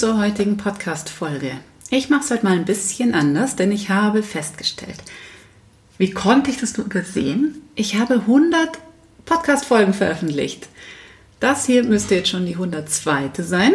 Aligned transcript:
Zur 0.00 0.16
heutigen 0.16 0.56
Podcast-Folge. 0.56 1.52
Ich 1.90 2.08
mache 2.08 2.24
es 2.24 2.30
heute 2.30 2.44
mal 2.44 2.56
ein 2.56 2.64
bisschen 2.64 3.12
anders, 3.12 3.56
denn 3.56 3.70
ich 3.70 3.90
habe 3.90 4.22
festgestellt, 4.22 4.96
wie 5.98 6.10
konnte 6.10 6.50
ich 6.50 6.56
das 6.56 6.74
nur 6.78 6.86
übersehen? 6.86 7.60
Ich 7.74 7.96
habe 7.96 8.14
100 8.14 8.78
Podcast-Folgen 9.26 9.92
veröffentlicht. 9.92 10.70
Das 11.38 11.66
hier 11.66 11.84
müsste 11.84 12.14
jetzt 12.14 12.30
schon 12.30 12.46
die 12.46 12.54
102. 12.54 13.32
sein. 13.40 13.74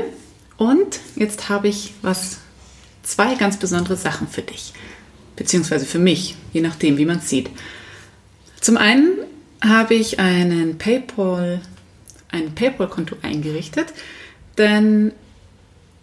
Und 0.58 1.00
jetzt 1.16 1.48
habe 1.48 1.68
ich 1.68 1.94
was, 2.02 2.40
zwei 3.04 3.36
ganz 3.36 3.58
besondere 3.58 3.96
Sachen 3.96 4.28
für 4.28 4.42
dich. 4.42 4.74
Beziehungsweise 5.36 5.86
für 5.86 6.00
mich, 6.00 6.38
je 6.54 6.62
nachdem, 6.62 6.98
wie 6.98 7.06
man 7.06 7.20
es 7.20 7.30
sieht. 7.30 7.52
Zum 8.62 8.78
einen 8.78 9.10
habe 9.64 9.94
ich 9.94 10.20
einen 10.20 10.80
PayPal, 10.80 11.62
ein 12.32 12.56
PayPal-Konto 12.56 13.16
eingerichtet, 13.22 13.94
denn 14.58 15.12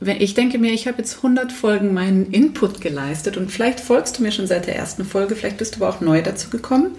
ich 0.07 0.35
denke 0.35 0.59
mir, 0.59 0.73
ich 0.73 0.87
habe 0.87 0.99
jetzt 0.99 1.17
100 1.17 1.53
Folgen 1.53 1.95
meinen 1.95 2.31
Input 2.33 2.81
geleistet 2.81 3.37
und 3.37 3.51
vielleicht 3.51 3.81
folgst 3.81 4.19
du 4.19 4.23
mir 4.23 4.33
schon 4.33 4.47
seit 4.47 4.67
der 4.67 4.77
ersten 4.77 5.05
Folge, 5.05 5.37
vielleicht 5.37 5.59
bist 5.59 5.77
du 5.77 5.85
aber 5.85 5.95
auch 5.95 6.01
neu 6.01 6.23
dazu 6.23 6.51
gekommen. 6.51 6.93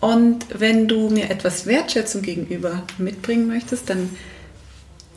Und 0.00 0.46
wenn 0.58 0.86
du 0.86 1.08
mir 1.08 1.30
etwas 1.30 1.66
Wertschätzung 1.66 2.22
gegenüber 2.22 2.82
mitbringen 2.98 3.46
möchtest, 3.46 3.88
dann 3.88 4.10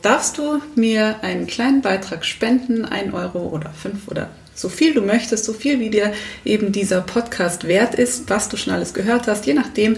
darfst 0.00 0.38
du 0.38 0.62
mir 0.76 1.22
einen 1.22 1.46
kleinen 1.46 1.82
Beitrag 1.82 2.24
spenden, 2.24 2.84
1 2.84 3.12
Euro 3.12 3.48
oder 3.48 3.70
5 3.70 4.08
oder 4.08 4.30
so 4.54 4.68
viel 4.68 4.94
du 4.94 5.02
möchtest, 5.02 5.44
so 5.44 5.52
viel 5.52 5.78
wie 5.78 5.90
dir 5.90 6.12
eben 6.44 6.72
dieser 6.72 7.00
Podcast 7.00 7.68
wert 7.68 7.94
ist, 7.94 8.28
was 8.28 8.48
du 8.48 8.56
schon 8.56 8.72
alles 8.72 8.94
gehört 8.94 9.26
hast, 9.26 9.46
je 9.46 9.54
nachdem. 9.54 9.96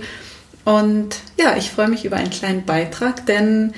Und 0.65 1.17
ja, 1.39 1.57
ich 1.57 1.71
freue 1.71 1.89
mich 1.89 2.05
über 2.05 2.17
einen 2.17 2.31
kleinen 2.31 2.67
Beitrag, 2.67 3.25
denn 3.27 3.73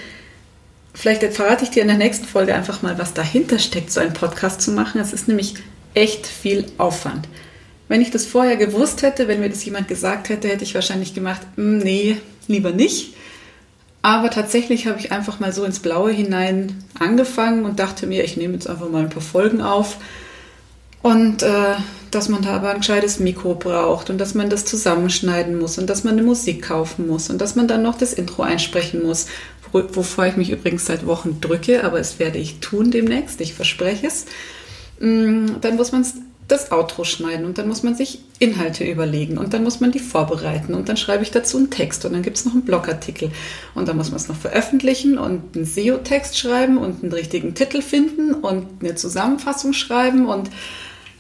Vielleicht 0.95 1.25
verrate 1.33 1.65
ich 1.65 1.71
dir 1.71 1.83
in 1.83 1.89
der 1.89 1.97
nächsten 1.97 2.27
Folge 2.27 2.55
einfach 2.55 2.83
mal, 2.83 2.99
was 2.99 3.15
dahinter 3.15 3.59
steckt, 3.59 3.91
so 3.91 4.01
einen 4.01 4.13
Podcast 4.13 4.61
zu 4.61 4.73
machen. 4.73 5.01
Es 5.01 5.13
ist 5.13 5.29
nämlich 5.29 5.55
echt 5.95 6.27
viel 6.27 6.67
Aufwand. 6.79 7.29
Wenn 7.89 8.03
ich 8.03 8.11
das 8.11 8.27
vorher 8.27 8.57
gewusst 8.57 9.03
hätte, 9.03 9.29
wenn 9.29 9.41
mir 9.41 9.51
das 9.51 9.65
jemand 9.65 9.89
gesagt 9.89 10.29
hätte, 10.29 10.49
hätte 10.49 10.65
ich 10.65 10.75
wahrscheinlich 10.75 11.15
gemacht, 11.15 11.43
hm, 11.57 11.79
nee, 11.79 12.17
lieber 12.47 12.71
nicht. 12.71 13.15
Aber 14.03 14.31
tatsächlich 14.31 14.87
habe 14.87 14.99
ich 14.99 15.13
einfach 15.13 15.41
mal 15.41 15.53
so 15.53 15.65
ins 15.65 15.79
Blaue 15.79 16.11
hinein 16.11 16.85
angefangen 16.99 17.65
und 17.65 17.79
dachte 17.79 18.07
mir, 18.07 18.25
ich 18.25 18.37
nehme 18.37 18.55
jetzt 18.55 18.69
einfach 18.69 18.89
mal 18.89 19.03
ein 19.03 19.11
paar 19.11 19.23
Folgen 19.23 19.63
auf. 19.63 19.99
Und 21.03 21.43
äh, 21.43 21.75
dass 22.11 22.29
man 22.29 22.43
da 22.43 22.57
aber 22.57 22.71
ein 22.71 22.79
gescheites 22.79 23.19
Mikro 23.19 23.55
braucht 23.55 24.11
und 24.11 24.19
dass 24.19 24.35
man 24.35 24.51
das 24.51 24.65
zusammenschneiden 24.65 25.59
muss 25.59 25.79
und 25.79 25.89
dass 25.89 26.05
man 26.05 26.15
eine 26.15 26.23
Musik 26.23 26.63
kaufen 26.63 27.09
muss 27.09 27.31
und 27.31 27.41
dass 27.41 27.57
man 27.57 27.67
dann 27.67 27.83
noch 27.83 27.97
das 27.97 28.13
Intro 28.13 28.43
einsprechen 28.43 29.03
muss 29.03 29.27
wovor 29.73 30.27
ich 30.27 30.37
mich 30.37 30.51
übrigens 30.51 30.87
seit 30.87 31.07
Wochen 31.07 31.41
drücke, 31.41 31.85
aber 31.85 31.99
es 31.99 32.19
werde 32.19 32.39
ich 32.39 32.61
tun 32.61 32.91
demnächst, 32.91 33.41
ich 33.41 33.55
verspreche 33.55 34.07
es. 34.07 34.27
Mm, 35.01 35.61
dann 35.61 35.77
muss 35.77 35.93
man 35.93 36.05
das 36.49 36.71
Outro 36.71 37.05
schneiden 37.05 37.47
und 37.47 37.57
dann 37.57 37.69
muss 37.69 37.83
man 37.83 37.95
sich 37.95 38.21
Inhalte 38.39 38.85
überlegen 38.85 39.39
und 39.39 39.55
dann 39.55 39.63
muss 39.63 39.81
man 39.81 39.91
die 39.91 40.01
vorbereiten 40.01 40.75
und 40.75 40.89
dann 40.89 40.97
schreibe 40.97 41.23
ich 41.23 41.31
dazu 41.31 41.57
einen 41.57 41.71
Text 41.71 42.05
und 42.05 42.13
dann 42.13 42.23
gibt 42.23 42.37
es 42.37 42.45
noch 42.45 42.53
einen 42.53 42.65
Blogartikel 42.65 43.31
und 43.75 43.89
dann 43.89 43.97
muss 43.97 44.11
man 44.11 44.17
es 44.17 44.29
noch 44.29 44.37
veröffentlichen 44.37 45.19
und 45.19 45.57
einen 45.57 45.65
SEO-Text 45.65 46.37
schreiben 46.37 46.79
und 46.79 47.03
einen 47.03 47.13
richtigen 47.13 47.55
Titel 47.55 47.81
finden 47.81 48.35
und 48.35 48.67
eine 48.81 48.97
Zusammenfassung 48.97 49.73
schreiben 49.73 50.27
und 50.27 50.51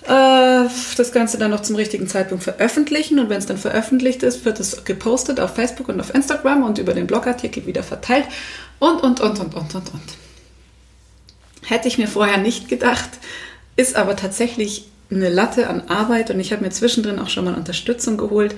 äh, 0.04 0.68
das 0.96 1.12
Ganze 1.12 1.38
dann 1.38 1.50
noch 1.50 1.62
zum 1.62 1.76
richtigen 1.76 2.08
Zeitpunkt 2.08 2.44
veröffentlichen. 2.44 3.18
Und 3.18 3.28
wenn 3.28 3.38
es 3.38 3.46
dann 3.46 3.58
veröffentlicht 3.58 4.22
ist, 4.22 4.44
wird 4.44 4.60
es 4.60 4.84
gepostet 4.84 5.40
auf 5.40 5.54
Facebook 5.54 5.88
und 5.88 6.00
auf 6.00 6.14
Instagram 6.14 6.64
und 6.64 6.78
über 6.78 6.94
den 6.94 7.06
Blogartikel 7.06 7.66
wieder 7.66 7.82
verteilt. 7.82 8.26
Und, 8.78 9.02
und, 9.02 9.20
und, 9.20 9.38
und, 9.38 9.54
und, 9.54 9.74
und, 9.74 9.94
und. 9.94 10.02
Hätte 11.64 11.88
ich 11.88 11.98
mir 11.98 12.08
vorher 12.08 12.38
nicht 12.38 12.68
gedacht, 12.68 13.10
ist 13.76 13.96
aber 13.96 14.16
tatsächlich 14.16 14.88
eine 15.10 15.28
Latte 15.28 15.68
an 15.68 15.88
Arbeit. 15.88 16.30
Und 16.30 16.40
ich 16.40 16.52
habe 16.52 16.64
mir 16.64 16.70
zwischendrin 16.70 17.18
auch 17.18 17.28
schon 17.28 17.44
mal 17.44 17.54
Unterstützung 17.54 18.16
geholt, 18.16 18.54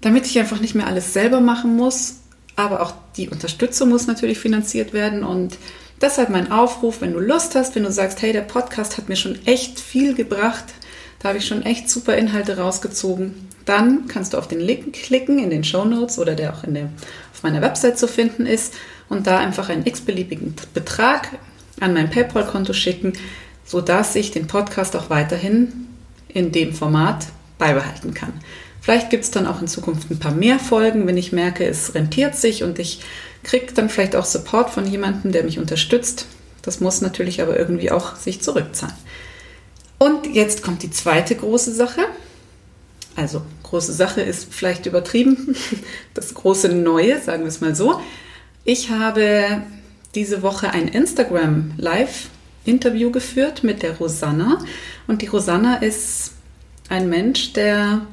damit 0.00 0.26
ich 0.26 0.38
einfach 0.38 0.60
nicht 0.60 0.74
mehr 0.74 0.86
alles 0.86 1.12
selber 1.12 1.40
machen 1.40 1.76
muss, 1.76 2.16
aber 2.56 2.82
auch 2.82 2.92
die 3.16 3.28
Unterstützung 3.28 3.88
muss 3.88 4.06
natürlich 4.06 4.38
finanziert 4.38 4.92
werden. 4.92 5.22
Und 5.22 5.56
Deshalb 6.02 6.30
mein 6.30 6.50
Aufruf, 6.50 7.00
wenn 7.00 7.12
du 7.12 7.20
Lust 7.20 7.54
hast, 7.54 7.76
wenn 7.76 7.84
du 7.84 7.92
sagst, 7.92 8.20
hey, 8.22 8.32
der 8.32 8.40
Podcast 8.40 8.98
hat 8.98 9.08
mir 9.08 9.14
schon 9.14 9.38
echt 9.46 9.78
viel 9.78 10.14
gebracht, 10.14 10.64
da 11.20 11.28
habe 11.28 11.38
ich 11.38 11.46
schon 11.46 11.62
echt 11.62 11.88
super 11.88 12.16
Inhalte 12.16 12.58
rausgezogen, 12.58 13.48
dann 13.64 14.08
kannst 14.08 14.32
du 14.32 14.38
auf 14.38 14.48
den 14.48 14.58
Link 14.58 14.94
klicken 14.94 15.38
in 15.38 15.50
den 15.50 15.62
Show 15.62 15.84
Notes 15.84 16.18
oder 16.18 16.34
der 16.34 16.54
auch 16.54 16.64
in 16.64 16.74
der, 16.74 16.88
auf 17.32 17.44
meiner 17.44 17.62
Website 17.62 18.00
zu 18.00 18.08
finden 18.08 18.46
ist 18.46 18.74
und 19.08 19.28
da 19.28 19.38
einfach 19.38 19.68
einen 19.68 19.86
x-beliebigen 19.86 20.56
Betrag 20.74 21.28
an 21.78 21.94
mein 21.94 22.10
PayPal-Konto 22.10 22.72
schicken, 22.72 23.12
sodass 23.64 24.16
ich 24.16 24.32
den 24.32 24.48
Podcast 24.48 24.96
auch 24.96 25.08
weiterhin 25.08 25.86
in 26.26 26.50
dem 26.50 26.74
Format 26.74 27.26
beibehalten 27.58 28.12
kann. 28.12 28.32
Vielleicht 28.80 29.10
gibt 29.10 29.22
es 29.22 29.30
dann 29.30 29.46
auch 29.46 29.60
in 29.60 29.68
Zukunft 29.68 30.10
ein 30.10 30.18
paar 30.18 30.34
mehr 30.34 30.58
Folgen, 30.58 31.06
wenn 31.06 31.16
ich 31.16 31.30
merke, 31.30 31.64
es 31.64 31.94
rentiert 31.94 32.34
sich 32.34 32.64
und 32.64 32.80
ich 32.80 33.02
kriege 33.42 33.72
dann 33.72 33.88
vielleicht 33.88 34.16
auch 34.16 34.24
Support 34.24 34.70
von 34.70 34.86
jemandem, 34.86 35.32
der 35.32 35.44
mich 35.44 35.58
unterstützt. 35.58 36.26
Das 36.62 36.80
muss 36.80 37.00
natürlich 37.00 37.42
aber 37.42 37.58
irgendwie 37.58 37.90
auch 37.90 38.16
sich 38.16 38.40
zurückzahlen. 38.40 38.94
Und 39.98 40.26
jetzt 40.26 40.62
kommt 40.62 40.82
die 40.82 40.90
zweite 40.90 41.34
große 41.34 41.72
Sache. 41.72 42.02
Also 43.16 43.42
große 43.64 43.92
Sache 43.92 44.20
ist 44.20 44.52
vielleicht 44.52 44.86
übertrieben. 44.86 45.56
Das 46.14 46.34
große 46.34 46.68
Neue, 46.68 47.20
sagen 47.20 47.42
wir 47.42 47.48
es 47.48 47.60
mal 47.60 47.74
so. 47.74 48.00
Ich 48.64 48.90
habe 48.90 49.62
diese 50.14 50.42
Woche 50.42 50.70
ein 50.70 50.88
Instagram 50.88 51.72
Live 51.78 52.28
Interview 52.64 53.10
geführt 53.10 53.64
mit 53.64 53.82
der 53.82 53.96
Rosanna. 53.96 54.58
Und 55.06 55.22
die 55.22 55.26
Rosanna 55.26 55.76
ist 55.76 56.32
ein 56.88 57.08
Mensch, 57.08 57.54
der 57.54 58.06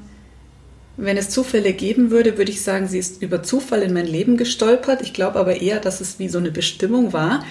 wenn 0.99 1.17
es 1.17 1.29
Zufälle 1.29 1.73
geben 1.73 2.11
würde, 2.11 2.37
würde 2.37 2.51
ich 2.51 2.61
sagen, 2.61 2.87
sie 2.87 2.99
ist 2.99 3.21
über 3.21 3.41
Zufall 3.41 3.81
in 3.81 3.93
mein 3.93 4.07
Leben 4.07 4.37
gestolpert. 4.37 5.01
Ich 5.01 5.13
glaube 5.13 5.39
aber 5.39 5.61
eher, 5.61 5.79
dass 5.79 6.01
es 6.01 6.19
wie 6.19 6.29
so 6.29 6.37
eine 6.37 6.51
Bestimmung 6.51 7.13
war. 7.13 7.43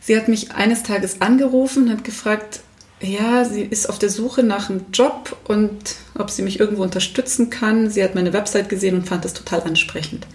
Sie 0.00 0.16
hat 0.16 0.28
mich 0.28 0.52
eines 0.52 0.82
Tages 0.82 1.20
angerufen 1.20 1.90
hat 1.90 2.04
gefragt, 2.04 2.60
ja, 3.00 3.44
sie 3.44 3.62
ist 3.62 3.88
auf 3.88 3.98
der 3.98 4.10
Suche 4.10 4.42
nach 4.42 4.70
einem 4.70 4.86
Job 4.92 5.36
und 5.44 5.96
ob 6.16 6.30
sie 6.30 6.42
mich 6.42 6.60
irgendwo 6.60 6.82
unterstützen 6.82 7.50
kann. 7.50 7.90
Sie 7.90 8.02
hat 8.02 8.14
meine 8.14 8.32
Website 8.32 8.68
gesehen 8.68 8.94
und 8.94 9.08
fand 9.08 9.24
das 9.24 9.34
total 9.34 9.62
ansprechend. 9.62 10.26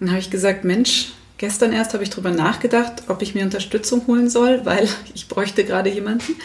Dann 0.00 0.10
habe 0.10 0.20
ich 0.20 0.30
gesagt, 0.30 0.64
Mensch, 0.64 1.12
gestern 1.38 1.72
erst 1.72 1.92
habe 1.92 2.02
ich 2.02 2.10
darüber 2.10 2.30
nachgedacht, 2.30 3.04
ob 3.08 3.22
ich 3.22 3.34
mir 3.34 3.44
Unterstützung 3.44 4.06
holen 4.06 4.30
soll, 4.30 4.64
weil 4.64 4.88
ich 5.14 5.28
bräuchte 5.28 5.64
gerade 5.64 5.90
jemanden. 5.90 6.36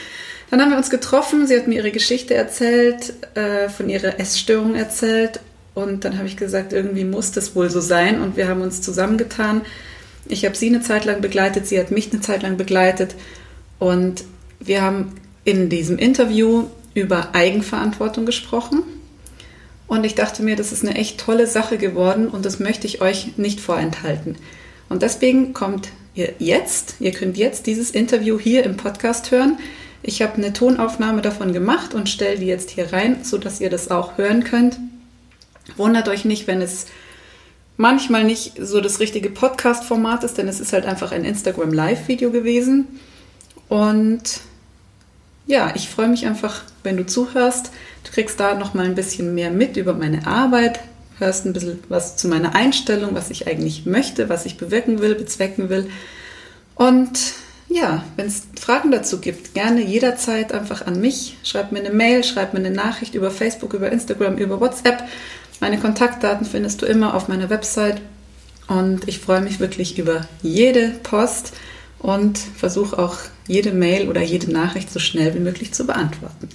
Dann 0.50 0.62
haben 0.62 0.72
wir 0.72 0.78
uns 0.78 0.90
getroffen, 0.90 1.46
sie 1.46 1.56
hat 1.56 1.68
mir 1.68 1.76
ihre 1.76 1.92
Geschichte 1.92 2.34
erzählt, 2.34 3.14
äh, 3.36 3.70
von 3.70 3.90
ihrer 3.90 4.20
Essstörung 4.20 4.76
erzählt 4.76 5.40
und 5.76 6.06
dann 6.06 6.18
habe 6.18 6.28
ich 6.28 6.38
gesagt, 6.38 6.74
irgendwie 6.74 7.06
muss 7.06 7.32
das 7.32 7.56
wohl 7.56 7.70
so 7.70 7.82
sein 7.82 8.22
und 8.22 8.36
wir 8.36 8.48
haben 8.48 8.62
uns 8.62 8.82
zusammengetan. 8.82 9.62
Ich 10.28 10.46
habe 10.46 10.56
sie 10.56 10.68
eine 10.68 10.82
Zeit 10.82 11.06
lang 11.06 11.22
begleitet, 11.22 11.68
sie 11.68 11.80
hat 11.80 11.92
mich 11.92 12.12
eine 12.12 12.22
Zeit 12.22 12.44
lang 12.44 12.58
begleitet 12.58 13.16
und 13.78 14.24
wir 14.60 14.82
haben 14.82 15.14
in 15.46 15.70
diesem 15.70 15.98
Interview 15.98 16.66
über 16.94 17.34
Eigenverantwortung 17.34 18.26
gesprochen. 18.26 18.84
Und 19.88 20.04
ich 20.04 20.14
dachte 20.14 20.44
mir, 20.44 20.56
das 20.56 20.72
ist 20.72 20.86
eine 20.86 20.96
echt 20.96 21.20
tolle 21.20 21.48
Sache 21.48 21.78
geworden 21.78 22.28
und 22.28 22.46
das 22.46 22.60
möchte 22.60 22.86
ich 22.86 23.02
euch 23.02 23.38
nicht 23.38 23.60
vorenthalten. 23.60 24.36
Und 24.88 25.02
deswegen 25.02 25.54
kommt 25.54 25.90
ihr 26.14 26.34
jetzt, 26.38 26.96
ihr 27.00 27.12
könnt 27.12 27.38
jetzt 27.38 27.66
dieses 27.66 27.90
Interview 27.90 28.40
hier 28.40 28.64
im 28.66 28.78
Podcast 28.78 29.32
hören. 29.32 29.58
Ich 30.02 30.22
habe 30.22 30.36
eine 30.36 30.54
Tonaufnahme 30.54 31.22
davon 31.22 31.52
gemacht 31.52 31.94
und 31.94 32.10
stelle 32.10 32.40
die 32.40 32.46
jetzt 32.46 32.70
hier 32.70 32.94
rein, 32.94 33.24
sodass 33.24 33.60
ihr 33.60 33.70
das 33.70 33.92
auch 33.92 34.18
hören 34.18 34.44
könnt. 34.44 34.78
Wundert 35.76 36.08
euch 36.08 36.26
nicht, 36.26 36.48
wenn 36.48 36.62
es 36.62 36.88
manchmal 37.78 38.24
nicht 38.24 38.54
so 38.60 38.82
das 38.82 39.00
richtige 39.00 39.30
Podcast-Format 39.30 40.24
ist, 40.24 40.38
denn 40.38 40.48
es 40.48 40.60
ist 40.60 40.74
halt 40.74 40.86
einfach 40.86 41.12
ein 41.12 41.26
Instagram 41.26 41.74
Live-Video 41.74 42.32
gewesen. 42.32 42.88
Und 43.68 44.42
ja, 45.48 45.74
ich 45.76 45.90
freue 45.90 46.08
mich 46.08 46.26
einfach, 46.26 46.64
wenn 46.84 46.98
du 46.98 47.06
zuhörst. 47.06 47.72
Du 48.04 48.12
kriegst 48.12 48.40
da 48.40 48.56
noch 48.56 48.74
mal 48.74 48.86
ein 48.86 48.96
bisschen 48.96 49.36
mehr 49.36 49.52
mit 49.52 49.78
über 49.78 49.94
meine 49.94 50.28
Arbeit, 50.28 50.80
hörst 51.18 51.46
ein 51.46 51.54
bisschen 51.54 51.80
was 51.90 52.18
zu 52.18 52.28
meiner 52.28 52.56
Einstellung, 52.56 53.16
was 53.16 53.30
ich 53.30 53.48
eigentlich 53.48 53.86
möchte, 53.86 54.30
was 54.30 54.46
ich 54.46 54.58
bewirken 54.58 55.00
will, 55.00 55.16
bezwecken 55.16 55.70
will. 55.70 55.90
Und 56.76 57.34
ja, 57.70 58.04
wenn 58.16 58.26
es 58.26 58.48
Fragen 58.60 58.92
dazu 58.92 59.20
gibt, 59.20 59.54
gerne 59.54 59.82
jederzeit 59.82 60.52
einfach 60.54 60.88
an 60.88 61.00
mich. 61.00 61.38
Schreib 61.44 61.72
mir 61.72 61.80
eine 61.80 61.92
Mail, 61.92 62.24
schreib 62.24 62.54
mir 62.54 62.60
eine 62.60 62.72
Nachricht 62.72 63.14
über 63.14 63.30
Facebook, 63.30 63.74
über 63.74 63.92
Instagram, 63.92 64.38
über 64.38 64.60
WhatsApp. 64.60 65.04
Meine 65.60 65.78
Kontaktdaten 65.78 66.46
findest 66.46 66.82
du 66.82 66.88
immer 66.88 67.14
auf 67.14 67.28
meiner 67.28 67.50
Website. 67.52 68.02
Und 68.68 69.08
ich 69.08 69.20
freue 69.20 69.42
mich 69.42 69.60
wirklich 69.60 70.00
über 70.00 70.28
jede 70.42 70.90
Post 71.04 71.54
und 72.00 72.38
versuche 72.38 72.98
auch 72.98 73.18
jede 73.48 73.72
Mail 73.72 74.10
oder 74.10 74.22
jede 74.22 74.52
Nachricht 74.52 74.92
so 74.92 75.00
schnell 75.00 75.36
wie 75.36 75.40
möglich 75.40 75.72
zu 75.72 75.86
beantworten. 75.86 76.50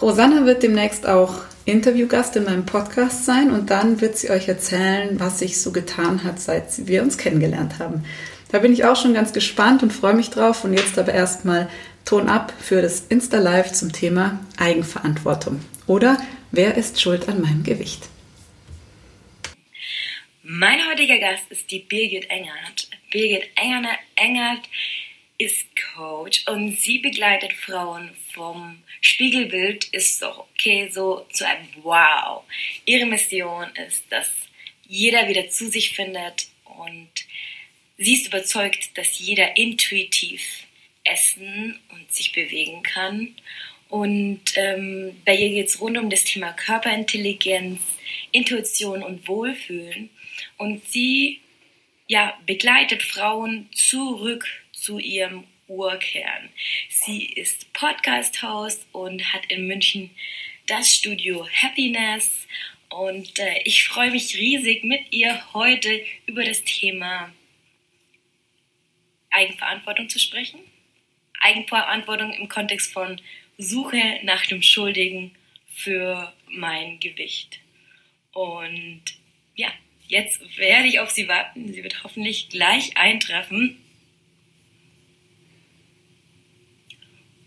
Rosanna 0.00 0.44
wird 0.44 0.62
demnächst 0.62 1.06
auch 1.06 1.34
Interviewgast 1.64 2.36
in 2.36 2.44
meinem 2.44 2.66
Podcast 2.66 3.24
sein 3.24 3.50
und 3.50 3.70
dann 3.70 4.00
wird 4.00 4.16
sie 4.16 4.30
euch 4.30 4.48
erzählen, 4.48 5.18
was 5.18 5.38
sich 5.38 5.60
so 5.60 5.72
getan 5.72 6.22
hat, 6.22 6.38
seit 6.38 6.86
wir 6.86 7.02
uns 7.02 7.18
kennengelernt 7.18 7.78
haben. 7.78 8.04
Da 8.50 8.60
bin 8.60 8.72
ich 8.72 8.84
auch 8.84 8.96
schon 8.96 9.14
ganz 9.14 9.32
gespannt 9.32 9.82
und 9.82 9.92
freue 9.92 10.14
mich 10.14 10.30
drauf. 10.30 10.64
Und 10.64 10.72
jetzt 10.72 10.98
aber 10.98 11.12
erstmal 11.12 11.68
Ton 12.04 12.28
ab 12.28 12.52
für 12.60 12.80
das 12.82 13.00
Insta-Live 13.00 13.72
zum 13.72 13.92
Thema 13.92 14.40
Eigenverantwortung. 14.56 15.60
Oder 15.86 16.18
wer 16.52 16.76
ist 16.76 17.00
schuld 17.00 17.28
an 17.28 17.40
meinem 17.40 17.64
Gewicht? 17.64 18.08
Mein 20.42 20.78
heutiger 20.88 21.18
Gast 21.18 21.50
ist 21.50 21.70
die 21.72 21.80
Birgit 21.80 22.30
Engert. 22.30 22.88
Birgit 23.10 23.50
Engert 23.56 24.68
ist 25.38 25.66
Coach 25.94 26.44
und 26.46 26.78
sie 26.78 26.98
begleitet 26.98 27.52
Frauen 27.52 28.10
vom 28.32 28.78
Spiegelbild 29.00 29.86
ist 29.86 30.22
doch 30.22 30.38
okay 30.38 30.88
so 30.92 31.26
zu 31.32 31.46
einem 31.46 31.66
Wow. 31.82 32.44
Ihre 32.84 33.06
Mission 33.06 33.66
ist, 33.86 34.04
dass 34.10 34.30
jeder 34.86 35.28
wieder 35.28 35.48
zu 35.50 35.68
sich 35.68 35.94
findet 35.94 36.48
und 36.64 37.10
sie 37.98 38.14
ist 38.14 38.26
überzeugt, 38.26 38.96
dass 38.96 39.18
jeder 39.18 39.56
intuitiv 39.56 40.66
essen 41.04 41.78
und 41.90 42.12
sich 42.12 42.32
bewegen 42.32 42.82
kann. 42.82 43.34
Und 43.88 44.42
ähm, 44.56 45.16
bei 45.24 45.36
ihr 45.36 45.50
geht 45.50 45.68
es 45.68 45.80
rund 45.80 45.96
um 45.96 46.10
das 46.10 46.24
Thema 46.24 46.52
Körperintelligenz, 46.52 47.80
Intuition 48.32 49.02
und 49.02 49.28
Wohlfühlen. 49.28 50.10
Und 50.56 50.84
sie 50.90 51.40
ja, 52.08 52.38
begleitet 52.46 53.02
Frauen 53.02 53.68
zurück 53.72 54.46
zu 54.72 54.98
ihrem 54.98 55.44
Urkern. 55.68 56.50
Sie 56.88 57.24
ist 57.24 57.72
Podcast-Host 57.72 58.86
und 58.92 59.32
hat 59.32 59.46
in 59.48 59.66
München 59.66 60.10
das 60.66 60.94
Studio 60.94 61.46
Happiness. 61.62 62.46
Und 62.88 63.38
äh, 63.38 63.60
ich 63.64 63.84
freue 63.84 64.10
mich 64.10 64.36
riesig, 64.36 64.84
mit 64.84 65.00
ihr 65.10 65.42
heute 65.52 66.04
über 66.26 66.44
das 66.44 66.62
Thema 66.62 67.32
Eigenverantwortung 69.36 70.08
zu 70.08 70.18
sprechen. 70.18 70.60
Eigenverantwortung 71.40 72.32
im 72.32 72.48
Kontext 72.48 72.92
von 72.92 73.20
Suche 73.58 74.20
nach 74.22 74.46
dem 74.46 74.62
Schuldigen 74.62 75.34
für 75.68 76.32
mein 76.48 76.98
Gewicht. 77.00 77.60
Und 78.32 79.02
ja, 79.54 79.68
jetzt 80.08 80.40
werde 80.56 80.88
ich 80.88 81.00
auf 81.00 81.10
sie 81.10 81.28
warten. 81.28 81.72
Sie 81.72 81.82
wird 81.82 82.02
hoffentlich 82.02 82.48
gleich 82.48 82.96
eintreffen. 82.96 83.78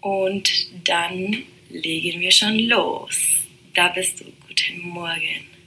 Und 0.01 0.49
dann 0.87 1.43
legen 1.69 2.21
wir 2.21 2.31
schon 2.31 2.57
los. 2.59 3.47
Da 3.73 3.89
bist 3.89 4.21
du. 4.21 4.25
Guten 4.47 4.89
Morgen. 4.89 5.58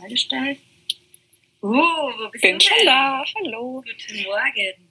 Freigestellt. 0.00 0.58
Oh, 1.60 1.68
wo 1.68 2.30
bist 2.30 2.42
Bin 2.42 2.58
du 2.58 2.64
schon 2.64 2.86
da. 2.86 3.22
Hallo. 3.36 3.82
Guten 3.86 4.22
Morgen. 4.22 4.88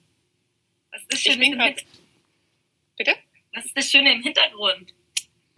Was 0.92 1.00
ist 1.00 1.12
das 1.12 1.20
Schöne 1.20 1.34
im 1.34 1.42
Hintergrund? 1.42 1.86
Bitte? 2.96 3.16
Was 3.52 3.64
ist 3.64 3.76
das 3.76 3.90
Schöne 3.90 4.12
im 4.12 4.22
Hintergrund? 4.22 4.94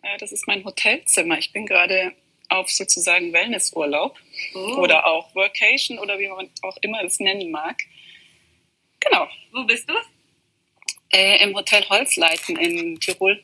Ja, 0.02 0.16
das 0.16 0.32
ist 0.32 0.46
mein 0.46 0.64
Hotelzimmer. 0.64 1.38
Ich 1.38 1.52
bin 1.52 1.66
gerade 1.66 2.14
auf 2.48 2.70
sozusagen 2.70 3.32
Wellnessurlaub 3.34 4.18
oh. 4.54 4.58
oder 4.78 5.06
auch 5.06 5.34
Workation 5.34 5.98
oder 5.98 6.18
wie 6.18 6.28
man 6.28 6.48
auch 6.62 6.78
immer 6.80 7.02
es 7.04 7.20
nennen 7.20 7.50
mag. 7.50 7.82
Genau. 9.00 9.28
Wo 9.52 9.64
bist 9.64 9.88
du? 9.88 9.94
Äh, 11.10 11.42
Im 11.44 11.54
Hotel 11.54 11.86
Holzleiten 11.90 12.56
in 12.56 12.98
Tirol, 13.00 13.42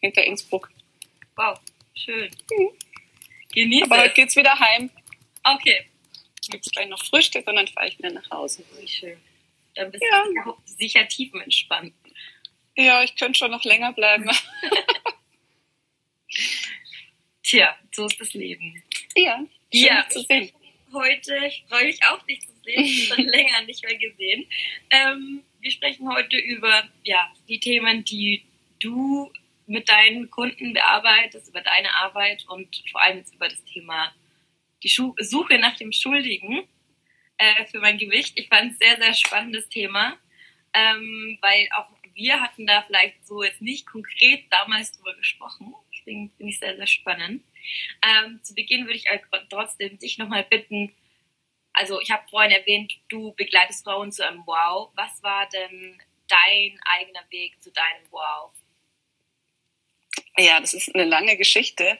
hinter 0.00 0.24
Innsbruck. 0.24 0.70
Wow, 1.36 1.60
schön. 1.94 2.30
Mhm. 2.50 2.70
Genieße 3.52 3.90
Aber 3.90 4.02
heute 4.02 4.14
geht's 4.14 4.34
wieder 4.34 4.58
heim. 4.58 4.90
Okay. 5.54 5.86
Gibt 6.50 6.66
es 6.66 6.72
gleich 6.72 6.88
noch 6.88 7.04
Frühstück 7.04 7.46
und 7.46 7.56
dann 7.56 7.68
fahre 7.68 7.88
ich 7.88 7.98
wieder 7.98 8.10
nach 8.10 8.30
Hause. 8.30 8.64
Wie 8.80 8.88
schön. 8.88 9.18
Dann 9.74 9.90
bist 9.90 10.02
ja. 10.02 10.24
du 10.44 10.56
sicher 10.64 11.06
tiefenentspannt. 11.06 11.94
Ja, 12.76 13.02
ich 13.02 13.16
könnte 13.16 13.38
schon 13.38 13.50
noch 13.50 13.64
länger 13.64 13.92
bleiben. 13.92 14.30
Tja, 17.42 17.76
so 17.92 18.06
ist 18.06 18.20
das 18.20 18.34
Leben. 18.34 18.82
Ja, 19.16 19.44
ja 19.72 20.06
zu 20.08 20.22
sehen. 20.22 20.52
Heute 20.92 21.50
freue 21.68 21.88
ich 21.88 22.04
auch, 22.04 22.22
dich 22.26 22.40
zu 22.40 22.52
sehen. 22.64 22.86
Schon 22.86 23.24
länger 23.24 23.62
nicht 23.62 23.84
mehr 23.84 23.96
gesehen. 23.96 24.46
Ähm, 24.90 25.42
wir 25.60 25.70
sprechen 25.70 26.08
heute 26.08 26.36
über 26.36 26.88
ja, 27.04 27.32
die 27.48 27.58
Themen, 27.58 28.04
die 28.04 28.44
du 28.80 29.32
mit 29.66 29.88
deinen 29.88 30.30
Kunden 30.30 30.72
bearbeitest, 30.72 31.48
über 31.48 31.60
deine 31.60 31.94
Arbeit 31.96 32.44
und 32.48 32.82
vor 32.90 33.02
allem 33.02 33.18
jetzt 33.18 33.34
über 33.34 33.48
das 33.48 33.62
Thema 33.64 34.12
die 34.82 34.88
Suche 34.88 35.58
nach 35.58 35.76
dem 35.76 35.92
Schuldigen 35.92 36.66
äh, 37.36 37.66
für 37.66 37.80
mein 37.80 37.98
Gewicht. 37.98 38.38
Ich 38.38 38.48
fand 38.48 38.72
es 38.72 38.78
sehr, 38.78 38.96
sehr 38.96 39.14
spannendes 39.14 39.68
Thema, 39.68 40.16
ähm, 40.72 41.38
weil 41.40 41.68
auch 41.76 41.88
wir 42.14 42.40
hatten 42.40 42.66
da 42.66 42.82
vielleicht 42.82 43.26
so 43.26 43.44
jetzt 43.44 43.62
nicht 43.62 43.86
konkret 43.86 44.44
damals 44.50 44.92
drüber 44.92 45.14
gesprochen. 45.14 45.74
Deswegen 45.92 46.30
finde 46.36 46.52
ich 46.52 46.58
sehr, 46.58 46.76
sehr 46.76 46.86
spannend. 46.86 47.44
Ähm, 48.02 48.40
zu 48.42 48.54
Beginn 48.54 48.86
würde 48.86 48.96
ich 48.96 49.06
trotzdem 49.50 49.98
dich 49.98 50.18
nochmal 50.18 50.44
bitten, 50.44 50.92
also 51.78 52.00
ich 52.00 52.10
habe 52.10 52.28
vorhin 52.28 52.50
erwähnt, 52.50 52.92
du 53.08 53.32
begleitest 53.34 53.84
Frauen 53.84 54.10
zu 54.10 54.26
einem 54.26 54.44
Wow. 54.46 54.90
Was 54.96 55.22
war 55.22 55.48
denn 55.48 56.00
dein 56.26 56.80
eigener 56.84 57.24
Weg 57.30 57.62
zu 57.62 57.70
deinem 57.70 58.10
Wow? 58.10 58.50
Ja, 60.36 60.60
das 60.60 60.74
ist 60.74 60.92
eine 60.92 61.04
lange 61.04 61.36
Geschichte. 61.36 61.98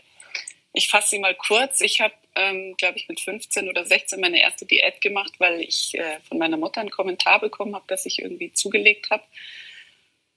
Ich 0.72 0.88
fasse 0.88 1.10
sie 1.10 1.18
mal 1.20 1.34
kurz. 1.36 1.80
Ich 1.80 2.00
habe, 2.00 2.14
ähm, 2.34 2.76
glaube 2.76 2.98
ich, 2.98 3.08
mit 3.08 3.20
15 3.20 3.68
oder 3.68 3.84
16 3.84 4.20
meine 4.20 4.40
erste 4.40 4.66
Diät 4.66 5.00
gemacht, 5.00 5.34
weil 5.38 5.60
ich 5.60 5.94
äh, 5.94 6.20
von 6.28 6.38
meiner 6.38 6.56
Mutter 6.56 6.80
einen 6.80 6.90
Kommentar 6.90 7.40
bekommen 7.40 7.74
habe, 7.74 7.84
dass 7.88 8.06
ich 8.06 8.20
irgendwie 8.20 8.52
zugelegt 8.52 9.10
habe. 9.10 9.24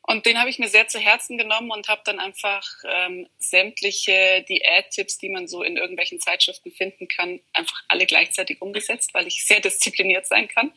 Und 0.04 0.26
den 0.26 0.40
habe 0.40 0.50
ich 0.50 0.58
mir 0.58 0.68
sehr 0.68 0.88
zu 0.88 1.00
Herzen 1.00 1.38
genommen 1.38 1.70
und 1.72 1.88
habe 1.88 2.02
dann 2.04 2.20
einfach 2.20 2.68
ähm, 2.90 3.28
sämtliche 3.38 4.44
Diät-Tipps, 4.50 5.20
die 5.20 5.30
man 5.30 5.48
so 5.48 5.62
in 5.62 5.78
irgendwelchen 5.78 6.20
Zeitschriften 6.20 6.72
finden 6.72 7.08
kann, 7.08 7.40
einfach 7.54 7.84
alle 7.88 8.08
gleichzeitig 8.08 8.62
umgesetzt, 8.62 9.14
weil 9.14 9.28
ich 9.28 9.46
sehr 9.46 9.60
diszipliniert 9.60 10.26
sein 10.26 10.48
kann. 10.48 10.74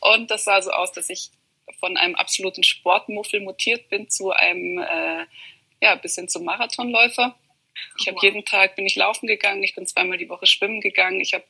Und 0.00 0.30
das 0.30 0.44
sah 0.44 0.60
so 0.60 0.70
aus, 0.70 0.92
dass 0.92 1.08
ich 1.08 1.30
von 1.80 1.96
einem 1.96 2.14
absoluten 2.14 2.62
Sportmuffel 2.62 3.40
mutiert 3.40 3.88
bin 3.88 4.10
zu 4.10 4.30
einem, 4.30 4.78
äh, 4.78 5.24
ja, 5.80 5.94
bisschen 5.96 6.28
zum 6.28 6.44
Marathonläufer. 6.44 7.34
Ich 7.98 8.08
habe 8.08 8.18
jeden 8.22 8.44
Tag 8.44 8.76
bin 8.76 8.86
ich 8.86 8.96
laufen 8.96 9.26
gegangen, 9.26 9.62
ich 9.62 9.74
bin 9.74 9.86
zweimal 9.86 10.18
die 10.18 10.28
Woche 10.28 10.46
schwimmen 10.46 10.80
gegangen, 10.80 11.20
ich 11.20 11.34
habe 11.34 11.44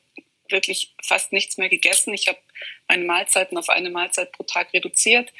wirklich 0.51 0.93
fast 1.01 1.31
nichts 1.33 1.57
mehr 1.57 1.69
gegessen. 1.69 2.13
Ich 2.13 2.27
habe 2.27 2.39
meine 2.87 3.05
Mahlzeiten 3.05 3.57
auf 3.57 3.69
eine 3.69 3.89
Mahlzeit 3.89 4.31
pro 4.31 4.43
Tag 4.43 4.73
reduziert, 4.73 5.31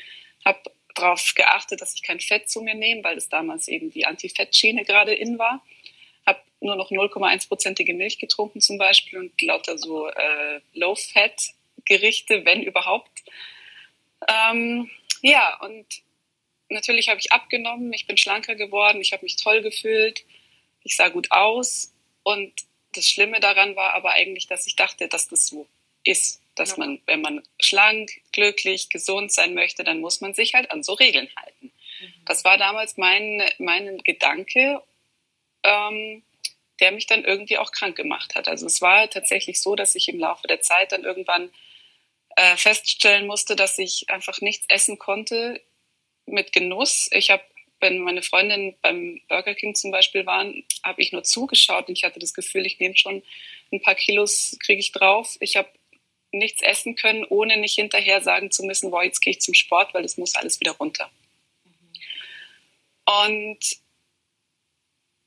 habe 0.45 0.59
darauf 0.95 1.33
geachtet, 1.35 1.81
dass 1.81 1.93
ich 1.93 2.03
kein 2.03 2.19
Fett 2.19 2.49
zu 2.49 2.61
mir 2.61 2.75
nehme, 2.75 3.03
weil 3.03 3.17
es 3.17 3.29
damals 3.29 3.67
eben 3.67 3.91
die 3.91 4.05
Anti-Fett-Schiene 4.05 4.83
gerade 4.83 5.13
in 5.13 5.37
war. 5.37 5.63
Habe 6.25 6.41
nur 6.59 6.75
noch 6.75 6.91
0,1-prozentige 6.91 7.93
Milch 7.93 8.17
getrunken 8.17 8.61
zum 8.61 8.77
Beispiel 8.77 9.19
und 9.19 9.39
lauter 9.41 9.77
so 9.77 10.07
äh, 10.07 10.59
Low-Fat-Gerichte, 10.73 12.45
wenn 12.45 12.63
überhaupt. 12.63 13.23
Ähm, 14.27 14.89
ja, 15.21 15.59
und 15.61 15.85
natürlich 16.69 17.09
habe 17.09 17.19
ich 17.19 17.31
abgenommen, 17.31 17.93
ich 17.93 18.07
bin 18.07 18.17
schlanker 18.17 18.55
geworden, 18.55 18.99
ich 19.01 19.13
habe 19.13 19.23
mich 19.23 19.35
toll 19.35 19.61
gefühlt, 19.61 20.25
ich 20.87 20.95
sah 20.95 21.09
gut 21.09 21.31
aus 21.31 21.93
und 22.23 22.51
das 22.93 23.05
Schlimme 23.05 23.39
daran 23.39 23.75
war 23.75 23.93
aber 23.93 24.11
eigentlich, 24.11 24.47
dass 24.47 24.65
ich 24.65 24.75
dachte, 24.75 25.07
dass 25.07 25.27
das 25.27 25.47
so 25.47 25.67
ist 26.03 26.41
dass 26.57 26.71
ja. 26.71 26.77
man, 26.77 27.01
wenn 27.05 27.21
man 27.21 27.43
schlank, 27.59 28.21
glücklich, 28.31 28.89
gesund 28.89 29.31
sein 29.31 29.53
möchte, 29.53 29.83
dann 29.83 30.01
muss 30.01 30.21
man 30.21 30.33
sich 30.33 30.53
halt 30.53 30.71
an 30.71 30.83
so 30.83 30.93
Regeln 30.93 31.29
halten. 31.35 31.71
Mhm. 31.99 32.13
Das 32.25 32.43
war 32.43 32.57
damals 32.57 32.97
mein, 32.97 33.43
mein 33.59 33.99
Gedanke, 33.99 34.81
ähm, 35.63 36.23
der 36.79 36.91
mich 36.91 37.07
dann 37.07 37.23
irgendwie 37.23 37.57
auch 37.57 37.71
krank 37.71 37.95
gemacht 37.95 38.35
hat. 38.35 38.47
Also 38.47 38.65
es 38.65 38.81
war 38.81 39.09
tatsächlich 39.09 39.61
so, 39.61 39.75
dass 39.75 39.95
ich 39.95 40.09
im 40.09 40.19
Laufe 40.19 40.47
der 40.47 40.61
Zeit 40.61 40.91
dann 40.91 41.03
irgendwann 41.03 41.49
äh, 42.35 42.55
feststellen 42.55 43.25
musste, 43.25 43.55
dass 43.55 43.77
ich 43.79 44.09
einfach 44.09 44.41
nichts 44.41 44.65
essen 44.69 44.99
konnte 44.99 45.61
mit 46.25 46.53
Genuss. 46.53 47.09
Ich 47.11 47.31
habe, 47.31 47.43
wenn 47.79 47.99
meine 47.99 48.21
Freundin 48.21 48.75
beim 48.81 49.21
Burger 49.27 49.53
King 49.53 49.75
zum 49.75 49.91
Beispiel 49.91 50.25
waren, 50.25 50.63
habe 50.83 51.01
ich 51.01 51.11
nur 51.11 51.23
zugeschaut 51.23 51.87
und 51.87 51.97
ich 51.97 52.03
hatte 52.03 52.19
das 52.19 52.33
Gefühl, 52.33 52.65
ich 52.65 52.79
nehme 52.79 52.97
schon 52.97 53.23
ein 53.71 53.81
paar 53.81 53.95
Kilos, 53.95 54.57
kriege 54.59 54.79
ich 54.79 54.91
drauf. 54.91 55.37
Ich 55.39 55.55
habe 55.55 55.69
nichts 56.31 56.61
essen 56.61 56.95
können, 56.95 57.25
ohne 57.25 57.57
nicht 57.57 57.75
hinterher 57.75 58.21
sagen 58.21 58.51
zu 58.51 58.63
müssen, 58.63 58.91
boah, 58.91 59.03
jetzt 59.03 59.21
gehe 59.21 59.31
ich 59.31 59.41
zum 59.41 59.53
Sport, 59.53 59.93
weil 59.93 60.05
es 60.05 60.17
muss 60.17 60.35
alles 60.35 60.59
wieder 60.59 60.73
runter. 60.73 61.09
Und 63.05 63.77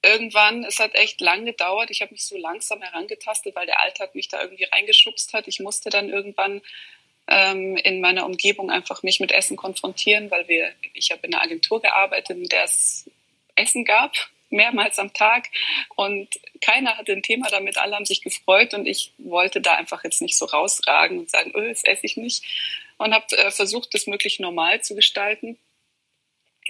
irgendwann, 0.03 0.65
es 0.65 0.79
hat 0.79 0.95
echt 0.95 1.21
lang 1.21 1.45
gedauert. 1.45 1.91
Ich 1.91 2.03
habe 2.03 2.13
mich 2.13 2.25
so 2.25 2.37
langsam 2.37 2.83
herangetastet, 2.83 3.55
weil 3.55 3.67
der 3.67 3.81
Alltag 3.81 4.15
mich 4.15 4.29
da 4.29 4.43
irgendwie 4.43 4.65
reingeschubst 4.65 5.33
hat. 5.33 5.49
Ich 5.49 5.61
musste 5.61 5.91
dann 5.91 6.09
irgendwann 6.11 6.63
ähm, 7.31 7.77
in 7.77 8.01
meiner 8.01 8.27
Umgebung 8.27 8.71
einfach 8.71 9.03
mich 9.03 9.21
mit 9.21 9.33
Essen 9.33 9.57
konfrontieren, 9.57 10.31
weil 10.31 10.49
wir, 10.49 10.73
ich 10.95 11.11
habe 11.13 11.27
in 11.27 11.35
einer 11.35 11.43
Agentur 11.43 11.81
gearbeitet, 11.81 12.37
in 12.37 12.49
der 12.49 12.65
es 12.65 13.09
Essen 13.55 13.85
gab, 13.85 14.13
mehrmals 14.51 14.99
am 14.99 15.13
Tag. 15.13 15.49
Und 15.95 16.29
keiner 16.61 16.99
hatte 16.99 17.13
ein 17.13 17.23
Thema 17.23 17.49
damit, 17.49 17.79
alle 17.79 17.95
haben 17.95 18.05
sich 18.05 18.21
gefreut 18.21 18.75
und 18.75 18.87
ich 18.87 19.13
wollte 19.19 19.61
da 19.61 19.75
einfach 19.75 20.03
jetzt 20.03 20.21
nicht 20.21 20.37
so 20.37 20.45
rausragen 20.45 21.21
und 21.21 21.31
sagen, 21.31 21.53
öh, 21.55 21.69
das 21.69 21.85
esse 21.85 22.05
ich 22.05 22.17
nicht. 22.17 22.45
Und 22.99 23.15
habe 23.15 23.37
äh, 23.39 23.51
versucht, 23.51 23.95
das 23.95 24.07
möglichst 24.07 24.41
normal 24.41 24.83
zu 24.83 24.95
gestalten. 24.95 25.57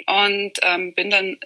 Und 0.07 0.53
ähm, 0.63 0.95
bin 0.95 1.11
dann 1.11 1.39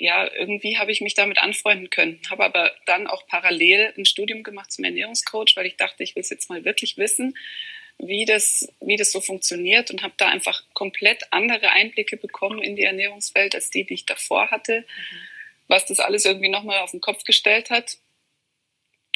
ja, 0.00 0.32
irgendwie 0.32 0.78
habe 0.78 0.92
ich 0.92 1.02
mich 1.02 1.14
damit 1.14 1.38
anfreunden 1.38 1.90
können. 1.90 2.20
Habe 2.30 2.44
aber 2.44 2.72
dann 2.86 3.06
auch 3.06 3.26
parallel 3.26 3.92
ein 3.98 4.06
Studium 4.06 4.42
gemacht 4.42 4.72
zum 4.72 4.84
Ernährungscoach, 4.84 5.56
weil 5.56 5.66
ich 5.66 5.76
dachte, 5.76 6.02
ich 6.02 6.14
will 6.16 6.22
es 6.22 6.30
jetzt 6.30 6.48
mal 6.48 6.64
wirklich 6.64 6.96
wissen, 6.96 7.34
wie 8.02 8.24
das, 8.24 8.68
wie 8.80 8.96
das 8.96 9.12
so 9.12 9.20
funktioniert 9.20 9.90
und 9.90 10.02
habe 10.02 10.14
da 10.16 10.28
einfach 10.28 10.62
komplett 10.72 11.22
andere 11.30 11.70
Einblicke 11.70 12.16
bekommen 12.16 12.62
in 12.62 12.76
die 12.76 12.84
Ernährungswelt 12.84 13.54
als 13.54 13.70
die, 13.70 13.84
die 13.84 13.94
ich 13.94 14.06
davor 14.06 14.50
hatte, 14.50 14.80
mhm. 14.80 15.16
was 15.68 15.86
das 15.86 16.00
alles 16.00 16.24
irgendwie 16.24 16.48
nochmal 16.48 16.80
auf 16.80 16.92
den 16.92 17.00
Kopf 17.00 17.24
gestellt 17.24 17.70
hat. 17.70 17.98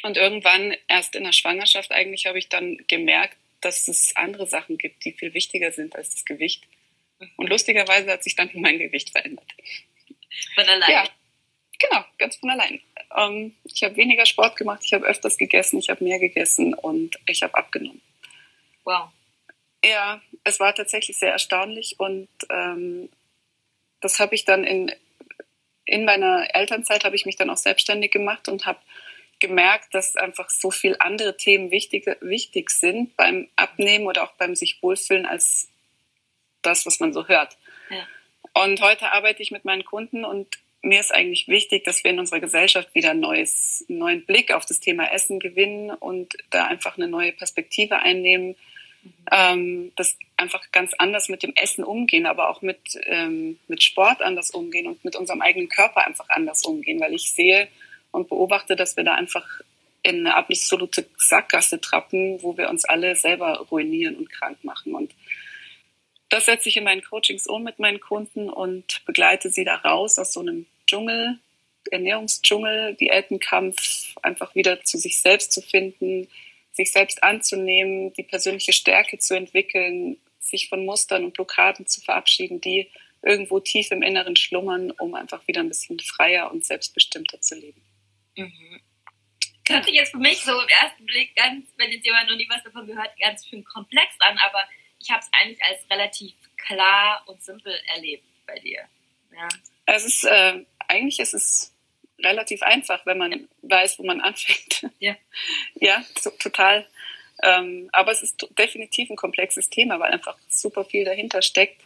Und 0.02 0.18
irgendwann, 0.18 0.76
erst 0.86 1.14
in 1.14 1.24
der 1.24 1.32
Schwangerschaft 1.32 1.90
eigentlich, 1.90 2.26
habe 2.26 2.38
ich 2.38 2.48
dann 2.50 2.78
gemerkt, 2.88 3.36
dass 3.62 3.88
es 3.88 4.14
andere 4.16 4.46
Sachen 4.46 4.76
gibt, 4.76 5.04
die 5.04 5.12
viel 5.12 5.32
wichtiger 5.32 5.72
sind 5.72 5.96
als 5.96 6.10
das 6.10 6.24
Gewicht. 6.26 6.64
Mhm. 7.20 7.30
Und 7.36 7.48
lustigerweise 7.48 8.10
hat 8.10 8.22
sich 8.22 8.36
dann 8.36 8.50
mein 8.54 8.78
Gewicht 8.78 9.10
verändert. 9.10 9.50
Von 10.54 10.64
allein. 10.64 10.90
Ja, 10.90 11.08
genau, 11.78 12.04
ganz 12.18 12.36
von 12.36 12.50
allein. 12.50 12.80
Ähm, 13.16 13.54
ich 13.64 13.82
habe 13.82 13.96
weniger 13.96 14.26
Sport 14.26 14.56
gemacht, 14.56 14.82
ich 14.84 14.92
habe 14.92 15.06
öfters 15.06 15.38
gegessen, 15.38 15.78
ich 15.78 15.88
habe 15.88 16.04
mehr 16.04 16.18
gegessen 16.18 16.74
und 16.74 17.18
ich 17.26 17.42
habe 17.42 17.54
abgenommen. 17.54 18.02
Wow. 18.84 19.10
Ja, 19.84 20.20
es 20.44 20.60
war 20.60 20.74
tatsächlich 20.74 21.18
sehr 21.18 21.32
erstaunlich 21.32 21.96
und 21.98 22.28
ähm, 22.50 23.10
das 24.00 24.18
habe 24.18 24.34
ich 24.34 24.44
dann 24.44 24.64
in, 24.64 24.92
in 25.84 26.04
meiner 26.04 26.54
Elternzeit 26.54 27.04
habe 27.04 27.16
ich 27.16 27.26
mich 27.26 27.36
dann 27.36 27.50
auch 27.50 27.56
selbstständig 27.56 28.10
gemacht 28.10 28.48
und 28.48 28.66
habe 28.66 28.78
gemerkt, 29.40 29.94
dass 29.94 30.16
einfach 30.16 30.48
so 30.48 30.70
viele 30.70 31.00
andere 31.00 31.36
Themen 31.36 31.70
wichtig, 31.70 32.06
wichtig 32.20 32.70
sind 32.70 33.16
beim 33.16 33.48
Abnehmen 33.56 34.06
oder 34.06 34.24
auch 34.24 34.32
beim 34.32 34.54
sich 34.54 34.82
wohlfühlen 34.82 35.26
als 35.26 35.68
das, 36.62 36.86
was 36.86 37.00
man 37.00 37.12
so 37.12 37.28
hört. 37.28 37.56
Ja. 37.90 38.06
Und 38.54 38.80
heute 38.80 39.12
arbeite 39.12 39.42
ich 39.42 39.50
mit 39.50 39.64
meinen 39.64 39.84
Kunden 39.84 40.24
und 40.24 40.58
mir 40.84 41.00
ist 41.00 41.14
eigentlich 41.14 41.48
wichtig, 41.48 41.84
dass 41.84 42.04
wir 42.04 42.10
in 42.10 42.18
unserer 42.18 42.40
Gesellschaft 42.40 42.94
wieder 42.94 43.10
ein 43.10 43.20
neues, 43.20 43.84
einen 43.88 43.98
neuen 43.98 44.26
Blick 44.26 44.52
auf 44.52 44.66
das 44.66 44.80
Thema 44.80 45.12
Essen 45.12 45.40
gewinnen 45.40 45.90
und 45.90 46.34
da 46.50 46.66
einfach 46.66 46.96
eine 46.96 47.08
neue 47.08 47.32
Perspektive 47.32 48.00
einnehmen. 48.00 48.54
Ähm, 49.30 49.92
das 49.96 50.16
einfach 50.36 50.62
ganz 50.72 50.92
anders 50.98 51.28
mit 51.28 51.42
dem 51.42 51.54
Essen 51.54 51.84
umgehen, 51.84 52.26
aber 52.26 52.50
auch 52.50 52.62
mit, 52.62 52.80
ähm, 53.06 53.58
mit 53.68 53.82
Sport 53.82 54.22
anders 54.22 54.50
umgehen 54.50 54.86
und 54.86 55.04
mit 55.04 55.16
unserem 55.16 55.40
eigenen 55.40 55.68
Körper 55.68 56.06
einfach 56.06 56.28
anders 56.28 56.64
umgehen, 56.64 57.00
weil 57.00 57.14
ich 57.14 57.32
sehe 57.32 57.68
und 58.10 58.28
beobachte, 58.28 58.76
dass 58.76 58.96
wir 58.96 59.04
da 59.04 59.14
einfach 59.14 59.46
in 60.02 60.26
eine 60.26 60.36
absolute 60.36 61.06
Sackgasse 61.16 61.80
trappen, 61.80 62.42
wo 62.42 62.56
wir 62.56 62.68
uns 62.68 62.84
alle 62.84 63.16
selber 63.16 63.66
ruinieren 63.70 64.16
und 64.16 64.30
krank 64.30 64.62
machen. 64.62 64.94
Und 64.94 65.14
das 66.28 66.46
setze 66.46 66.68
ich 66.68 66.76
in 66.76 66.84
meinen 66.84 67.02
Coachings 67.02 67.46
um 67.46 67.62
mit 67.62 67.78
meinen 67.78 68.00
Kunden 68.00 68.50
und 68.50 69.02
begleite 69.06 69.50
sie 69.50 69.64
da 69.64 69.76
raus 69.76 70.18
aus 70.18 70.32
so 70.32 70.40
einem 70.40 70.66
Dschungel, 70.86 71.38
Ernährungsdschungel, 71.90 72.94
Diätenkampf, 72.94 74.14
einfach 74.22 74.54
wieder 74.54 74.84
zu 74.84 74.98
sich 74.98 75.20
selbst 75.20 75.52
zu 75.52 75.62
finden, 75.62 76.28
sich 76.74 76.92
selbst 76.92 77.22
anzunehmen, 77.22 78.12
die 78.14 78.24
persönliche 78.24 78.72
Stärke 78.72 79.18
zu 79.18 79.34
entwickeln, 79.34 80.18
sich 80.40 80.68
von 80.68 80.84
Mustern 80.84 81.24
und 81.24 81.34
Blockaden 81.34 81.86
zu 81.86 82.00
verabschieden, 82.00 82.60
die 82.60 82.90
irgendwo 83.22 83.60
tief 83.60 83.90
im 83.90 84.02
Inneren 84.02 84.36
schlummern, 84.36 84.90
um 84.90 85.14
einfach 85.14 85.46
wieder 85.46 85.60
ein 85.60 85.68
bisschen 85.68 85.98
freier 86.00 86.50
und 86.50 86.64
selbstbestimmter 86.64 87.40
zu 87.40 87.54
leben. 87.54 87.80
Mhm. 88.36 88.80
Sich 89.66 89.94
jetzt 89.94 90.10
für 90.10 90.18
mich 90.18 90.40
so 90.40 90.52
im 90.52 90.68
ersten 90.68 91.06
Blick 91.06 91.34
ganz, 91.36 91.66
wenn 91.78 91.90
jetzt 91.90 92.04
jemand 92.04 92.28
noch 92.28 92.36
nie 92.36 92.46
was 92.50 92.62
davon 92.62 92.86
gehört, 92.86 93.18
ganz 93.18 93.46
schön 93.46 93.64
komplex 93.64 94.14
an, 94.18 94.36
aber 94.46 94.62
ich 95.00 95.10
habe 95.10 95.20
es 95.20 95.28
eigentlich 95.32 95.62
als 95.62 95.90
relativ 95.90 96.34
klar 96.56 97.22
und 97.26 97.42
simpel 97.42 97.72
erlebt 97.94 98.24
bei 98.46 98.58
dir. 98.58 98.82
Ja. 99.34 99.48
Es 99.86 100.04
ist, 100.04 100.24
äh, 100.24 100.64
eigentlich 100.88 101.18
ist 101.18 101.32
es 101.32 101.73
relativ 102.22 102.62
einfach, 102.62 103.04
wenn 103.06 103.18
man 103.18 103.32
ja. 103.32 103.38
weiß, 103.62 103.98
wo 103.98 104.04
man 104.04 104.20
anfängt. 104.22 104.90
Ja, 104.98 105.16
ja 105.74 106.02
so, 106.18 106.30
total. 106.30 106.86
Ähm, 107.42 107.88
aber 107.92 108.12
es 108.12 108.22
ist 108.22 108.46
definitiv 108.58 109.10
ein 109.10 109.16
komplexes 109.16 109.68
Thema, 109.68 109.98
weil 110.00 110.12
einfach 110.12 110.36
super 110.48 110.84
viel 110.84 111.04
dahinter 111.04 111.42
steckt 111.42 111.82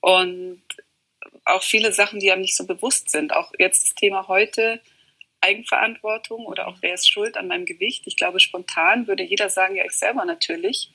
und 0.00 0.62
auch 1.44 1.62
viele 1.62 1.92
Sachen, 1.92 2.20
die 2.20 2.32
einem 2.32 2.42
nicht 2.42 2.56
so 2.56 2.66
bewusst 2.66 3.10
sind. 3.10 3.34
Auch 3.34 3.52
jetzt 3.58 3.84
das 3.84 3.94
Thema 3.94 4.28
heute, 4.28 4.80
Eigenverantwortung 5.42 6.46
oder 6.46 6.68
auch 6.68 6.78
wer 6.80 6.94
ist 6.94 7.10
schuld 7.10 7.36
an 7.36 7.48
meinem 7.48 7.66
Gewicht. 7.66 8.06
Ich 8.06 8.16
glaube, 8.16 8.40
spontan 8.40 9.06
würde 9.06 9.22
jeder 9.22 9.48
sagen, 9.48 9.74
ja, 9.74 9.84
ich 9.84 9.92
selber 9.92 10.24
natürlich 10.24 10.90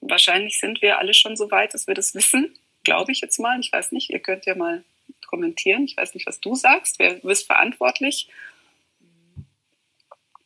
wahrscheinlich 0.00 0.58
sind 0.58 0.82
wir 0.82 0.98
alle 0.98 1.14
schon 1.14 1.36
so 1.36 1.50
weit, 1.50 1.74
dass 1.74 1.86
wir 1.86 1.94
das 1.94 2.14
wissen, 2.14 2.54
glaube 2.84 3.12
ich 3.12 3.20
jetzt 3.20 3.38
mal. 3.38 3.58
Ich 3.60 3.72
weiß 3.72 3.92
nicht, 3.92 4.10
ihr 4.10 4.20
könnt 4.20 4.46
ja 4.46 4.54
mal 4.54 4.84
kommentieren. 5.26 5.84
Ich 5.84 5.96
weiß 5.96 6.14
nicht, 6.14 6.26
was 6.26 6.40
du 6.40 6.54
sagst. 6.54 6.98
Wer 6.98 7.22
ist 7.24 7.46
verantwortlich? 7.46 8.28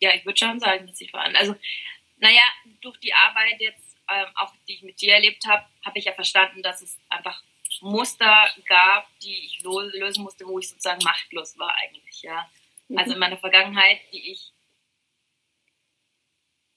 Ja, 0.00 0.14
ich 0.14 0.24
würde 0.24 0.38
schon 0.38 0.60
sagen, 0.60 0.86
dass 0.86 1.00
ich 1.00 1.10
verantwortlich 1.10 1.50
Also, 1.50 1.60
naja, 2.18 2.42
durch 2.80 2.98
die 2.98 3.14
Arbeit 3.14 3.60
jetzt, 3.60 3.96
ähm, 4.08 4.26
auch 4.36 4.52
die 4.68 4.74
ich 4.74 4.82
mit 4.82 5.00
dir 5.00 5.14
erlebt 5.14 5.46
habe, 5.46 5.64
habe 5.84 5.98
ich 5.98 6.06
ja 6.06 6.12
verstanden, 6.12 6.62
dass 6.62 6.82
es 6.82 6.98
einfach 7.08 7.42
Muster 7.80 8.50
gab, 8.66 9.08
die 9.20 9.46
ich 9.46 9.62
lösen 9.62 10.22
musste, 10.22 10.46
wo 10.46 10.58
ich 10.58 10.68
sozusagen 10.68 11.02
machtlos 11.02 11.58
war 11.58 11.74
eigentlich, 11.76 12.22
ja. 12.22 12.48
Mhm. 12.88 12.98
Also 12.98 13.12
in 13.14 13.18
meiner 13.18 13.38
Vergangenheit, 13.38 14.00
die 14.12 14.30
ich 14.32 14.52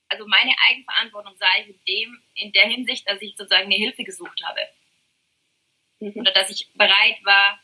also 0.07 0.27
meine 0.27 0.53
Eigenverantwortung 0.69 1.35
sei 1.37 1.61
ich 1.61 1.67
in 1.69 1.79
dem, 1.87 2.23
in 2.35 2.51
der 2.51 2.67
Hinsicht, 2.67 3.09
dass 3.09 3.21
ich 3.21 3.35
sozusagen 3.35 3.65
eine 3.65 3.75
Hilfe 3.75 4.03
gesucht 4.03 4.41
habe. 4.43 4.61
Mhm. 5.99 6.21
Oder 6.21 6.31
dass 6.31 6.49
ich 6.49 6.71
bereit 6.73 7.17
war, 7.23 7.59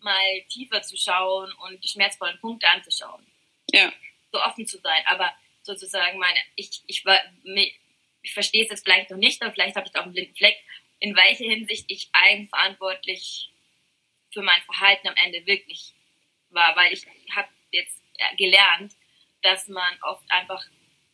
mal 0.00 0.42
tiefer 0.48 0.82
zu 0.82 0.96
schauen 0.96 1.52
und 1.52 1.82
die 1.82 1.88
schmerzvollen 1.88 2.38
Punkte 2.40 2.68
anzuschauen. 2.68 3.26
Ja. 3.72 3.92
So 4.32 4.40
offen 4.42 4.66
zu 4.66 4.78
sein. 4.78 5.02
Aber 5.06 5.32
sozusagen 5.62 6.18
meine, 6.18 6.38
ich, 6.54 6.82
ich 6.86 7.04
war, 7.04 7.18
ich 8.22 8.32
verstehe 8.32 8.64
es 8.64 8.70
jetzt 8.70 8.84
vielleicht 8.84 9.10
noch 9.10 9.18
nicht, 9.18 9.42
aber 9.42 9.52
vielleicht 9.52 9.76
habe 9.76 9.88
ich 9.88 9.96
auch 9.96 10.04
einen 10.04 10.12
blinden 10.12 10.36
Fleck, 10.36 10.56
in 10.98 11.16
welcher 11.16 11.44
Hinsicht 11.44 11.86
ich 11.88 12.08
eigenverantwortlich 12.12 13.50
für 14.32 14.42
mein 14.42 14.60
Verhalten 14.62 15.08
am 15.08 15.16
Ende 15.16 15.46
wirklich 15.46 15.92
war, 16.50 16.76
weil 16.76 16.92
ich 16.92 17.06
habe 17.34 17.48
jetzt 17.70 18.00
gelernt, 18.36 18.94
dass 19.42 19.68
man 19.68 19.98
oft 20.02 20.24
einfach 20.30 20.64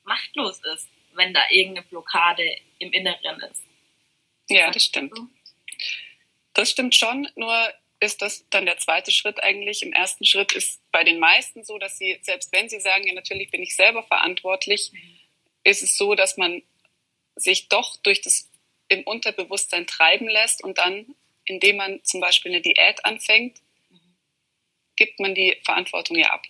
machtlos 0.04 0.60
ist, 0.74 0.88
wenn 1.14 1.34
da 1.34 1.42
irgendeine 1.50 1.86
Blockade 1.86 2.58
im 2.78 2.92
Inneren 2.92 3.40
ist. 3.40 3.62
Ja, 4.48 4.70
das 4.70 4.84
stimmt. 4.84 5.18
Das 6.54 6.70
stimmt 6.70 6.94
schon, 6.94 7.28
nur 7.34 7.72
ist 8.02 8.22
das 8.22 8.44
dann 8.50 8.66
der 8.66 8.78
zweite 8.78 9.12
Schritt 9.12 9.42
eigentlich. 9.42 9.82
Im 9.82 9.92
ersten 9.92 10.24
Schritt 10.24 10.52
ist 10.52 10.80
bei 10.90 11.04
den 11.04 11.18
meisten 11.18 11.64
so, 11.64 11.78
dass 11.78 11.98
sie, 11.98 12.18
selbst 12.22 12.52
wenn 12.52 12.68
sie 12.68 12.80
sagen, 12.80 13.06
ja, 13.06 13.14
natürlich 13.14 13.50
bin 13.50 13.62
ich 13.62 13.76
selber 13.76 14.02
verantwortlich, 14.02 14.90
mhm. 14.92 15.18
ist 15.64 15.82
es 15.82 15.96
so, 15.96 16.14
dass 16.14 16.36
man 16.36 16.62
sich 17.36 17.68
doch 17.68 17.96
durch 18.02 18.20
das 18.20 18.50
im 18.88 19.04
Unterbewusstsein 19.04 19.86
treiben 19.86 20.28
lässt 20.28 20.62
und 20.62 20.78
dann, 20.78 21.14
indem 21.44 21.76
man 21.76 22.04
zum 22.04 22.20
Beispiel 22.20 22.52
eine 22.52 22.60
Diät 22.60 23.04
anfängt, 23.04 23.58
mhm. 23.88 24.16
gibt 24.96 25.18
man 25.18 25.34
die 25.34 25.56
Verantwortung 25.64 26.18
ja 26.18 26.30
ab. 26.30 26.44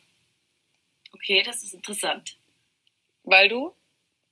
Okay, 1.12 1.42
das 1.42 1.62
ist 1.62 1.75
interessant 1.75 2.37
weil 3.25 3.49
du, 3.49 3.75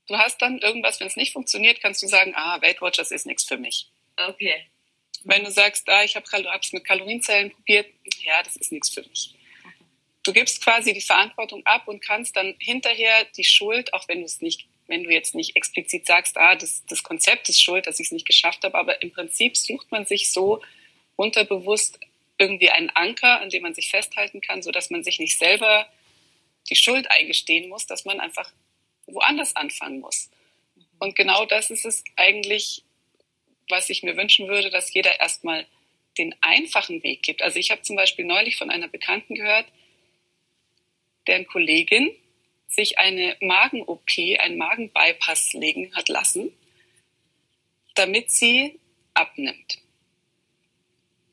du 0.06 0.18
hast 0.18 0.40
dann 0.42 0.58
irgendwas, 0.58 1.00
wenn 1.00 1.06
es 1.06 1.16
nicht 1.16 1.32
funktioniert, 1.32 1.80
kannst 1.80 2.02
du 2.02 2.06
sagen, 2.06 2.34
ah, 2.34 2.60
Weight 2.62 2.80
Watchers 2.80 3.10
ist 3.10 3.26
nichts 3.26 3.44
für 3.44 3.56
mich. 3.56 3.90
Okay. 4.16 4.66
Wenn 5.24 5.44
du 5.44 5.50
sagst, 5.50 5.88
ah, 5.88 6.02
ich 6.02 6.16
habe 6.16 6.26
es 6.60 6.72
mit 6.72 6.84
Kalorienzellen 6.84 7.50
probiert, 7.50 7.86
ja, 8.22 8.42
das 8.42 8.56
ist 8.56 8.72
nichts 8.72 8.90
für 8.90 9.02
mich. 9.02 9.34
Du 10.22 10.32
gibst 10.32 10.62
quasi 10.62 10.92
die 10.92 11.00
Verantwortung 11.00 11.64
ab 11.64 11.88
und 11.88 12.02
kannst 12.02 12.36
dann 12.36 12.54
hinterher 12.58 13.24
die 13.36 13.44
Schuld, 13.44 13.92
auch 13.94 14.06
wenn 14.08 14.18
du 14.18 14.26
es 14.26 14.40
nicht, 14.40 14.66
wenn 14.86 15.04
du 15.04 15.10
jetzt 15.10 15.34
nicht 15.34 15.56
explizit 15.56 16.06
sagst, 16.06 16.36
ah, 16.36 16.56
das, 16.56 16.84
das 16.86 17.02
Konzept 17.02 17.48
ist 17.48 17.62
schuld, 17.62 17.86
dass 17.86 18.00
ich 18.00 18.06
es 18.06 18.12
nicht 18.12 18.26
geschafft 18.26 18.64
habe, 18.64 18.76
aber 18.76 19.02
im 19.02 19.12
Prinzip 19.12 19.56
sucht 19.56 19.90
man 19.90 20.04
sich 20.04 20.32
so 20.32 20.62
unterbewusst 21.16 22.00
irgendwie 22.38 22.70
einen 22.70 22.90
Anker, 22.90 23.40
an 23.40 23.50
dem 23.50 23.62
man 23.62 23.74
sich 23.74 23.90
festhalten 23.90 24.40
kann, 24.40 24.62
so 24.62 24.70
dass 24.70 24.90
man 24.90 25.04
sich 25.04 25.18
nicht 25.20 25.38
selber 25.38 25.86
die 26.68 26.76
Schuld 26.76 27.10
eingestehen 27.10 27.68
muss, 27.68 27.86
dass 27.86 28.04
man 28.04 28.20
einfach 28.20 28.50
woanders 29.06 29.56
anfangen 29.56 30.00
muss. 30.00 30.30
Und 30.98 31.16
genau 31.16 31.46
das 31.46 31.70
ist 31.70 31.84
es 31.84 32.04
eigentlich, 32.16 32.84
was 33.70 33.90
ich 33.90 34.02
mir 34.02 34.16
wünschen 34.16 34.48
würde, 34.48 34.70
dass 34.70 34.92
jeder 34.92 35.20
erstmal 35.20 35.66
den 36.18 36.34
einfachen 36.40 37.02
Weg 37.02 37.22
gibt. 37.22 37.42
Also 37.42 37.58
ich 37.58 37.70
habe 37.70 37.82
zum 37.82 37.96
Beispiel 37.96 38.24
neulich 38.24 38.56
von 38.56 38.70
einer 38.70 38.88
Bekannten 38.88 39.34
gehört, 39.34 39.66
deren 41.26 41.46
Kollegin 41.46 42.10
sich 42.68 42.98
eine 42.98 43.36
Magen-OP, 43.40 44.10
einen 44.38 44.58
Magenbypass 44.58 45.52
legen 45.52 45.94
hat 45.94 46.08
lassen, 46.08 46.52
damit 47.94 48.30
sie 48.30 48.78
abnimmt. 49.14 49.78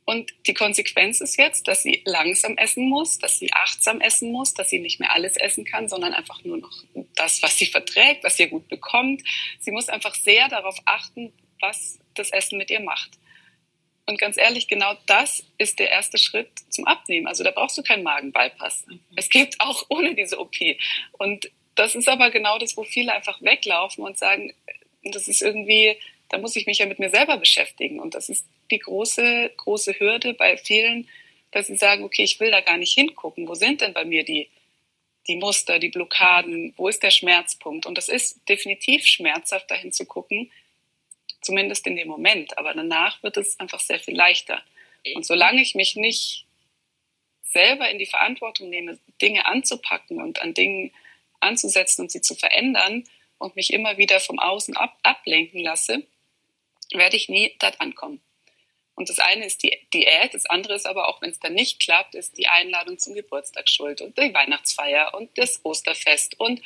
Und 0.06 0.34
die 0.48 0.54
Konsequenz 0.54 1.20
ist 1.20 1.38
jetzt, 1.38 1.68
dass 1.68 1.84
sie 1.84 2.02
langsam 2.06 2.58
essen 2.58 2.88
muss, 2.88 3.20
dass 3.20 3.40
sie 3.40 3.52
achtsam 3.52 4.00
essen 4.00 4.32
muss, 4.32 4.54
dass 4.54 4.70
sie 4.70 4.80
nicht 4.80 5.02
mehr 5.02 5.12
alles 5.12 5.36
essen 5.36 5.66
kann, 5.66 5.90
sondern 5.90 6.14
einfach 6.14 6.44
nur 6.46 6.58
noch 6.58 6.72
das, 7.16 7.42
was 7.44 7.58
sie 7.58 7.66
verträgt, 7.66 8.24
was 8.24 8.38
sie 8.38 8.48
gut 8.48 8.70
bekommt. 8.70 9.22
Sie 9.60 9.72
muss 9.72 9.90
einfach 9.90 10.16
sehr 10.16 10.48
darauf 10.48 10.78
achten, 10.86 11.34
was 11.60 12.00
das 12.14 12.32
Essen 12.32 12.58
mit 12.58 12.70
ihr 12.70 12.80
macht. 12.80 13.12
Und 14.08 14.20
ganz 14.20 14.38
ehrlich, 14.38 14.68
genau 14.68 14.94
das 15.06 15.44
ist 15.58 15.80
der 15.80 15.92
erste 15.92 16.18
Schritt 16.18 16.50
zum 16.70 16.88
Abnehmen. 16.88 17.28
Also 17.28 17.44
da 17.44 17.52
brauchst 17.52 17.78
du 17.78 17.84
keinen 17.84 18.04
Magenbypass. 18.04 18.86
Mhm. 18.88 19.00
Es 19.16 19.30
geht 19.30 19.56
auch 19.60 19.86
ohne 19.90 20.16
diese 20.16 20.40
OP. 20.40 20.56
Und 21.14 21.52
das 21.76 21.94
ist 21.94 22.08
aber 22.08 22.32
genau 22.32 22.58
das, 22.58 22.78
wo 22.78 22.84
viele 22.84 23.14
einfach 23.14 23.42
weglaufen 23.42 24.04
und 24.04 24.18
sagen, 24.18 24.54
das 25.04 25.28
ist 25.28 25.42
irgendwie, 25.42 25.98
da 26.30 26.38
muss 26.38 26.56
ich 26.56 26.66
mich 26.66 26.80
ja 26.80 26.86
mit 26.86 27.00
mir 27.00 27.10
selber 27.10 27.38
beschäftigen. 27.38 28.00
Und 28.00 28.16
das 28.16 28.30
ist 28.30 28.48
die 28.72 28.80
große, 28.80 29.52
große 29.58 30.00
Hürde 30.00 30.34
bei 30.34 30.58
vielen, 30.58 31.08
dass 31.52 31.68
sie 31.68 31.76
sagen, 31.76 32.04
okay, 32.04 32.24
ich 32.24 32.40
will 32.40 32.50
da 32.50 32.62
gar 32.62 32.78
nicht 32.78 32.94
hingucken. 32.94 33.48
Wo 33.48 33.56
sind 33.56 33.82
denn 33.82 33.94
bei 33.94 34.06
mir 34.06 34.24
die, 34.24 34.50
die 35.28 35.36
Muster, 35.36 35.80
die 35.80 35.90
Blockaden? 35.90 36.74
Wo 36.78 36.88
ist 36.88 37.04
der 37.04 37.12
Schmerzpunkt? 37.12 37.86
Und 37.86 37.98
das 37.98 38.08
ist 38.08 38.40
definitiv 38.48 39.06
schmerzhaft, 39.06 39.70
dahin 39.70 39.92
zu 39.92 40.06
gucken, 40.06 40.50
zumindest 41.42 41.86
in 41.88 41.96
dem 41.96 42.08
Moment. 42.08 42.58
Aber 42.58 42.74
danach 42.74 43.22
wird 43.24 43.38
es 43.38 43.60
einfach 43.60 43.80
sehr 43.80 44.00
viel 44.00 44.16
leichter. 44.16 44.62
Und 45.16 45.26
solange 45.26 45.62
ich 45.62 45.76
mich 45.76 45.96
nicht 45.96 46.46
selber 47.44 47.90
in 47.90 47.98
die 47.98 48.06
Verantwortung 48.06 48.70
nehme, 48.70 49.00
Dinge 49.22 49.46
anzupacken 49.46 50.22
und 50.22 50.42
an 50.42 50.54
Dingen 50.54 50.92
anzusetzen 51.40 52.04
und 52.04 52.12
sie 52.12 52.22
zu 52.22 52.36
verändern 52.36 53.04
und 53.38 53.56
mich 53.56 53.72
immer 53.72 53.98
wieder 53.98 54.20
vom 54.20 54.40
Außen 54.40 54.76
ab, 54.76 54.98
ablenken 55.04 55.62
lasse, 55.62 56.04
werde 56.92 57.18
ich 57.18 57.30
nie 57.30 57.56
dort 57.60 57.80
ankommen. 57.80 58.22
Und 58.96 59.10
das 59.10 59.20
eine 59.20 59.46
ist 59.46 59.62
die 59.62 59.78
Diät, 59.94 60.34
das 60.34 60.48
andere 60.48 60.74
ist 60.74 60.88
aber 60.88 61.08
auch, 61.08 61.22
wenn 61.22 61.30
es 61.30 61.40
dann 61.40 61.54
nicht 61.54 61.80
klappt, 61.80 62.16
ist 62.16 62.36
die 62.38 62.48
Einladung 62.48 62.98
zum 62.98 63.14
Geburtstag 63.14 63.70
schuld 63.70 64.02
und 64.02 64.18
die 64.18 64.34
Weihnachtsfeier 64.34 65.14
und 65.14 65.38
das 65.38 65.64
Osterfest 65.64 66.40
und 66.40 66.62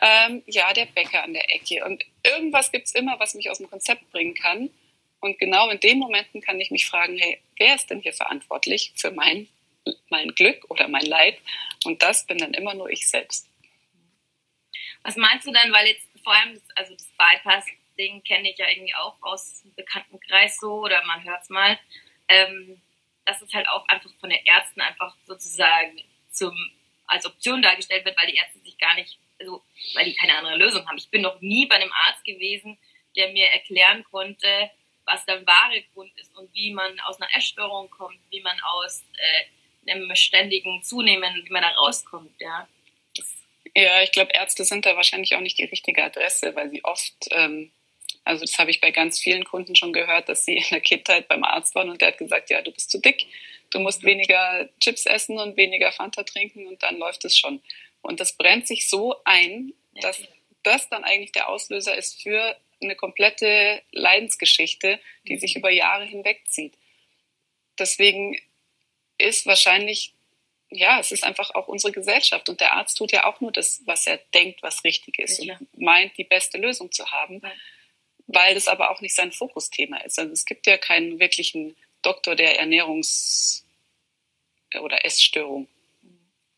ähm, 0.00 0.42
ja, 0.46 0.72
der 0.72 0.86
Bäcker 0.86 1.22
an 1.22 1.34
der 1.34 1.54
Ecke. 1.54 1.84
Und 1.84 2.04
irgendwas 2.22 2.72
gibt 2.72 2.86
es 2.86 2.94
immer, 2.94 3.18
was 3.18 3.34
mich 3.34 3.50
aus 3.50 3.58
dem 3.58 3.70
Konzept 3.70 4.10
bringen 4.10 4.34
kann. 4.34 4.70
Und 5.20 5.38
genau 5.38 5.70
in 5.70 5.80
den 5.80 5.98
Momenten 5.98 6.40
kann 6.40 6.60
ich 6.60 6.70
mich 6.70 6.86
fragen, 6.86 7.16
hey, 7.16 7.40
wer 7.56 7.74
ist 7.76 7.88
denn 7.88 8.00
hier 8.00 8.12
verantwortlich 8.12 8.92
für 8.96 9.10
mein, 9.10 9.48
mein 10.08 10.34
Glück 10.34 10.70
oder 10.70 10.88
mein 10.88 11.06
Leid? 11.06 11.38
Und 11.84 12.02
das 12.02 12.26
bin 12.26 12.38
dann 12.38 12.54
immer 12.54 12.74
nur 12.74 12.90
ich 12.90 13.08
selbst. 13.08 13.48
Was 15.02 15.16
meinst 15.16 15.46
du 15.46 15.52
dann, 15.52 15.72
weil 15.72 15.86
jetzt 15.86 16.06
vor 16.22 16.34
allem, 16.34 16.54
das, 16.54 16.62
also 16.76 16.94
das 16.94 17.06
Bypass-Ding 17.18 18.24
kenne 18.24 18.50
ich 18.50 18.58
ja 18.58 18.68
irgendwie 18.68 18.94
auch 18.94 19.16
aus 19.20 19.62
dem 19.62 19.74
Bekanntenkreis 19.74 20.58
so 20.58 20.80
oder 20.80 21.04
man 21.04 21.22
hört 21.24 21.42
es 21.42 21.50
mal, 21.50 21.78
ähm, 22.28 22.80
dass 23.24 23.40
es 23.40 23.52
halt 23.52 23.68
auch 23.68 23.86
einfach 23.88 24.10
von 24.20 24.30
den 24.30 24.44
Ärzten 24.44 24.80
einfach 24.80 25.14
sozusagen 25.26 26.02
zum, 26.30 26.54
als 27.06 27.26
Option 27.26 27.62
dargestellt 27.62 28.04
wird, 28.04 28.16
weil 28.16 28.26
die 28.26 28.36
Ärzte 28.36 28.58
sich 28.60 28.76
gar 28.78 28.94
nicht 28.94 29.18
also, 29.38 29.62
weil 29.94 30.06
die 30.06 30.14
keine 30.14 30.36
andere 30.36 30.56
Lösung 30.56 30.86
haben. 30.86 30.98
Ich 30.98 31.08
bin 31.08 31.22
noch 31.22 31.40
nie 31.40 31.66
bei 31.66 31.76
einem 31.76 31.92
Arzt 31.92 32.24
gewesen, 32.24 32.78
der 33.16 33.30
mir 33.32 33.46
erklären 33.46 34.04
konnte, 34.04 34.70
was 35.06 35.24
der 35.26 35.46
wahre 35.46 35.82
Grund 35.92 36.12
ist 36.16 36.34
und 36.36 36.52
wie 36.54 36.72
man 36.72 36.98
aus 37.00 37.20
einer 37.20 37.34
Essstörung 37.36 37.90
kommt, 37.90 38.18
wie 38.30 38.40
man 38.40 38.58
aus 38.60 39.04
äh, 39.16 39.90
einem 39.90 40.14
ständigen 40.16 40.82
Zunehmen, 40.82 41.42
wie 41.44 41.52
man 41.52 41.62
da 41.62 41.68
rauskommt, 41.70 42.32
ja. 42.40 42.66
Ja, 43.76 44.02
ich 44.02 44.12
glaube, 44.12 44.32
Ärzte 44.32 44.64
sind 44.64 44.86
da 44.86 44.94
wahrscheinlich 44.96 45.34
auch 45.34 45.40
nicht 45.40 45.58
die 45.58 45.64
richtige 45.64 46.04
Adresse, 46.04 46.54
weil 46.54 46.70
sie 46.70 46.84
oft, 46.84 47.14
ähm, 47.32 47.72
also 48.24 48.44
das 48.44 48.58
habe 48.58 48.70
ich 48.70 48.80
bei 48.80 48.92
ganz 48.92 49.18
vielen 49.18 49.44
Kunden 49.44 49.74
schon 49.74 49.92
gehört, 49.92 50.28
dass 50.28 50.44
sie 50.44 50.56
in 50.58 50.64
der 50.70 50.80
Kindheit 50.80 51.28
beim 51.28 51.42
Arzt 51.42 51.74
waren 51.74 51.90
und 51.90 52.00
der 52.00 52.08
hat 52.08 52.18
gesagt, 52.18 52.50
ja, 52.50 52.62
du 52.62 52.70
bist 52.70 52.90
zu 52.90 52.98
dick, 53.00 53.26
du 53.70 53.80
musst 53.80 54.02
mhm. 54.02 54.08
weniger 54.08 54.68
Chips 54.80 55.06
essen 55.06 55.38
und 55.38 55.56
weniger 55.56 55.90
Fanta 55.90 56.22
trinken 56.22 56.66
und 56.66 56.82
dann 56.82 56.98
läuft 56.98 57.24
es 57.24 57.36
schon. 57.36 57.60
Und 58.04 58.20
das 58.20 58.34
brennt 58.34 58.68
sich 58.68 58.88
so 58.88 59.16
ein, 59.24 59.72
dass 60.02 60.20
das 60.62 60.88
dann 60.90 61.04
eigentlich 61.04 61.32
der 61.32 61.48
Auslöser 61.48 61.96
ist 61.96 62.22
für 62.22 62.54
eine 62.82 62.96
komplette 62.96 63.82
Leidensgeschichte, 63.92 65.00
die 65.26 65.38
sich 65.38 65.56
über 65.56 65.70
Jahre 65.70 66.04
hinwegzieht. 66.04 66.74
Deswegen 67.78 68.38
ist 69.16 69.46
wahrscheinlich, 69.46 70.12
ja, 70.68 71.00
es 71.00 71.12
ist 71.12 71.24
einfach 71.24 71.54
auch 71.54 71.66
unsere 71.66 71.94
Gesellschaft 71.94 72.50
und 72.50 72.60
der 72.60 72.74
Arzt 72.74 72.98
tut 72.98 73.10
ja 73.10 73.24
auch 73.24 73.40
nur 73.40 73.52
das, 73.52 73.80
was 73.86 74.06
er 74.06 74.18
denkt, 74.34 74.62
was 74.62 74.84
richtig 74.84 75.18
ist 75.18 75.42
ja. 75.42 75.56
und 75.56 75.78
meint, 75.78 76.18
die 76.18 76.24
beste 76.24 76.58
Lösung 76.58 76.92
zu 76.92 77.10
haben, 77.10 77.40
ja. 77.42 77.52
weil 78.26 78.54
das 78.54 78.68
aber 78.68 78.90
auch 78.90 79.00
nicht 79.00 79.14
sein 79.14 79.32
Fokusthema 79.32 79.96
ist. 79.98 80.18
Also 80.18 80.32
es 80.32 80.44
gibt 80.44 80.66
ja 80.66 80.76
keinen 80.76 81.20
wirklichen 81.20 81.74
Doktor 82.02 82.36
der 82.36 82.60
Ernährungs- 82.62 83.62
oder 84.78 85.06
Essstörung 85.06 85.68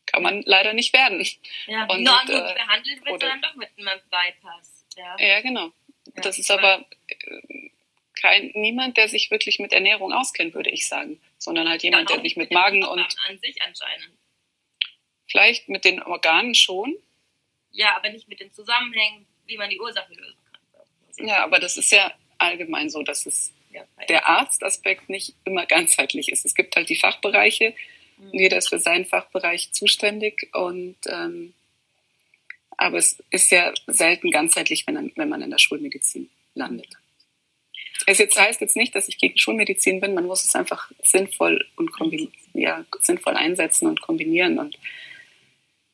kann 0.07 0.23
man 0.23 0.41
leider 0.43 0.73
nicht 0.73 0.93
werden. 0.93 1.23
Ja, 1.67 1.85
und, 1.85 2.03
nur 2.03 2.19
gut 2.25 2.29
äh, 2.31 2.53
behandelt 2.55 3.05
wird 3.05 3.13
oder, 3.13 3.27
dann 3.27 3.41
doch 3.41 3.55
mit 3.55 3.69
einem 3.77 3.99
Bypass. 4.09 4.85
Ja, 4.95 5.15
ja 5.19 5.41
genau. 5.41 5.71
Ja, 6.15 6.23
das 6.23 6.39
ist 6.39 6.49
aber 6.49 6.85
äh, 7.07 7.69
kein, 8.19 8.51
niemand, 8.55 8.97
der 8.97 9.07
sich 9.07 9.29
wirklich 9.29 9.59
mit 9.59 9.73
Ernährung 9.73 10.11
auskennt, 10.11 10.55
würde 10.55 10.71
ich 10.71 10.87
sagen, 10.87 11.21
sondern 11.37 11.69
halt 11.69 11.83
jemand, 11.83 12.09
der 12.09 12.21
sich 12.21 12.35
mit, 12.35 12.49
mit 12.49 12.57
Magen 12.57 12.83
und 12.83 12.99
an 12.99 13.37
sich 13.37 13.61
anscheinend. 13.61 14.09
Vielleicht 15.29 15.69
mit 15.69 15.85
den 15.85 16.01
Organen 16.01 16.55
schon. 16.55 16.97
Ja, 17.71 17.95
aber 17.95 18.09
nicht 18.09 18.27
mit 18.27 18.39
den 18.39 18.51
Zusammenhängen, 18.51 19.27
wie 19.45 19.57
man 19.57 19.69
die 19.69 19.79
Ursache 19.79 20.13
lösen 20.13 20.39
kann. 20.51 21.27
Ja, 21.27 21.43
aber 21.43 21.59
das 21.59 21.77
ist 21.77 21.91
ja 21.91 22.11
allgemein 22.37 22.89
so, 22.89 23.03
dass 23.03 23.25
es 23.25 23.53
ja, 23.71 23.83
der 24.07 24.27
Arztaspekt 24.27 25.09
nicht 25.09 25.35
immer 25.45 25.65
ganzheitlich 25.65 26.29
ist. 26.29 26.45
Es 26.45 26.55
gibt 26.55 26.75
halt 26.75 26.89
die 26.89 26.95
Fachbereiche. 26.95 27.75
Jeder 28.31 28.57
ist 28.57 28.69
für 28.69 28.79
seinen 28.79 29.05
Fachbereich 29.05 29.71
zuständig 29.73 30.49
und 30.53 30.95
ähm, 31.07 31.53
aber 32.77 32.97
es 32.97 33.23
ist 33.31 33.51
ja 33.51 33.73
selten 33.87 34.29
ganzheitlich, 34.29 34.85
wenn, 34.85 35.11
wenn 35.15 35.29
man 35.29 35.41
in 35.41 35.49
der 35.49 35.57
Schulmedizin 35.57 36.29
landet. 36.53 36.89
Es 38.05 38.19
jetzt 38.19 38.39
heißt 38.39 38.61
jetzt 38.61 38.75
nicht, 38.75 38.93
dass 38.93 39.07
ich 39.07 39.17
gegen 39.17 39.37
Schulmedizin 39.37 39.99
bin, 39.99 40.13
man 40.13 40.27
muss 40.27 40.43
es 40.43 40.55
einfach 40.55 40.91
sinnvoll 41.03 41.65
und 41.75 41.91
ja, 42.53 42.85
sinnvoll 43.01 43.35
einsetzen 43.35 43.87
und 43.87 44.01
kombinieren. 44.01 44.59
Und 44.59 44.77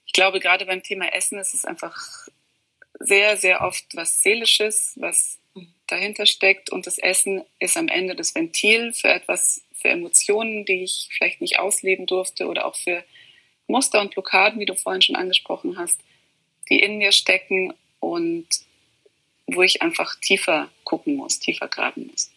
ich 0.06 0.12
glaube, 0.14 0.42
gerade 0.42 0.66
beim 0.66 0.84
Thema 0.84 1.14
Essen 1.14 1.40
ist 1.40 1.54
es 1.54 1.64
einfach 1.64 2.28
sehr, 3.00 3.38
sehr 3.38 3.62
oft 3.62 3.86
was 3.96 4.22
Seelisches, 4.22 4.94
was 4.98 5.40
dahinter 5.94 6.26
steckt. 6.26 6.72
Und 6.72 6.88
das 6.88 6.98
Essen 6.98 7.44
ist 7.60 7.78
am 7.78 7.88
Ende 7.88 8.16
das 8.16 8.36
Ventil 8.36 8.94
für 8.94 9.10
etwas 9.10 9.64
für 9.74 9.90
Emotionen, 9.90 10.66
die 10.66 10.84
ich 10.84 11.10
vielleicht 11.12 11.42
nicht 11.42 11.60
ausleben 11.60 12.06
durfte 12.06 12.48
oder 12.48 12.66
auch 12.66 12.76
für 12.76 13.04
Muster 13.68 14.02
und 14.02 14.12
Blockaden, 14.12 14.60
wie 14.60 14.66
du 14.66 14.76
vorhin 14.76 15.02
schon 15.02 15.16
angesprochen 15.16 15.78
hast, 15.78 16.00
die 16.70 16.80
in 16.80 16.98
mir 16.98 17.12
stecken 17.12 17.74
und 18.00 18.48
wo 19.48 19.62
ich 19.62 19.82
einfach 19.82 20.16
tiefer 20.22 20.70
gucken 20.84 21.16
muss, 21.16 21.40
tiefer 21.40 21.68
graben 21.68 22.08
muss. 22.08 22.32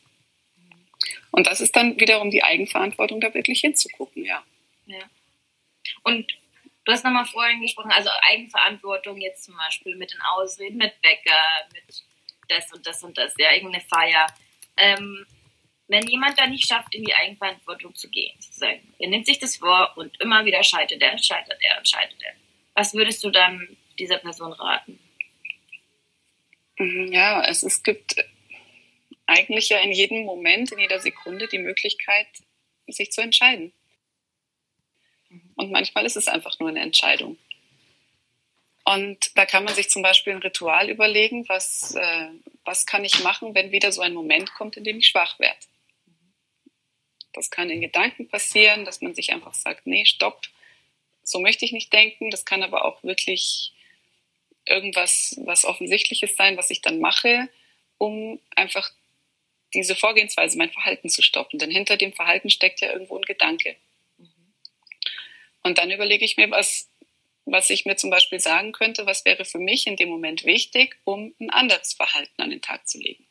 Und 1.31 1.47
das 1.47 1.61
ist 1.61 1.77
dann 1.77 1.99
wiederum 2.01 2.31
die 2.31 2.43
Eigenverantwortung, 2.43 3.21
da 3.21 3.33
wirklich 3.33 3.61
hinzugucken, 3.61 4.25
ja. 4.25 4.43
ja. 4.87 5.03
Und 6.03 6.37
du 6.85 6.93
hast 6.93 7.05
nochmal 7.05 7.27
vorhin 7.27 7.61
gesprochen, 7.61 7.93
also 7.93 8.11
Eigenverantwortung 8.23 9.21
jetzt 9.21 9.45
zum 9.45 9.57
Beispiel 9.57 9.95
mit 9.97 10.13
den 10.13 10.21
Ausreden, 10.23 10.79
mit 10.79 11.01
Bäcker, 11.03 11.69
mit 11.73 12.03
das 12.51 12.73
und 12.73 12.87
das 12.87 13.03
und 13.03 13.17
das, 13.17 13.35
ja, 13.39 13.53
irgendeine 13.53 13.85
Feier. 13.85 14.27
Ähm, 14.77 15.27
wenn 15.89 16.07
jemand 16.07 16.39
da 16.39 16.47
nicht 16.47 16.67
schafft, 16.67 16.95
in 16.95 17.05
die 17.05 17.15
Eigenverantwortung 17.15 17.95
zu 17.95 18.09
gehen, 18.11 18.35
sozusagen, 18.41 18.93
er 18.99 19.09
nimmt 19.09 19.27
sich 19.27 19.39
das 19.39 19.57
vor 19.57 19.93
und 19.97 20.21
immer 20.21 20.45
wieder 20.45 20.63
scheitert 20.63 21.01
er, 21.01 21.17
scheitert 21.19 21.59
er 21.63 21.79
und 21.79 21.89
scheitert 21.89 22.23
er. 22.23 22.35
Was 22.75 22.93
würdest 22.95 23.23
du 23.23 23.31
dann 23.31 23.77
dieser 23.99 24.19
Person 24.19 24.53
raten? 24.53 24.99
Mhm, 26.79 27.13
ja, 27.13 27.43
es, 27.45 27.63
es 27.63 27.83
gibt 27.83 28.17
eigentlich 29.27 29.69
ja 29.69 29.79
in 29.79 29.93
jedem 29.93 30.25
Moment, 30.25 30.73
in 30.73 30.79
jeder 30.79 31.01
Sekunde 31.01 31.49
die 31.49 31.59
Möglichkeit, 31.59 32.27
sich 32.89 33.11
zu 33.13 33.21
entscheiden. 33.21 33.73
Mhm. 35.29 35.53
Und 35.57 35.71
manchmal 35.71 36.05
ist 36.05 36.17
es 36.17 36.29
einfach 36.29 36.59
nur 36.59 36.69
eine 36.69 36.81
Entscheidung. 36.81 37.39
Und 38.89 39.37
da 39.37 39.47
kann 39.47 39.65
man 39.65 39.75
sich 39.75 39.91
zum 39.91 40.03
Beispiel 40.03 40.33
ein 40.33 40.43
Ritual 40.43 40.89
überlegen, 40.89 41.49
was, 41.49 41.97
äh, 41.97 42.29
was 42.65 42.87
kann 42.87 43.05
ich 43.05 43.21
machen, 43.25 43.53
wenn 43.53 43.73
wieder 43.73 43.91
so 43.91 44.01
ein 44.01 44.15
Moment 44.15 44.55
kommt, 44.55 44.77
in 44.77 44.85
dem 44.85 44.99
ich 44.99 45.09
schwach 45.09 45.41
werde. 45.41 45.59
Das 47.33 47.51
kann 47.51 47.69
in 47.69 47.81
Gedanken 47.81 48.29
passieren, 48.29 48.85
dass 48.85 49.01
man 49.01 49.13
sich 49.13 49.33
einfach 49.33 49.55
sagt, 49.55 49.89
nee, 49.89 50.05
stopp, 50.05 50.41
so 51.25 51.41
möchte 51.41 51.65
ich 51.65 51.73
nicht 51.73 51.93
denken. 51.93 52.31
Das 52.31 52.45
kann 52.45 52.63
aber 52.63 52.85
auch 52.85 53.03
wirklich 53.03 53.73
irgendwas, 54.67 55.35
was 55.41 55.65
Offensichtliches 55.65 56.37
sein, 56.37 56.57
was 56.57 56.71
ich 56.71 56.81
dann 56.81 57.01
mache, 57.01 57.49
um 57.99 58.41
einfach 58.55 58.89
diese 59.75 59.97
Vorgehensweise, 59.97 60.57
mein 60.57 60.71
Verhalten 60.71 61.09
zu 61.09 61.23
stoppen. 61.23 61.59
Denn 61.59 61.73
hinter 61.73 61.97
dem 61.97 62.13
Verhalten 62.13 62.51
steckt 62.51 62.81
ja 62.81 62.93
irgendwo 62.93 63.17
ein 63.17 63.23
Gedanke. 63.23 63.75
Und 65.65 65.79
dann 65.79 65.91
überlege 65.91 66.25
ich 66.25 66.37
mir, 66.37 66.49
was, 66.53 66.89
was 67.47 67.71
ich 67.71 67.87
mir 67.87 67.97
zum 67.97 68.11
Beispiel 68.11 68.41
sagen 68.41 68.73
könnte, 68.73 69.07
was 69.07 69.25
wäre 69.25 69.45
für 69.45 69.59
mich 69.59 69.87
in 69.87 69.97
dem 69.97 70.09
Moment 70.09 70.45
wichtig, 70.45 70.97
um 71.05 71.35
ein 71.41 71.51
anderes 71.51 71.95
Verhalten 71.95 72.43
an 72.43 72.51
den 72.51 72.61
Tag 72.61 72.89
zu 72.89 72.99
legen. 72.99 73.27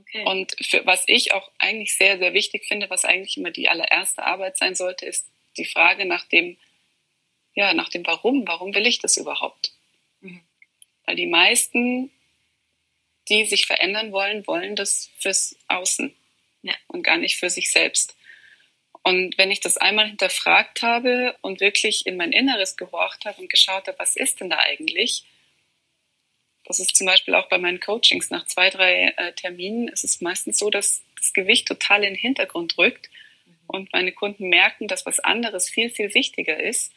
Okay. 0.00 0.24
Und 0.24 0.54
für, 0.60 0.84
was 0.86 1.04
ich 1.06 1.32
auch 1.32 1.50
eigentlich 1.58 1.94
sehr, 1.94 2.18
sehr 2.18 2.34
wichtig 2.34 2.66
finde, 2.66 2.90
was 2.90 3.04
eigentlich 3.04 3.36
immer 3.36 3.50
die 3.50 3.68
allererste 3.68 4.22
Arbeit 4.22 4.58
sein 4.58 4.74
sollte, 4.74 5.06
ist 5.06 5.26
die 5.56 5.64
Frage 5.64 6.04
nach 6.04 6.26
dem, 6.26 6.58
ja, 7.54 7.72
nach 7.74 7.88
dem 7.88 8.06
Warum. 8.06 8.46
Warum 8.46 8.74
will 8.74 8.86
ich 8.86 8.98
das 8.98 9.16
überhaupt? 9.16 9.72
Mhm. 10.20 10.42
Weil 11.06 11.16
die 11.16 11.26
meisten, 11.26 12.10
die 13.28 13.46
sich 13.46 13.66
verändern 13.66 14.12
wollen, 14.12 14.46
wollen 14.46 14.76
das 14.76 15.10
fürs 15.18 15.56
Außen 15.68 16.14
ja. 16.62 16.74
und 16.88 17.02
gar 17.02 17.16
nicht 17.16 17.36
für 17.36 17.48
sich 17.48 17.70
selbst. 17.70 18.16
Und 19.02 19.38
wenn 19.38 19.50
ich 19.50 19.60
das 19.60 19.76
einmal 19.76 20.08
hinterfragt 20.08 20.82
habe 20.82 21.36
und 21.40 21.60
wirklich 21.60 22.06
in 22.06 22.16
mein 22.16 22.32
Inneres 22.32 22.76
gehorcht 22.76 23.24
habe 23.24 23.40
und 23.40 23.50
geschaut 23.50 23.86
habe, 23.86 23.98
was 23.98 24.16
ist 24.16 24.40
denn 24.40 24.50
da 24.50 24.58
eigentlich, 24.58 25.24
das 26.64 26.78
ist 26.78 26.94
zum 26.94 27.06
Beispiel 27.06 27.34
auch 27.34 27.48
bei 27.48 27.58
meinen 27.58 27.80
Coachings. 27.80 28.30
Nach 28.30 28.46
zwei, 28.46 28.70
drei 28.70 29.14
äh, 29.16 29.32
Terminen 29.32 29.88
ist 29.88 30.04
es 30.04 30.20
meistens 30.20 30.58
so, 30.58 30.70
dass 30.70 31.02
das 31.16 31.32
Gewicht 31.32 31.66
total 31.66 32.04
in 32.04 32.14
den 32.14 32.20
Hintergrund 32.20 32.78
rückt 32.78 33.10
und 33.66 33.92
meine 33.92 34.12
Kunden 34.12 34.48
merken, 34.48 34.86
dass 34.86 35.06
was 35.06 35.20
anderes 35.20 35.68
viel, 35.68 35.90
viel 35.90 36.14
wichtiger 36.14 36.60
ist. 36.60 36.92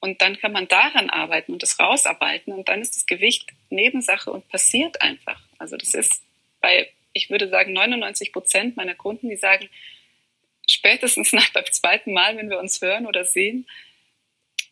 Und 0.00 0.22
dann 0.22 0.38
kann 0.38 0.52
man 0.52 0.68
daran 0.68 1.10
arbeiten 1.10 1.52
und 1.52 1.62
das 1.62 1.80
rausarbeiten 1.80 2.52
und 2.52 2.68
dann 2.68 2.80
ist 2.80 2.94
das 2.94 3.06
Gewicht 3.06 3.48
Nebensache 3.68 4.30
und 4.30 4.48
passiert 4.48 5.02
einfach. 5.02 5.42
Also 5.58 5.76
das 5.76 5.92
ist 5.92 6.22
bei, 6.60 6.88
ich 7.12 7.30
würde 7.30 7.48
sagen, 7.48 7.72
99 7.72 8.32
Prozent 8.32 8.76
meiner 8.76 8.94
Kunden, 8.94 9.28
die 9.28 9.36
sagen, 9.36 9.68
spätestens 10.68 11.32
nach 11.32 11.50
beim 11.52 11.66
zweiten 11.72 12.12
Mal, 12.12 12.36
wenn 12.36 12.50
wir 12.50 12.58
uns 12.58 12.80
hören 12.80 13.06
oder 13.06 13.24
sehen, 13.24 13.66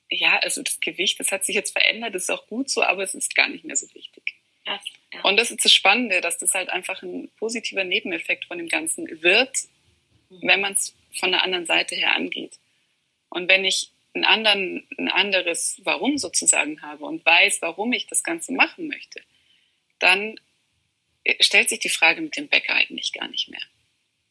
ja, 0.09 0.39
also 0.39 0.63
das 0.63 0.79
Gewicht, 0.81 1.19
das 1.19 1.33
hat 1.33 1.45
sich 1.45 1.57
jetzt 1.57 1.73
verändert, 1.73 2.15
das 2.15 2.25
ist 2.25 2.31
auch 2.31 2.47
gut 2.47 2.71
so, 2.71 2.83
aber 2.83 3.03
es 3.03 3.15
ist 3.15 3.35
gar 3.35 3.49
nicht 3.49 3.65
mehr 3.65 3.77
so 3.77 3.93
wichtig. 3.93 4.37
Ja, 4.65 4.81
ja. 5.13 5.21
Und 5.23 5.37
das 5.37 5.51
ist 5.51 5.65
das 5.65 5.73
Spannende, 5.73 6.21
dass 6.21 6.39
das 6.39 6.55
halt 6.55 6.71
einfach 6.71 7.03
ein 7.03 7.29
positiver 7.39 7.85
Nebeneffekt 7.85 8.45
von 8.45 8.59
dem 8.59 8.69
Ganzen 8.69 9.23
wird, 9.23 9.57
mhm. 10.29 10.41
wenn 10.43 10.61
man 10.61 10.75
es 10.75 10.95
von 11.19 11.33
der 11.33 11.43
anderen 11.43 11.67
Seite 11.67 11.97
her 11.97 12.15
angeht. 12.15 12.59
Und 13.29 13.49
wenn 13.49 13.65
ich 13.65 13.91
einen 14.15 14.25
anderen, 14.25 14.89
ein 14.99 15.09
anderes 15.09 15.81
Warum 15.85 16.19
sozusagen 16.19 16.83
habe 16.83 17.05
und 17.05 17.25
weiß, 17.25 17.63
warum 17.63 17.93
ich 17.93 18.07
das 18.07 18.23
Ganze 18.23 18.53
machen 18.53 18.89
möchte, 18.89 19.23
dann 19.99 20.39
stellt 21.41 21.69
sich 21.69 21.81
die 21.81 21.89
Frage 21.89 22.21
mit 22.21 22.37
dem 22.37 22.49
Bäcker 22.49 22.75
eigentlich 22.75 23.13
gar 23.13 23.29
nicht 23.29 23.49
mehr. 23.49 23.61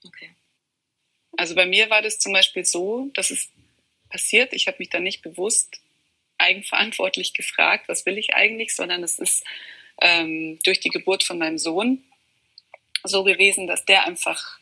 Okay. 0.06 0.35
Also 1.38 1.56
bei 1.56 1.66
mir 1.66 1.90
war 1.90 2.02
das 2.02 2.20
zum 2.20 2.34
Beispiel 2.34 2.66
so, 2.66 3.10
dass 3.14 3.30
es 3.30 3.50
passiert. 4.10 4.54
Ich 4.54 4.68
habe 4.68 4.78
mich 4.80 4.90
da 4.90 5.00
nicht 5.00 5.22
bewusst 5.22 5.80
eigenverantwortlich 6.38 7.34
gefragt, 7.34 7.88
was 7.88 8.06
will 8.06 8.18
ich 8.18 8.34
eigentlich, 8.34 8.76
sondern 8.76 9.04
es 9.04 9.20
ist 9.20 9.44
ähm, 10.02 10.60
durch 10.64 10.80
die 10.80 10.90
Geburt 10.90 11.24
von 11.24 11.38
meinem 11.38 11.58
Sohn 11.58 12.04
so 13.04 13.24
gewesen, 13.24 13.68
dass 13.68 13.86
der 13.86 14.06
einfach 14.06 14.60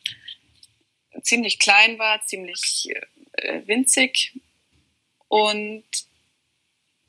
ziemlich 1.22 1.60
klein 1.60 1.98
war, 2.00 2.24
ziemlich 2.26 2.90
äh, 3.34 3.62
winzig 3.66 4.34
und 5.28 5.84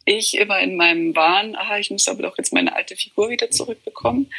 ich 0.06 0.36
immer 0.36 0.60
in 0.60 0.76
meinem 0.76 1.16
Wahn, 1.16 1.56
aha, 1.56 1.78
ich 1.78 1.90
muss 1.90 2.08
aber 2.08 2.22
doch 2.22 2.36
jetzt 2.36 2.52
meine 2.52 2.76
alte 2.76 2.94
Figur 2.94 3.30
wieder 3.30 3.50
zurückbekommen. 3.50 4.32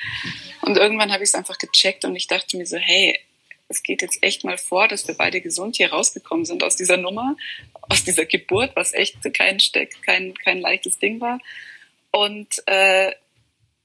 Und 0.62 0.78
irgendwann 0.78 1.12
habe 1.12 1.24
ich 1.24 1.30
es 1.30 1.36
einfach 1.36 1.58
gecheckt 1.58 2.06
und 2.06 2.16
ich 2.16 2.28
dachte 2.28 2.56
mir 2.58 2.68
so, 2.68 2.78
hey, 2.78 3.20
es 3.68 3.84
geht 3.84 4.02
jetzt 4.02 4.22
echt 4.22 4.44
mal 4.44 4.58
vor, 4.58 4.88
dass 4.88 5.08
wir 5.08 5.16
beide 5.16 5.42
gesund 5.42 5.78
hier 5.78 5.92
rausgekommen 5.92 6.46
sind 6.46 6.64
aus 6.64 6.76
dieser 6.76 6.98
Nummer, 6.98 7.36
aus 7.82 8.04
dieser 8.04 8.26
Geburt, 8.26 8.76
was 8.76 8.94
echt 8.94 9.18
kein, 9.34 9.58
kein, 10.06 10.34
kein 10.36 10.60
leichtes 10.60 11.00
Ding 11.00 11.20
war. 11.20 11.40
Und 12.12 12.62
äh, 12.68 13.12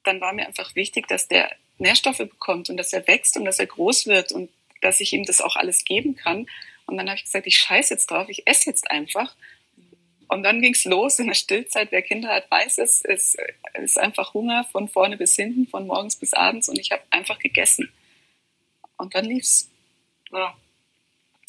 dann 0.04 0.20
war 0.20 0.32
mir 0.32 0.46
einfach 0.46 0.74
wichtig, 0.74 1.08
dass 1.08 1.28
der 1.28 1.50
Nährstoffe 1.78 2.18
bekommt 2.18 2.68
und 2.70 2.76
dass 2.76 2.92
er 2.92 3.06
wächst 3.06 3.36
und 3.36 3.44
dass 3.44 3.58
er 3.58 3.66
groß 3.66 4.06
wird 4.06 4.32
und 4.32 4.50
dass 4.82 5.00
ich 5.00 5.12
ihm 5.12 5.24
das 5.24 5.40
auch 5.40 5.56
alles 5.56 5.84
geben 5.84 6.14
kann. 6.14 6.46
Und 6.86 6.96
dann 6.96 7.08
habe 7.08 7.16
ich 7.16 7.24
gesagt, 7.24 7.46
ich 7.46 7.58
scheiße 7.58 7.94
jetzt 7.94 8.10
drauf, 8.10 8.28
ich 8.28 8.46
esse 8.46 8.68
jetzt 8.68 8.90
einfach. 8.90 9.34
Und 10.28 10.42
dann 10.42 10.60
ging 10.60 10.74
es 10.74 10.84
los 10.84 11.18
in 11.18 11.26
der 11.26 11.34
Stillzeit. 11.34 11.90
Wer 11.90 12.02
Kinder 12.02 12.28
hat, 12.28 12.50
weiß 12.50 12.78
es. 12.78 13.04
Es 13.04 13.36
ist 13.74 13.98
einfach 13.98 14.32
Hunger 14.32 14.64
von 14.70 14.88
vorne 14.88 15.16
bis 15.16 15.34
hinten, 15.34 15.66
von 15.66 15.86
morgens 15.86 16.16
bis 16.16 16.34
abends. 16.34 16.68
Und 16.68 16.78
ich 16.78 16.92
habe 16.92 17.02
einfach 17.10 17.38
gegessen. 17.38 17.90
Und 18.96 19.14
dann 19.14 19.24
lief's. 19.24 19.69
Ja. 20.32 20.56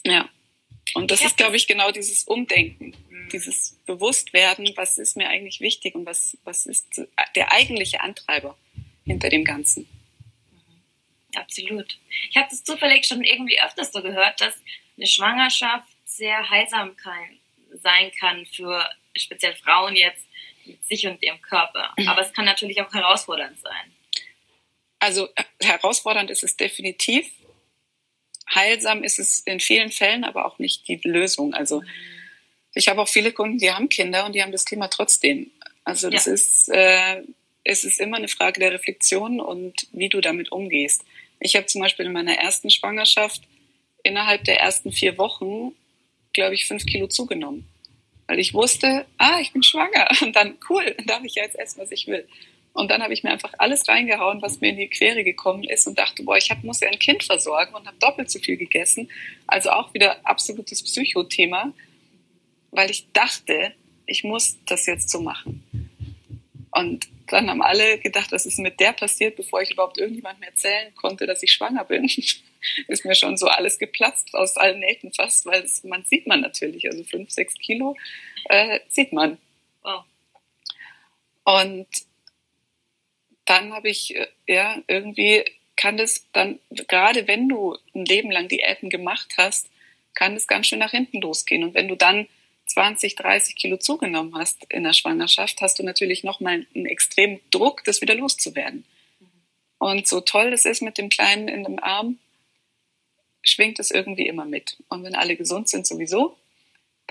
ja. 0.04 0.30
Und 0.94 1.12
das 1.12 1.24
ist, 1.24 1.38
glaube 1.38 1.56
ich, 1.56 1.68
genau 1.68 1.92
dieses 1.92 2.24
Umdenken, 2.24 2.94
mhm. 3.10 3.30
dieses 3.30 3.80
Bewusstwerden, 3.86 4.74
was 4.76 4.98
ist 4.98 5.16
mir 5.16 5.30
eigentlich 5.30 5.62
wichtig 5.62 5.96
und 5.96 6.06
was, 6.06 6.38
was 6.44 6.66
ist 6.66 7.02
der 7.36 7.52
eigentliche 7.54 8.02
Antreiber 8.02 8.58
hinter 9.06 9.30
dem 9.30 9.46
Ganzen. 9.46 9.88
Mhm. 10.52 11.38
Absolut. 11.40 11.98
Ich 12.30 12.36
habe 12.36 12.48
das 12.50 12.64
zufällig 12.64 13.06
schon 13.06 13.24
irgendwie 13.24 13.62
öfters 13.62 13.92
so 13.92 14.02
gehört, 14.02 14.42
dass 14.42 14.56
eine 14.98 15.08
Schwangerschaft 15.08 15.88
sehr 16.06 16.50
heilsam 16.50 16.96
kann, 16.98 17.40
sein 17.82 18.12
kann 18.20 18.46
für 18.48 18.88
speziell 19.16 19.56
Frauen 19.56 19.96
jetzt 19.96 20.26
mit 20.66 20.84
sich 20.86 21.08
und 21.08 21.22
ihrem 21.24 21.42
Körper. 21.42 21.94
Mhm. 21.98 22.08
Aber 22.10 22.22
es 22.22 22.34
kann 22.34 22.46
natürlich 22.46 22.82
auch 22.82 22.94
herausfordernd 22.94 23.60
sein. 23.60 23.94
Also 25.00 25.30
äh, 25.36 25.44
herausfordernd 25.62 26.30
ist 26.30 26.44
es 26.44 26.58
definitiv 26.58 27.28
heilsam 28.54 29.04
ist 29.04 29.20
es 29.20 29.40
in 29.40 29.60
vielen 29.60 29.92
Fällen, 29.92 30.24
aber 30.24 30.46
auch 30.46 30.60
nicht 30.60 30.88
die 30.88 31.00
Lösung. 31.04 31.54
Also 31.54 31.84
ich 32.74 32.88
habe 32.88 33.02
auch 33.02 33.10
viele 33.10 33.32
Kunden, 33.32 33.58
die 33.58 33.72
haben 33.72 33.90
Kinder 33.90 34.26
und 34.26 34.34
die 34.34 34.42
haben 34.42 34.52
das 34.52 34.66
Thema 34.66 34.88
trotzdem. 34.88 35.52
Also 35.84 36.10
das 36.10 36.26
ja. 36.26 36.34
ist, 36.34 36.70
äh, 36.70 37.22
es 37.64 37.84
ist 37.84 38.00
immer 38.00 38.18
eine 38.18 38.28
Frage 38.28 38.60
der 38.60 38.72
Reflexion 38.72 39.40
und 39.40 39.88
wie 39.92 40.10
du 40.10 40.22
damit 40.22 40.52
umgehst. 40.52 41.04
Ich 41.40 41.56
habe 41.56 41.66
zum 41.66 41.82
Beispiel 41.82 42.06
in 42.06 42.14
meiner 42.14 42.36
ersten 42.36 42.70
Schwangerschaft 42.70 43.42
innerhalb 44.04 44.44
der 44.46 44.60
ersten 44.60 44.92
vier 44.92 45.18
Wochen, 45.18 45.74
glaube 46.34 46.56
ich, 46.56 46.68
fünf 46.68 46.86
Kilo 46.86 47.08
zugenommen. 47.08 47.68
Weil 48.28 48.40
ich 48.40 48.54
wusste, 48.54 49.06
ah, 49.18 49.40
ich 49.42 49.52
bin 49.52 49.64
schwanger. 49.64 50.08
Und 50.22 50.36
dann, 50.36 50.58
cool, 50.70 50.94
dann 50.98 51.06
darf 51.06 51.24
ich 51.24 51.36
ja 51.36 51.44
jetzt 51.44 51.58
essen, 51.58 51.82
was 51.82 51.92
ich 51.92 52.08
will. 52.08 52.28
Und 52.74 52.90
dann 52.90 53.04
habe 53.04 53.14
ich 53.14 53.24
mir 53.24 53.32
einfach 53.32 53.54
alles 53.58 53.88
reingehauen, 53.88 54.42
was 54.42 54.62
mir 54.62 54.70
in 54.70 54.78
die 54.78 54.88
Quere 54.88 55.24
gekommen 55.24 55.64
ist 55.64 55.88
und 55.88 55.98
dachte, 55.98 56.24
boah, 56.24 56.38
ich 56.38 56.50
hab, 56.52 56.64
muss 56.64 56.80
ja 56.80 56.88
ein 56.88 57.00
Kind 57.00 57.24
versorgen 57.24 57.76
und 57.76 57.86
habe 57.86 57.98
doppelt 58.00 58.32
so 58.32 58.40
viel 58.40 58.56
gegessen. 58.56 59.10
Also 59.46 59.72
auch 59.72 59.94
wieder 59.94 60.26
absolutes 60.26 60.82
Psychothema, 60.82 61.74
weil 62.72 62.90
ich 62.90 63.12
dachte, 63.12 63.74
ich 64.06 64.24
muss 64.24 64.58
das 64.66 64.86
jetzt 64.86 65.10
so 65.10 65.22
machen. 65.22 65.64
Und 66.72 67.08
dann 67.28 67.50
haben 67.50 67.62
alle 67.62 67.98
gedacht, 67.98 68.32
was 68.32 68.46
ist 68.46 68.60
mit 68.60 68.80
der 68.80 68.94
passiert, 68.94 69.36
bevor 69.36 69.62
ich 69.62 69.72
überhaupt 69.72 69.98
irgendjemandem 69.98 70.44
erzählen 70.44 70.94
konnte, 70.96 71.26
dass 71.26 71.44
ich 71.44 71.52
schwanger 71.52 71.84
bin. 71.84 72.06
ist 72.88 73.06
mir 73.06 73.16
schon 73.16 73.38
so 73.38 73.48
alles 73.48 73.80
geplatzt 73.80 74.34
aus 74.34 74.56
allen 74.56 74.80
Nähten 74.80 75.12
fast, 75.14 75.46
weil 75.46 75.64
es, 75.64 75.84
man 75.84 76.06
sieht 76.06 76.28
man 76.28 76.42
natürlich, 76.42 76.90
also 76.90 77.04
fünf, 77.04 77.32
sechs 77.32 77.56
Kilo 77.56 77.98
äh, 78.46 78.80
sieht 78.88 79.12
man. 79.12 79.38
Wow. 79.84 80.04
Und 81.44 81.88
dann 83.52 83.74
habe 83.74 83.90
ich, 83.90 84.16
äh, 84.16 84.28
ja, 84.48 84.82
irgendwie 84.88 85.44
kann 85.76 85.98
das 85.98 86.26
dann, 86.32 86.60
gerade 86.70 87.28
wenn 87.28 87.50
du 87.50 87.76
ein 87.94 88.06
Leben 88.06 88.32
lang 88.32 88.48
Diäten 88.48 88.90
gemacht 88.90 89.34
hast, 89.38 89.70
kann 90.14 90.36
es 90.36 90.48
ganz 90.48 90.68
schön 90.68 90.80
nach 90.80 90.92
hinten 90.92 91.20
losgehen. 91.22 91.64
Und 91.64 91.74
wenn 91.74 91.90
du 91.90 91.96
dann 91.96 92.28
20, 92.68 93.16
30 93.16 93.56
Kilo 93.56 93.78
zugenommen 93.78 94.36
hast 94.36 94.66
in 94.70 94.84
der 94.84 94.94
Schwangerschaft, 94.94 95.60
hast 95.62 95.80
du 95.80 95.84
natürlich 95.84 96.24
nochmal 96.24 96.66
einen 96.74 96.86
extremen 96.86 97.42
Druck, 97.50 97.84
das 97.84 98.00
wieder 98.02 98.16
loszuwerden. 98.16 98.86
Und 99.80 100.08
so 100.08 100.22
toll 100.22 100.54
es 100.54 100.64
ist 100.64 100.82
mit 100.82 100.98
dem 100.98 101.10
Kleinen 101.10 101.48
in 101.50 101.64
dem 101.64 101.80
Arm, 101.80 102.20
schwingt 103.44 103.80
es 103.80 103.92
irgendwie 103.92 104.28
immer 104.28 104.46
mit. 104.46 104.78
Und 104.88 105.04
wenn 105.04 105.16
alle 105.16 105.36
gesund 105.36 105.68
sind, 105.68 105.86
sowieso 105.86 106.38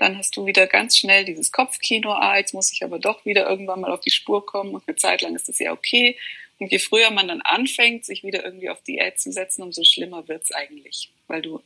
dann 0.01 0.17
hast 0.17 0.35
du 0.35 0.47
wieder 0.47 0.65
ganz 0.65 0.97
schnell 0.97 1.25
dieses 1.25 1.51
Kopfkino, 1.51 2.11
ah, 2.11 2.35
jetzt 2.35 2.55
muss 2.55 2.73
ich 2.73 2.83
aber 2.83 2.97
doch 2.97 3.23
wieder 3.23 3.47
irgendwann 3.47 3.81
mal 3.81 3.91
auf 3.91 4.01
die 4.01 4.09
Spur 4.09 4.43
kommen 4.43 4.73
und 4.73 4.87
eine 4.87 4.97
Zeit 4.97 5.21
lang 5.21 5.35
ist 5.35 5.47
das 5.47 5.59
ja 5.59 5.71
okay. 5.71 6.17
Und 6.57 6.71
je 6.71 6.79
früher 6.79 7.11
man 7.11 7.27
dann 7.27 7.41
anfängt, 7.41 8.05
sich 8.05 8.23
wieder 8.23 8.43
irgendwie 8.43 8.71
auf 8.71 8.81
Diät 8.81 9.19
zu 9.19 9.31
setzen, 9.31 9.61
umso 9.61 9.83
schlimmer 9.83 10.27
wird 10.27 10.43
es 10.43 10.51
eigentlich. 10.51 11.11
Weil 11.27 11.43
du, 11.43 11.61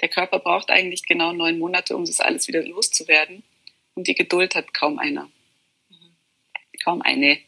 der 0.00 0.08
Körper 0.08 0.38
braucht 0.38 0.70
eigentlich 0.70 1.04
genau 1.04 1.34
neun 1.34 1.58
Monate, 1.58 1.94
um 1.94 2.06
das 2.06 2.20
alles 2.20 2.48
wieder 2.48 2.62
loszuwerden. 2.62 3.42
Und 3.94 4.08
die 4.08 4.14
Geduld 4.14 4.54
hat 4.54 4.72
kaum 4.72 4.98
einer. 4.98 5.30
Mhm. 5.90 6.16
Kaum 6.82 7.02
eine. 7.02 7.38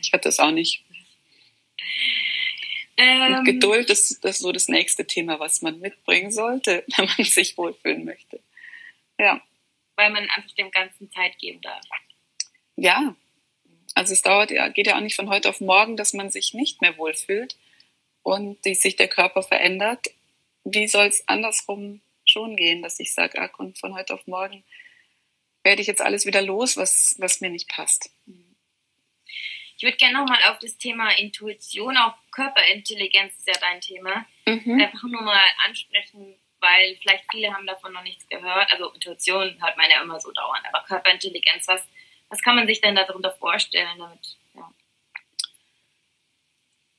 Ich 0.00 0.12
hatte 0.12 0.28
das 0.28 0.38
auch 0.38 0.52
nicht. 0.52 0.84
Ähm, 2.96 3.42
Geduld 3.42 3.90
ist, 3.90 4.24
ist 4.24 4.38
so 4.38 4.52
das 4.52 4.68
nächste 4.68 5.08
Thema, 5.08 5.40
was 5.40 5.60
man 5.60 5.80
mitbringen 5.80 6.30
sollte, 6.30 6.84
wenn 6.96 7.08
man 7.18 7.26
sich 7.26 7.58
wohlfühlen 7.58 8.04
möchte. 8.04 8.38
Ja 9.18 9.42
weil 10.02 10.10
man 10.10 10.28
einfach 10.30 10.50
dem 10.56 10.72
Ganzen 10.72 11.10
Zeit 11.12 11.38
geben 11.38 11.60
darf. 11.60 11.84
Ja, 12.74 13.14
also 13.94 14.12
es 14.12 14.22
dauert 14.22 14.50
ja, 14.50 14.68
geht 14.68 14.88
ja 14.88 14.96
auch 14.96 15.00
nicht 15.00 15.14
von 15.14 15.28
heute 15.28 15.48
auf 15.48 15.60
morgen, 15.60 15.96
dass 15.96 16.12
man 16.12 16.30
sich 16.30 16.54
nicht 16.54 16.80
mehr 16.82 16.96
wohlfühlt. 16.98 17.56
und 18.24 18.62
sich 18.64 18.94
der 18.94 19.08
Körper 19.08 19.42
verändert, 19.42 20.06
wie 20.64 20.86
soll 20.86 21.06
es 21.06 21.26
andersrum 21.28 22.00
schon 22.24 22.56
gehen, 22.56 22.80
dass 22.80 23.00
ich 23.00 23.12
sage, 23.12 23.40
ach, 23.40 23.58
und 23.58 23.78
von 23.78 23.94
heute 23.94 24.14
auf 24.14 24.26
morgen 24.28 24.62
werde 25.64 25.82
ich 25.82 25.88
jetzt 25.88 26.00
alles 26.00 26.24
wieder 26.24 26.40
los, 26.40 26.76
was, 26.76 27.16
was 27.18 27.40
mir 27.40 27.50
nicht 27.50 27.68
passt. 27.68 28.10
Ich 29.76 29.82
würde 29.82 29.96
gerne 29.96 30.18
nochmal 30.18 30.38
auf 30.50 30.58
das 30.60 30.78
Thema 30.78 31.10
Intuition, 31.18 31.96
auch 31.96 32.14
Körperintelligenz 32.30 33.36
ist 33.38 33.48
ja 33.48 33.58
dein 33.60 33.80
Thema, 33.80 34.24
mhm. 34.46 34.80
einfach 34.80 35.02
nur 35.02 35.22
mal 35.22 35.40
ansprechen, 35.66 36.36
weil 36.62 36.96
vielleicht 37.02 37.24
viele 37.30 37.52
haben 37.52 37.66
davon 37.66 37.92
noch 37.92 38.02
nichts 38.02 38.26
gehört. 38.28 38.72
Also 38.72 38.90
Intuition 38.90 39.60
hört 39.60 39.76
man 39.76 39.90
ja 39.90 40.00
immer 40.00 40.18
so 40.20 40.30
dauernd, 40.32 40.64
aber 40.72 40.84
Körperintelligenz, 40.86 41.68
was, 41.68 41.82
was 42.28 42.40
kann 42.40 42.56
man 42.56 42.66
sich 42.66 42.80
denn 42.80 42.94
darunter 42.94 43.32
vorstellen 43.32 43.98
damit? 43.98 44.36
Ja. 44.54 44.72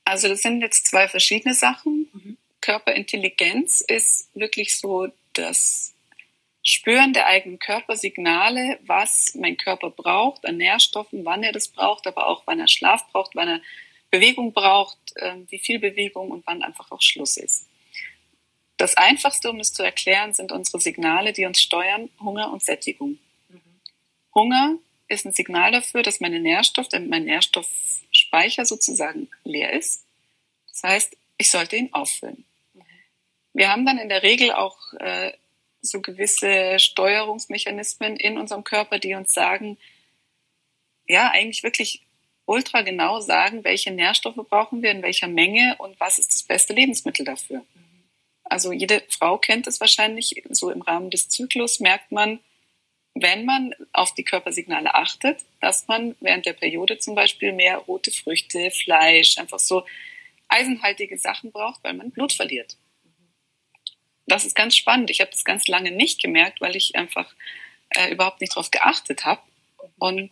Also 0.04 0.28
das 0.28 0.42
sind 0.42 0.60
jetzt 0.60 0.86
zwei 0.86 1.08
verschiedene 1.08 1.54
Sachen. 1.54 2.08
Mhm. 2.12 2.38
Körperintelligenz 2.60 3.80
ist 3.80 4.30
wirklich 4.34 4.78
so 4.78 5.08
das 5.32 5.94
Spüren 6.62 7.12
der 7.12 7.26
eigenen 7.26 7.58
Körpersignale, 7.58 8.78
was 8.86 9.34
mein 9.34 9.56
Körper 9.56 9.90
braucht 9.90 10.46
an 10.46 10.56
Nährstoffen, 10.56 11.24
wann 11.24 11.42
er 11.42 11.52
das 11.52 11.68
braucht, 11.68 12.06
aber 12.06 12.26
auch 12.26 12.42
wann 12.46 12.60
er 12.60 12.68
Schlaf 12.68 13.06
braucht, 13.12 13.34
wann 13.34 13.48
er 13.48 13.60
Bewegung 14.10 14.52
braucht, 14.52 14.98
ähm, 15.20 15.46
wie 15.50 15.58
viel 15.58 15.78
Bewegung 15.78 16.30
und 16.30 16.46
wann 16.46 16.62
einfach 16.62 16.90
auch 16.90 17.02
Schluss 17.02 17.36
ist. 17.36 17.68
Das 18.76 18.96
Einfachste, 18.96 19.50
um 19.50 19.60
es 19.60 19.72
zu 19.72 19.82
erklären, 19.82 20.34
sind 20.34 20.52
unsere 20.52 20.80
Signale, 20.80 21.32
die 21.32 21.46
uns 21.46 21.60
steuern, 21.60 22.10
Hunger 22.20 22.52
und 22.52 22.62
Sättigung. 22.62 23.18
Mhm. 23.48 23.60
Hunger 24.34 24.78
ist 25.08 25.24
ein 25.26 25.32
Signal 25.32 25.70
dafür, 25.70 26.02
dass 26.02 26.20
meine 26.20 26.40
Nährstoff, 26.40 26.88
mein 26.92 27.24
Nährstoffspeicher 27.24 28.64
sozusagen 28.64 29.30
leer 29.44 29.72
ist. 29.72 30.04
Das 30.68 30.82
heißt, 30.82 31.16
ich 31.38 31.50
sollte 31.50 31.76
ihn 31.76 31.92
auffüllen. 31.92 32.44
Mhm. 32.74 32.82
Wir 33.52 33.70
haben 33.70 33.86
dann 33.86 33.98
in 33.98 34.08
der 34.08 34.22
Regel 34.22 34.52
auch 34.52 34.76
äh, 34.94 35.32
so 35.80 36.00
gewisse 36.00 36.78
Steuerungsmechanismen 36.78 38.16
in 38.16 38.38
unserem 38.38 38.64
Körper, 38.64 38.98
die 38.98 39.14
uns 39.14 39.32
sagen, 39.32 39.78
ja, 41.06 41.30
eigentlich 41.30 41.62
wirklich 41.62 42.02
ultra 42.46 42.82
genau 42.82 43.20
sagen, 43.20 43.64
welche 43.64 43.90
Nährstoffe 43.90 44.48
brauchen 44.48 44.82
wir 44.82 44.90
in 44.90 45.02
welcher 45.02 45.28
Menge 45.28 45.76
und 45.78 45.98
was 46.00 46.18
ist 46.18 46.34
das 46.34 46.42
beste 46.42 46.72
Lebensmittel 46.72 47.24
dafür. 47.24 47.64
Also 48.44 48.72
jede 48.72 49.02
Frau 49.08 49.38
kennt 49.38 49.66
es 49.66 49.80
wahrscheinlich, 49.80 50.42
so 50.50 50.70
im 50.70 50.82
Rahmen 50.82 51.10
des 51.10 51.28
Zyklus 51.28 51.80
merkt 51.80 52.12
man, 52.12 52.40
wenn 53.14 53.44
man 53.44 53.74
auf 53.92 54.12
die 54.14 54.24
Körpersignale 54.24 54.94
achtet, 54.94 55.40
dass 55.60 55.86
man 55.86 56.16
während 56.20 56.46
der 56.46 56.52
Periode 56.52 56.98
zum 56.98 57.14
Beispiel 57.14 57.52
mehr 57.52 57.78
rote 57.78 58.10
Früchte, 58.10 58.70
Fleisch, 58.70 59.38
einfach 59.38 59.60
so 59.60 59.86
eisenhaltige 60.48 61.16
Sachen 61.16 61.52
braucht, 61.52 61.82
weil 61.84 61.94
man 61.94 62.10
Blut 62.10 62.32
verliert 62.32 62.76
das 64.26 64.44
ist 64.44 64.54
ganz 64.54 64.76
spannend. 64.76 65.10
Ich 65.10 65.20
habe 65.20 65.30
das 65.30 65.44
ganz 65.44 65.66
lange 65.68 65.90
nicht 65.90 66.20
gemerkt, 66.22 66.60
weil 66.60 66.76
ich 66.76 66.96
einfach 66.96 67.32
äh, 67.90 68.10
überhaupt 68.10 68.40
nicht 68.40 68.52
darauf 68.52 68.70
geachtet 68.70 69.24
habe. 69.24 69.42
Und 69.98 70.30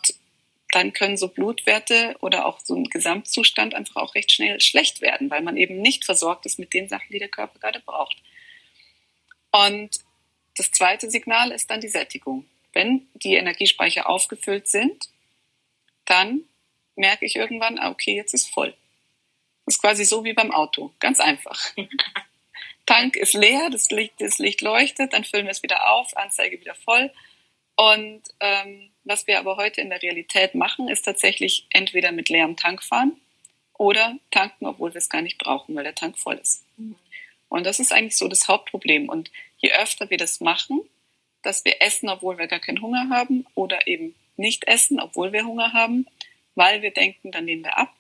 dann 0.73 0.95
können 0.95 1.19
so 1.19 1.29
Blutwerte 1.29 2.17
oder 2.21 2.47
auch 2.47 2.59
so 2.61 2.75
ein 2.75 2.85
Gesamtzustand 2.85 3.75
einfach 3.75 3.97
auch 3.97 4.15
recht 4.15 4.33
schnell 4.33 4.61
schlecht 4.61 5.03
werden, 5.03 5.31
weil 5.31 5.43
man 5.43 5.59
eben 5.59 5.81
nicht 5.81 6.05
versorgt 6.05 6.47
ist 6.47 6.59
mit 6.59 6.73
den 6.73 6.89
Sachen, 6.89 7.13
die 7.13 7.19
der 7.19 7.29
Körper 7.29 7.59
gerade 7.59 7.81
braucht. 7.81 8.17
Und 9.51 10.01
das 10.57 10.71
zweite 10.71 11.11
Signal 11.11 11.53
ist 11.53 11.71
dann 11.71 11.83
die 11.83 11.89
Sättigung. 11.89 12.47
Wenn 12.73 13.07
die 13.13 13.35
Energiespeicher 13.35 14.09
aufgefüllt 14.09 14.67
sind, 14.67 15.11
dann 16.07 16.41
merke 16.97 17.27
ich 17.27 17.37
irgendwann, 17.37 17.79
ah, 17.79 17.91
okay, 17.91 18.17
jetzt 18.17 18.33
ist 18.33 18.49
voll. 18.49 18.75
Das 19.67 19.75
ist 19.75 19.81
quasi 19.81 20.07
so 20.07 20.25
wie 20.25 20.33
beim 20.33 20.51
Auto. 20.51 20.93
Ganz 21.01 21.21
einfach. 21.21 21.61
Tank 22.87 23.17
ist 23.17 23.35
leer, 23.35 23.69
das 23.71 23.91
Licht, 23.91 24.15
das 24.19 24.39
Licht 24.39 24.63
leuchtet, 24.63 25.13
dann 25.13 25.25
füllen 25.25 25.45
wir 25.45 25.53
es 25.53 25.63
wieder 25.63 25.93
auf, 25.93 26.17
Anzeige 26.17 26.59
wieder 26.59 26.75
voll. 26.75 27.13
Und 27.77 28.23
ähm, 28.41 28.91
was 29.05 29.27
wir 29.27 29.39
aber 29.39 29.57
heute 29.57 29.81
in 29.81 29.91
der 29.91 30.03
Realität 30.03 30.55
machen, 30.55 30.89
ist 30.89 31.03
tatsächlich 31.03 31.67
entweder 31.71 32.13
mit 32.13 32.29
leerem 32.29 32.57
Tank 32.57 32.83
fahren 32.83 33.21
oder 33.75 34.17
tanken, 34.31 34.67
obwohl 34.67 34.95
wir 34.95 34.99
es 34.99 35.09
gar 35.09 35.23
nicht 35.23 35.39
brauchen, 35.39 35.75
weil 35.75 35.85
der 35.85 35.95
Tank 35.95 36.19
voll 36.19 36.37
ist. 36.37 36.65
Mhm. 36.77 36.97
Und 37.49 37.65
das 37.65 37.81
ist 37.81 37.93
eigentlich 37.93 38.17
so 38.17 38.29
das 38.29 38.49
Hauptproblem. 38.49 39.09
Und 39.09 39.31
je 39.59 39.73
öfter 39.73 40.09
wir 40.11 40.19
das 40.19 40.41
machen, 40.41 40.81
dass 41.43 41.65
wir 41.65 41.83
essen, 41.83 42.09
obwohl 42.09 42.39
wir 42.39 42.47
gar 42.47 42.61
keinen 42.61 42.81
Hunger 42.81 43.09
haben 43.11 43.47
oder 43.55 43.87
eben 43.87 44.15
nicht 44.37 44.67
essen, 44.69 45.01
obwohl 45.01 45.33
wir 45.33 45.45
Hunger 45.45 45.73
haben, 45.73 46.07
weil 46.55 46.83
wir 46.83 46.93
denken, 46.93 47.33
dann 47.33 47.45
nehmen 47.45 47.65
wir 47.65 47.77
ab, 47.77 47.95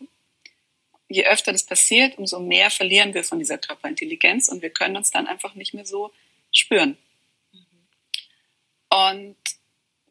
je 1.08 1.24
öfter 1.26 1.52
das 1.52 1.64
passiert, 1.64 2.18
umso 2.18 2.40
mehr 2.40 2.70
verlieren 2.70 3.14
wir 3.14 3.24
von 3.24 3.38
dieser 3.38 3.58
Körperintelligenz 3.58 4.48
und 4.48 4.62
wir 4.62 4.70
können 4.70 4.96
uns 4.96 5.10
dann 5.10 5.26
einfach 5.26 5.54
nicht 5.54 5.74
mehr 5.74 5.84
so 5.84 6.12
spüren. 6.50 6.96
Und 8.88 9.36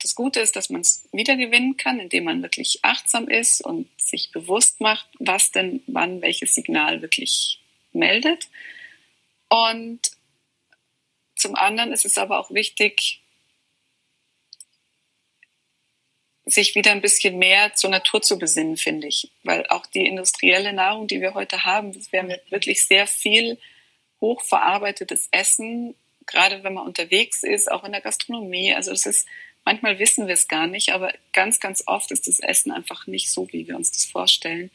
das 0.02 0.16
Gute 0.16 0.40
ist, 0.40 0.56
dass 0.56 0.70
man 0.70 0.82
es 0.82 1.08
wiedergewinnen 1.12 1.78
kann, 1.78 2.00
indem 2.00 2.26
man 2.26 2.42
wirklich 2.42 2.80
achtsam 2.84 3.28
ist 3.28 3.62
und 3.62 3.88
sich 4.00 4.32
bewusst 4.32 4.82
macht, 4.82 5.08
was 5.20 5.52
denn 5.52 5.84
wann 5.88 6.22
welches 6.22 6.56
Signal 6.56 7.02
wirklich 7.02 7.60
meldet. 7.94 8.48
Und 9.50 10.00
zum 11.36 11.56
anderen 11.56 11.92
ist 11.92 12.06
es 12.06 12.18
aber 12.18 12.40
auch 12.40 12.52
wichtig, 12.52 13.22
sich 16.46 16.76
wieder 16.76 16.92
ein 16.92 17.02
bisschen 17.02 17.38
mehr 17.38 17.74
zur 17.76 17.90
Natur 17.90 18.22
zu 18.22 18.40
besinnen, 18.40 18.78
finde 18.78 19.08
ich. 19.08 19.32
Weil 19.44 19.66
auch 19.68 19.86
die 19.86 20.08
industrielle 20.08 20.74
Nahrung, 20.74 21.08
die 21.08 21.22
wir 21.22 21.34
heute 21.34 21.64
haben, 21.64 21.94
wir 22.12 22.20
haben 22.20 22.34
wirklich 22.50 22.86
sehr 22.86 23.08
viel 23.08 23.60
hochverarbeitetes 24.20 25.30
Essen, 25.32 25.96
gerade 26.26 26.64
wenn 26.64 26.74
man 26.74 26.86
unterwegs 26.86 27.44
ist, 27.44 27.72
auch 27.72 27.84
in 27.84 27.92
der 27.92 28.02
Gastronomie. 28.02 28.74
Also 28.74 28.92
es 28.92 29.06
ist, 29.06 29.28
manchmal 29.66 30.00
wissen 30.00 30.28
wir 30.28 30.34
es 30.34 30.48
gar 30.48 30.68
nicht, 30.68 30.94
aber 30.94 31.14
ganz, 31.34 31.60
ganz 31.60 31.84
oft 31.86 32.12
ist 32.12 32.28
das 32.28 32.40
Essen 32.40 32.72
einfach 32.72 33.08
nicht 33.08 33.32
so, 33.32 33.52
wie 33.52 33.68
wir 33.68 33.76
uns 33.76 33.92
das 33.92 34.06
vorstellen. 34.06 34.72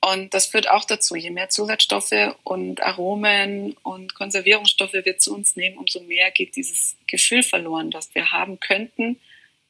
Und 0.00 0.34
das 0.34 0.46
führt 0.46 0.68
auch 0.70 0.84
dazu, 0.84 1.16
je 1.16 1.30
mehr 1.30 1.48
Zusatzstoffe 1.48 2.36
und 2.44 2.82
Aromen 2.82 3.72
und 3.82 4.14
Konservierungsstoffe 4.14 4.92
wir 4.92 5.18
zu 5.18 5.34
uns 5.34 5.56
nehmen, 5.56 5.78
umso 5.78 6.00
mehr 6.00 6.30
geht 6.30 6.54
dieses 6.54 6.96
Gefühl 7.06 7.42
verloren, 7.42 7.90
das 7.90 8.14
wir 8.14 8.30
haben 8.30 8.60
könnten, 8.60 9.18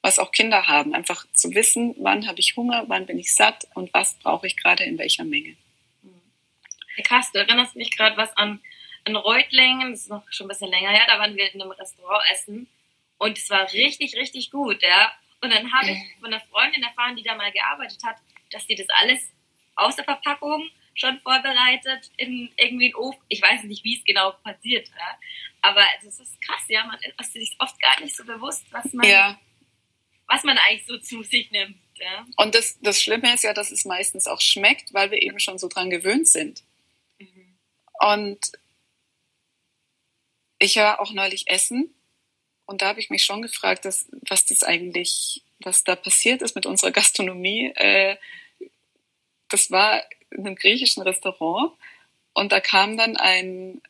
was 0.03 0.19
auch 0.19 0.33
Kinder 0.33 0.67
haben. 0.67 0.95
Einfach 0.95 1.25
zu 1.33 1.55
wissen, 1.55 1.95
wann 1.99 2.27
habe 2.29 2.41
ich 2.41 2.57
Hunger, 2.57 2.85
wann 2.89 3.07
bin 3.07 3.19
ich 3.19 3.35
satt 3.35 3.67
und 3.75 3.95
was 3.95 4.15
brauche 4.15 4.47
ich 4.47 4.57
gerade 4.57 4.85
in 4.85 4.99
welcher 4.99 5.25
Menge. 5.25 5.57
Krass, 7.05 7.31
du 7.33 7.39
erinnerst 7.39 7.77
mich 7.77 7.91
gerade 7.91 8.17
was 8.17 8.37
an, 8.37 8.61
an 9.05 9.17
Reutlingen, 9.17 9.93
das 9.93 10.03
ist 10.03 10.11
noch 10.11 10.25
schon 10.31 10.47
ein 10.47 10.49
bisschen 10.49 10.71
länger 10.71 10.91
her, 10.91 11.05
da 11.07 11.19
waren 11.19 11.37
wir 11.37 11.53
in 11.53 11.63
einem 11.63 11.71
Restaurant 11.71 12.25
essen 12.33 12.67
und 13.19 13.39
es 13.39 13.49
war 13.51 13.73
richtig, 13.73 14.17
richtig 14.17 14.51
gut, 14.51 14.83
ja. 14.83 15.13
Und 15.41 15.51
dann 15.51 15.73
habe 15.73 15.91
ich 15.91 15.99
von 16.21 16.33
einer 16.33 16.43
Freundin 16.47 16.83
erfahren, 16.83 17.17
die 17.17 17.23
da 17.23 17.35
mal 17.35 17.53
gearbeitet 17.53 18.03
hat, 18.05 18.17
dass 18.51 18.67
die 18.67 18.75
das 18.75 18.89
alles 18.91 19.21
aus 19.75 19.97
der 19.97 20.05
Verpackung 20.05 20.69
schon 20.95 21.21
vorbereitet 21.21 22.11
in 22.17 22.51
irgendwie 22.57 22.87
einen 22.87 22.95
Ofen. 22.95 23.21
Ich 23.29 23.43
weiß 23.43 23.65
nicht, 23.65 23.85
wie 23.85 23.99
es 23.99 24.05
genau 24.05 24.33
passiert, 24.43 24.89
ja. 24.89 25.19
aber 25.61 25.85
das 26.03 26.19
ist 26.19 26.41
krass, 26.41 26.63
ja. 26.69 26.85
Man 26.85 26.99
ist 27.19 27.33
sich 27.33 27.55
oft 27.59 27.79
gar 27.81 28.01
nicht 28.01 28.17
so 28.17 28.25
bewusst, 28.25 28.65
was 28.71 28.93
man 28.93 29.07
ja 29.07 29.39
was 30.27 30.45
man 30.45 30.59
eigentlich 30.59 30.87
so 30.87 30.99
zu 30.99 31.23
sich 31.23 31.51
nimmt. 31.51 31.79
Ja? 31.95 32.27
Und 32.37 32.55
das, 32.55 32.79
das 32.81 33.01
Schlimme 33.01 33.33
ist 33.35 33.45
ja, 33.45 33.55
dass 33.55 33.71
es 33.71 33.85
meistens 33.85 34.27
auch 34.27 34.41
schmeckt, 34.41 34.93
weil 34.93 35.11
wir 35.11 35.23
eben 35.23 35.41
schon 35.41 35.59
so 35.59 35.69
dran 35.69 35.91
gewöhnt 35.91 36.29
sind. 36.29 36.63
Mhm. 37.19 37.57
Und 38.01 38.53
ich 40.59 40.77
war 40.77 41.01
auch 41.01 41.13
neulich 41.13 41.49
essen 41.49 41.95
und 42.67 42.83
da 42.83 42.89
habe 42.89 43.01
ich 43.01 43.11
mich 43.11 43.25
schon 43.25 43.43
gefragt, 43.43 43.85
dass, 43.85 44.07
was 44.29 44.45
das 44.47 44.63
eigentlich, 44.63 45.43
was 45.61 45.85
da 45.85 45.97
passiert 45.97 46.43
ist 46.43 46.55
mit 46.55 46.67
unserer 46.67 46.91
Gastronomie. 46.91 47.73
Äh, 47.77 48.17
das 49.49 49.71
war 49.71 50.03
in 50.31 50.47
einem 50.47 50.57
griechischen 50.57 51.03
Restaurant 51.03 51.73
und 52.35 52.53
da 52.53 52.61
kam 52.61 52.97
dann 52.97 53.17
ein, 53.17 53.81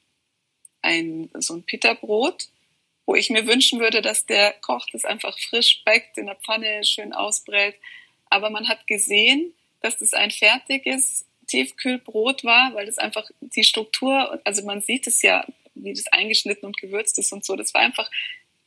ein 0.82 1.30
so 1.38 1.54
ein 1.54 1.62
Pita-Brot 1.62 2.48
wo 3.06 3.14
ich 3.14 3.30
mir 3.30 3.46
wünschen 3.46 3.80
würde, 3.80 4.02
dass 4.02 4.26
der 4.26 4.52
Koch 4.60 4.86
das 4.92 5.04
einfach 5.04 5.38
frisch 5.38 5.82
backt, 5.84 6.18
in 6.18 6.26
der 6.26 6.34
Pfanne 6.34 6.84
schön 6.84 7.12
ausbrät. 7.12 7.76
Aber 8.28 8.50
man 8.50 8.68
hat 8.68 8.86
gesehen, 8.88 9.54
dass 9.80 9.96
das 9.96 10.12
ein 10.12 10.32
fertiges 10.32 11.24
Tiefkühlbrot 11.46 12.42
war, 12.42 12.74
weil 12.74 12.86
das 12.86 12.98
einfach 12.98 13.30
die 13.40 13.62
Struktur, 13.62 14.40
also 14.44 14.64
man 14.64 14.82
sieht 14.82 15.06
es 15.06 15.22
ja, 15.22 15.46
wie 15.74 15.94
das 15.94 16.08
eingeschnitten 16.08 16.66
und 16.66 16.78
gewürzt 16.78 17.18
ist 17.18 17.32
und 17.32 17.44
so. 17.44 17.54
Das 17.54 17.72
war 17.72 17.82
einfach 17.82 18.10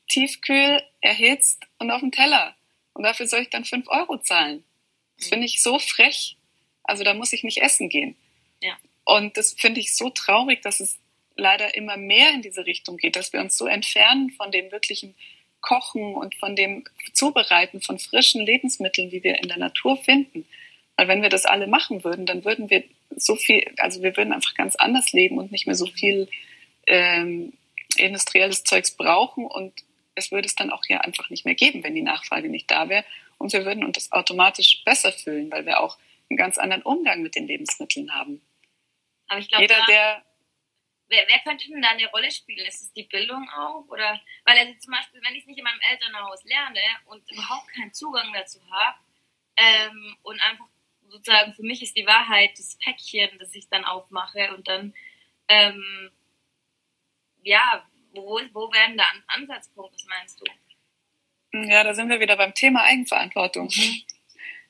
tiefkühl, 0.09 0.83
erhitzt 1.01 1.65
und 1.77 1.91
auf 1.91 2.01
dem 2.01 2.11
Teller. 2.11 2.55
Und 2.93 3.03
dafür 3.03 3.27
soll 3.27 3.41
ich 3.41 3.49
dann 3.49 3.65
fünf 3.65 3.87
Euro 3.87 4.17
zahlen. 4.17 4.63
Das 5.17 5.27
finde 5.27 5.45
ich 5.45 5.61
so 5.61 5.79
frech. 5.79 6.35
Also 6.83 7.03
da 7.03 7.13
muss 7.13 7.33
ich 7.33 7.43
nicht 7.43 7.61
essen 7.61 7.89
gehen. 7.89 8.15
Ja. 8.61 8.75
Und 9.05 9.37
das 9.37 9.53
finde 9.53 9.79
ich 9.79 9.95
so 9.95 10.09
traurig, 10.09 10.61
dass 10.61 10.79
es 10.79 10.99
leider 11.35 11.75
immer 11.75 11.97
mehr 11.97 12.31
in 12.33 12.41
diese 12.41 12.65
Richtung 12.65 12.97
geht, 12.97 13.15
dass 13.15 13.31
wir 13.31 13.39
uns 13.39 13.57
so 13.57 13.65
entfernen 13.65 14.31
von 14.31 14.51
dem 14.51 14.71
wirklichen 14.71 15.15
Kochen 15.61 16.15
und 16.15 16.35
von 16.35 16.55
dem 16.55 16.83
Zubereiten 17.13 17.81
von 17.81 17.99
frischen 17.99 18.45
Lebensmitteln, 18.45 19.09
die 19.09 19.23
wir 19.23 19.41
in 19.41 19.47
der 19.47 19.57
Natur 19.57 19.97
finden. 19.97 20.45
Weil 20.95 21.07
wenn 21.07 21.21
wir 21.21 21.29
das 21.29 21.45
alle 21.45 21.67
machen 21.67 22.03
würden, 22.03 22.25
dann 22.25 22.43
würden 22.45 22.69
wir 22.69 22.83
so 23.15 23.35
viel, 23.35 23.65
also 23.77 24.01
wir 24.01 24.15
würden 24.17 24.33
einfach 24.33 24.53
ganz 24.53 24.75
anders 24.75 25.11
leben 25.11 25.37
und 25.37 25.51
nicht 25.51 25.65
mehr 25.65 25.75
so 25.75 25.85
viel 25.85 26.27
ähm, 26.87 27.53
industrielles 27.97 28.63
Zeugs 28.63 28.91
brauchen 28.91 29.45
und 29.45 29.73
es 30.19 30.31
würde 30.31 30.45
es 30.45 30.55
dann 30.55 30.71
auch 30.71 30.83
ja 30.87 30.99
einfach 31.01 31.29
nicht 31.29 31.45
mehr 31.45 31.55
geben, 31.55 31.83
wenn 31.83 31.95
die 31.95 32.01
Nachfrage 32.01 32.49
nicht 32.49 32.69
da 32.69 32.89
wäre. 32.89 33.05
Und 33.37 33.53
wir 33.53 33.65
würden 33.65 33.83
uns 33.83 33.97
das 33.97 34.11
automatisch 34.11 34.83
besser 34.85 35.11
fühlen, 35.11 35.51
weil 35.51 35.65
wir 35.65 35.79
auch 35.79 35.97
einen 36.29 36.37
ganz 36.37 36.57
anderen 36.57 36.83
Umgang 36.83 37.21
mit 37.23 37.35
den 37.35 37.47
Lebensmitteln 37.47 38.13
haben. 38.13 38.41
Aber 39.27 39.39
ich 39.39 39.47
glaube, 39.47 39.63
Jeder, 39.63 39.83
der 39.87 40.23
wer, 41.09 41.25
wer 41.27 41.39
könnte 41.39 41.67
denn 41.67 41.81
da 41.81 41.89
eine 41.89 42.07
Rolle 42.07 42.31
spielen? 42.31 42.65
Ist 42.65 42.81
es 42.81 42.93
die 42.93 43.03
Bildung 43.03 43.49
auch? 43.49 43.85
Oder 43.89 44.21
weil 44.45 44.57
also 44.57 44.73
zum 44.79 44.93
Beispiel, 44.93 45.21
wenn 45.23 45.35
ich 45.35 45.41
es 45.41 45.47
nicht 45.47 45.57
in 45.57 45.63
meinem 45.63 45.81
Elternhaus 45.89 46.43
lerne 46.45 46.81
und 47.05 47.29
überhaupt 47.31 47.67
keinen 47.73 47.93
Zugang 47.93 48.31
dazu 48.33 48.59
habe 48.71 48.97
ähm, 49.57 50.17
und 50.21 50.39
einfach 50.41 50.67
sozusagen 51.09 51.53
für 51.53 51.63
mich 51.63 51.81
ist 51.81 51.97
die 51.97 52.05
Wahrheit 52.05 52.51
das 52.57 52.77
Päckchen, 52.77 53.37
das 53.39 53.53
ich 53.55 53.67
dann 53.69 53.83
aufmache 53.83 54.53
und 54.55 54.67
dann 54.67 54.93
ähm, 55.47 56.11
ja, 57.43 57.88
wo, 58.13 58.39
wo 58.53 58.71
werden 58.73 58.97
da 58.97 59.05
Ansatzpunkte, 59.27 59.95
was 59.95 60.05
meinst 60.05 60.41
du? 60.41 60.45
Ja, 61.69 61.83
da 61.83 61.93
sind 61.93 62.09
wir 62.09 62.19
wieder 62.19 62.37
beim 62.37 62.53
Thema 62.53 62.83
Eigenverantwortung. 62.83 63.69
Mhm. 63.75 64.03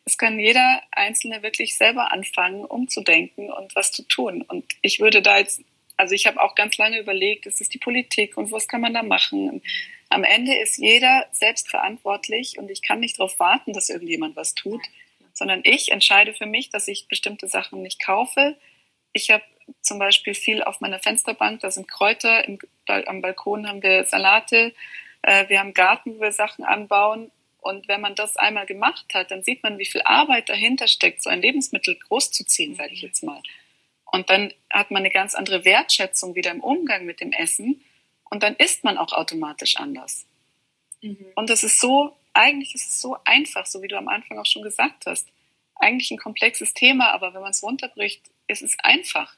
Es 0.05 0.17
kann 0.17 0.39
jeder 0.39 0.81
Einzelne 0.91 1.43
wirklich 1.43 1.77
selber 1.77 2.11
anfangen, 2.11 2.65
umzudenken 2.65 3.51
und 3.51 3.75
was 3.75 3.91
zu 3.91 4.03
tun. 4.03 4.41
Und 4.41 4.65
ich 4.81 4.99
würde 4.99 5.21
da 5.21 5.37
jetzt 5.37 5.61
also 5.99 6.15
ich 6.15 6.25
habe 6.27 6.41
auch 6.41 6.55
ganz 6.55 6.77
lange 6.77 6.97
überlegt, 6.97 7.45
ist 7.45 7.59
es 7.59 7.67
die 7.67 7.77
Politik 7.77 8.37
und 8.37 8.53
was 8.53 8.69
kann 8.69 8.79
man 8.79 8.93
da 8.93 9.03
machen? 9.03 9.61
Am 10.07 10.23
Ende 10.23 10.55
ist 10.55 10.77
jeder 10.77 11.27
selbst 11.33 11.67
verantwortlich 11.67 12.57
und 12.57 12.71
ich 12.71 12.81
kann 12.81 13.01
nicht 13.01 13.19
darauf 13.19 13.37
warten, 13.37 13.73
dass 13.73 13.89
irgendjemand 13.89 14.37
was 14.37 14.55
tut, 14.55 14.81
sondern 15.33 15.59
ich 15.65 15.91
entscheide 15.91 16.33
für 16.33 16.45
mich, 16.45 16.69
dass 16.69 16.87
ich 16.87 17.09
bestimmte 17.09 17.49
Sachen 17.49 17.81
nicht 17.81 18.01
kaufe. 18.01 18.55
Ich 19.11 19.29
habe 19.29 19.43
zum 19.81 19.99
Beispiel 19.99 20.33
viel 20.33 20.63
auf 20.63 20.81
meiner 20.81 20.99
Fensterbank, 20.99 21.61
da 21.61 21.71
sind 21.71 21.87
Kräuter, 21.87 22.47
im, 22.47 22.59
am 22.87 23.21
Balkon 23.21 23.67
haben 23.67 23.83
wir 23.83 24.05
Salate, 24.05 24.73
äh, 25.21 25.47
wir 25.49 25.59
haben 25.59 25.73
Garten, 25.73 26.15
wo 26.15 26.21
wir 26.21 26.31
Sachen 26.31 26.63
anbauen. 26.63 27.31
Und 27.61 27.87
wenn 27.87 28.01
man 28.01 28.15
das 28.15 28.37
einmal 28.37 28.65
gemacht 28.65 29.05
hat, 29.13 29.31
dann 29.31 29.43
sieht 29.43 29.63
man, 29.63 29.77
wie 29.77 29.85
viel 29.85 30.01
Arbeit 30.03 30.47
dahinter 30.47 30.87
steckt, 30.87 31.21
so 31.21 31.29
ein 31.29 31.41
Lebensmittel 31.41 31.95
großzuziehen, 31.95 32.75
sage 32.75 32.93
ich 32.93 33.01
jetzt 33.01 33.21
mal. 33.21 33.41
Und 34.05 34.29
dann 34.29 34.53
hat 34.69 34.91
man 34.91 35.01
eine 35.01 35.11
ganz 35.11 35.35
andere 35.35 35.65
Wertschätzung 35.65 36.35
wieder 36.35 36.51
im 36.51 36.61
Umgang 36.61 37.05
mit 37.05 37.19
dem 37.19 37.31
Essen. 37.31 37.83
Und 38.29 38.43
dann 38.43 38.55
isst 38.55 38.83
man 38.83 38.97
auch 38.97 39.11
automatisch 39.11 39.75
anders. 39.75 40.25
Mhm. 41.01 41.25
Und 41.35 41.49
das 41.49 41.63
ist 41.63 41.79
so, 41.79 42.15
eigentlich 42.33 42.75
ist 42.75 42.87
es 42.87 43.01
so 43.01 43.17
einfach, 43.25 43.65
so 43.65 43.81
wie 43.81 43.87
du 43.87 43.97
am 43.97 44.07
Anfang 44.07 44.37
auch 44.39 44.45
schon 44.45 44.63
gesagt 44.63 45.05
hast. 45.05 45.27
Eigentlich 45.75 46.11
ein 46.11 46.17
komplexes 46.17 46.73
Thema, 46.73 47.11
aber 47.11 47.33
wenn 47.33 47.41
man 47.41 47.51
es 47.51 47.63
runterbricht, 47.63 48.21
ist 48.47 48.61
es 48.61 48.77
einfach. 48.79 49.35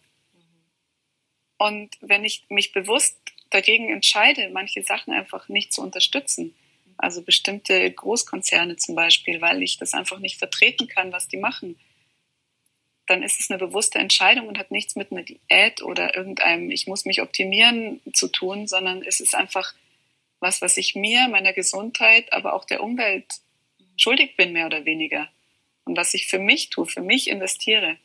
Und 1.62 1.95
wenn 2.02 2.26
ich 2.26 2.45
mich 2.50 2.74
bewusst 2.74 3.19
dagegen 3.52 3.89
entscheide, 3.89 4.50
manche 4.50 4.82
Sachen 4.82 5.13
einfach 5.13 5.47
nicht 5.47 5.71
zu 5.71 5.84
unterstützen, 5.84 6.56
also 6.97 7.21
bestimmte 7.21 7.91
Großkonzerne 7.91 8.78
zum 8.78 8.95
Beispiel, 8.95 9.41
weil 9.41 9.62
ich 9.62 9.78
das 9.78 9.93
einfach 9.93 10.17
nicht 10.17 10.39
vertreten 10.39 10.88
kann, 10.88 11.12
was 11.12 11.28
die 11.28 11.38
machen, 11.38 11.80
dann 13.06 13.21
ist 13.21 13.39
es 13.39 13.52
eine 13.52 13.60
bewusste 13.60 14.00
Entscheidung 14.00 14.47
und 14.47 14.58
hat 14.58 14.71
nichts 14.71 14.95
mit 14.95 15.12
einer 15.12 15.21
Diät 15.21 15.84
oder 15.84 16.15
irgendeinem, 16.15 16.71
ich 16.71 16.88
muss 16.88 17.06
mich 17.06 17.21
optimieren 17.21 18.02
zu 18.12 18.28
tun, 18.28 18.65
sondern 18.65 19.04
es 19.04 19.19
ist 19.19 19.36
einfach 19.36 19.76
was, 20.39 20.63
was 20.63 20.78
ich 20.78 20.95
mir, 20.95 21.28
meiner 21.28 21.54
Gesundheit, 21.54 22.34
aber 22.34 22.56
auch 22.56 22.65
der 22.65 22.82
Umwelt 22.82 23.36
schuldig 23.97 24.36
bin, 24.36 24.52
mehr 24.52 24.65
oder 24.65 24.86
weniger. 24.86 25.30
Und 25.86 25.95
was 25.95 26.15
ich 26.15 26.26
für 26.26 26.39
mich 26.39 26.71
tue, 26.71 26.88
für 26.88 27.02
mich 27.02 27.30
investiere. 27.30 27.97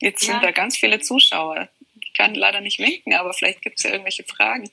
Jetzt 0.00 0.26
ja. 0.26 0.34
sind 0.34 0.44
da 0.44 0.50
ganz 0.50 0.76
viele 0.76 1.00
Zuschauer. 1.00 1.68
Ich 2.00 2.14
kann 2.14 2.34
leider 2.34 2.60
nicht 2.60 2.78
winken, 2.78 3.14
aber 3.14 3.32
vielleicht 3.32 3.62
gibt 3.62 3.78
es 3.78 3.84
ja 3.84 3.90
irgendwelche 3.90 4.24
Fragen. 4.24 4.70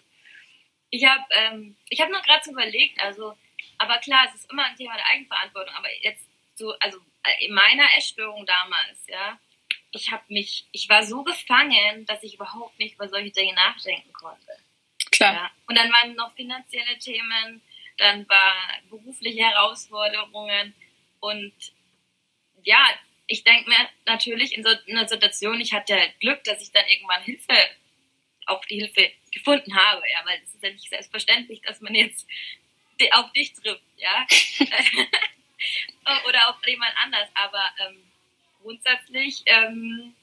Ich 0.89 1.05
habe 1.05 1.23
ähm, 1.31 1.75
hab 1.99 2.09
noch 2.09 2.23
gerade 2.23 2.43
so 2.43 2.51
überlegt, 2.51 3.01
also, 3.01 3.35
aber 3.77 3.97
klar, 3.97 4.27
es 4.27 4.41
ist 4.41 4.51
immer 4.51 4.65
ein 4.65 4.75
Thema 4.75 4.95
der 4.95 5.07
Eigenverantwortung, 5.07 5.75
aber 5.75 5.87
jetzt 6.01 6.23
so, 6.55 6.73
also 6.79 6.99
in 7.39 7.53
meiner 7.53 7.85
Essstörung 7.97 8.45
damals, 8.45 9.05
ja, 9.07 9.39
ich 9.91 10.11
habe 10.11 10.23
mich, 10.27 10.67
ich 10.71 10.89
war 10.89 11.03
so 11.03 11.23
gefangen, 11.23 12.05
dass 12.05 12.23
ich 12.23 12.35
überhaupt 12.35 12.77
nicht 12.79 12.95
über 12.95 13.07
solche 13.07 13.31
Dinge 13.31 13.53
nachdenken 13.53 14.11
konnte. 14.13 14.57
Klar. 15.11 15.33
Ja. 15.33 15.51
Und 15.67 15.75
dann 15.77 15.91
waren 15.91 16.15
noch 16.15 16.33
finanzielle 16.35 16.97
Themen, 16.99 17.61
dann 17.97 18.27
war 18.27 18.53
berufliche 18.89 19.43
Herausforderungen 19.43 20.73
und 21.19 21.53
ja, 22.63 22.83
ich 23.27 23.43
denke 23.43 23.69
mir 23.69 23.89
natürlich 24.05 24.55
in 24.55 24.63
so 24.63 24.69
einer 24.87 25.07
Situation, 25.07 25.59
ich 25.59 25.73
hatte 25.73 25.95
halt 25.95 26.19
Glück, 26.19 26.43
dass 26.43 26.61
ich 26.61 26.71
dann 26.71 26.87
irgendwann 26.87 27.23
Hilfe, 27.23 27.53
auch 28.45 28.63
die 28.65 28.79
Hilfe 28.79 29.11
gefunden 29.31 29.75
habe, 29.75 30.03
ja, 30.13 30.25
weil 30.25 30.39
es 30.43 30.53
ist 30.53 30.63
ja 30.63 30.69
nicht 30.69 30.89
selbstverständlich, 30.89 31.61
dass 31.61 31.81
man 31.81 31.95
jetzt 31.95 32.27
auf 33.11 33.31
dich 33.33 33.53
trifft, 33.53 33.81
ja. 33.97 34.25
oder 36.27 36.49
auf 36.49 36.67
jemand 36.67 36.93
anders. 37.03 37.29
Aber 37.33 37.63
ähm, 37.79 38.03
grundsätzlich, 38.61 39.43
ähm, 39.45 40.15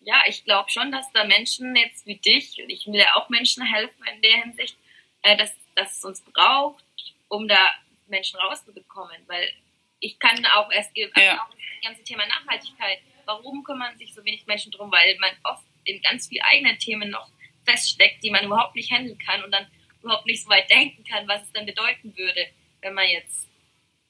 ja, 0.00 0.22
ich 0.26 0.44
glaube 0.44 0.70
schon, 0.70 0.92
dass 0.92 1.10
da 1.12 1.24
Menschen 1.24 1.74
jetzt 1.76 2.06
wie 2.06 2.16
dich, 2.16 2.60
und 2.62 2.70
ich 2.70 2.86
will 2.86 2.96
ja 2.96 3.14
auch 3.14 3.28
Menschen 3.28 3.64
helfen 3.64 4.04
in 4.14 4.22
der 4.22 4.42
Hinsicht, 4.42 4.76
äh, 5.22 5.36
dass, 5.36 5.52
dass 5.74 5.98
es 5.98 6.04
uns 6.04 6.20
braucht, 6.20 6.84
um 7.28 7.48
da 7.48 7.70
Menschen 8.06 8.38
rauszubekommen. 8.38 9.22
Weil 9.26 9.52
ich 10.00 10.18
kann 10.18 10.44
auch 10.46 10.70
erst 10.70 10.96
ja. 10.96 11.42
auch 11.42 11.50
das 11.50 11.90
ganze 11.90 12.04
Thema 12.04 12.26
Nachhaltigkeit, 12.26 12.98
warum 13.24 13.64
kümmern 13.64 13.96
sich 13.98 14.14
so 14.14 14.24
wenig 14.24 14.46
Menschen 14.46 14.72
drum? 14.72 14.90
Weil 14.90 15.16
man 15.18 15.30
oft 15.44 15.64
in 15.84 16.00
ganz 16.02 16.28
viel 16.28 16.40
eigenen 16.42 16.78
Themen 16.78 17.10
noch 17.10 17.28
feststeckt, 17.64 18.22
die 18.22 18.30
man 18.30 18.44
überhaupt 18.44 18.74
nicht 18.74 18.90
handeln 18.90 19.18
kann 19.18 19.42
und 19.42 19.50
dann 19.50 19.66
überhaupt 20.02 20.26
nicht 20.26 20.42
so 20.42 20.48
weit 20.48 20.70
denken 20.70 21.04
kann, 21.04 21.26
was 21.26 21.42
es 21.42 21.52
dann 21.52 21.66
bedeuten 21.66 22.16
würde, 22.16 22.46
wenn 22.80 22.94
man 22.94 23.08
jetzt 23.08 23.48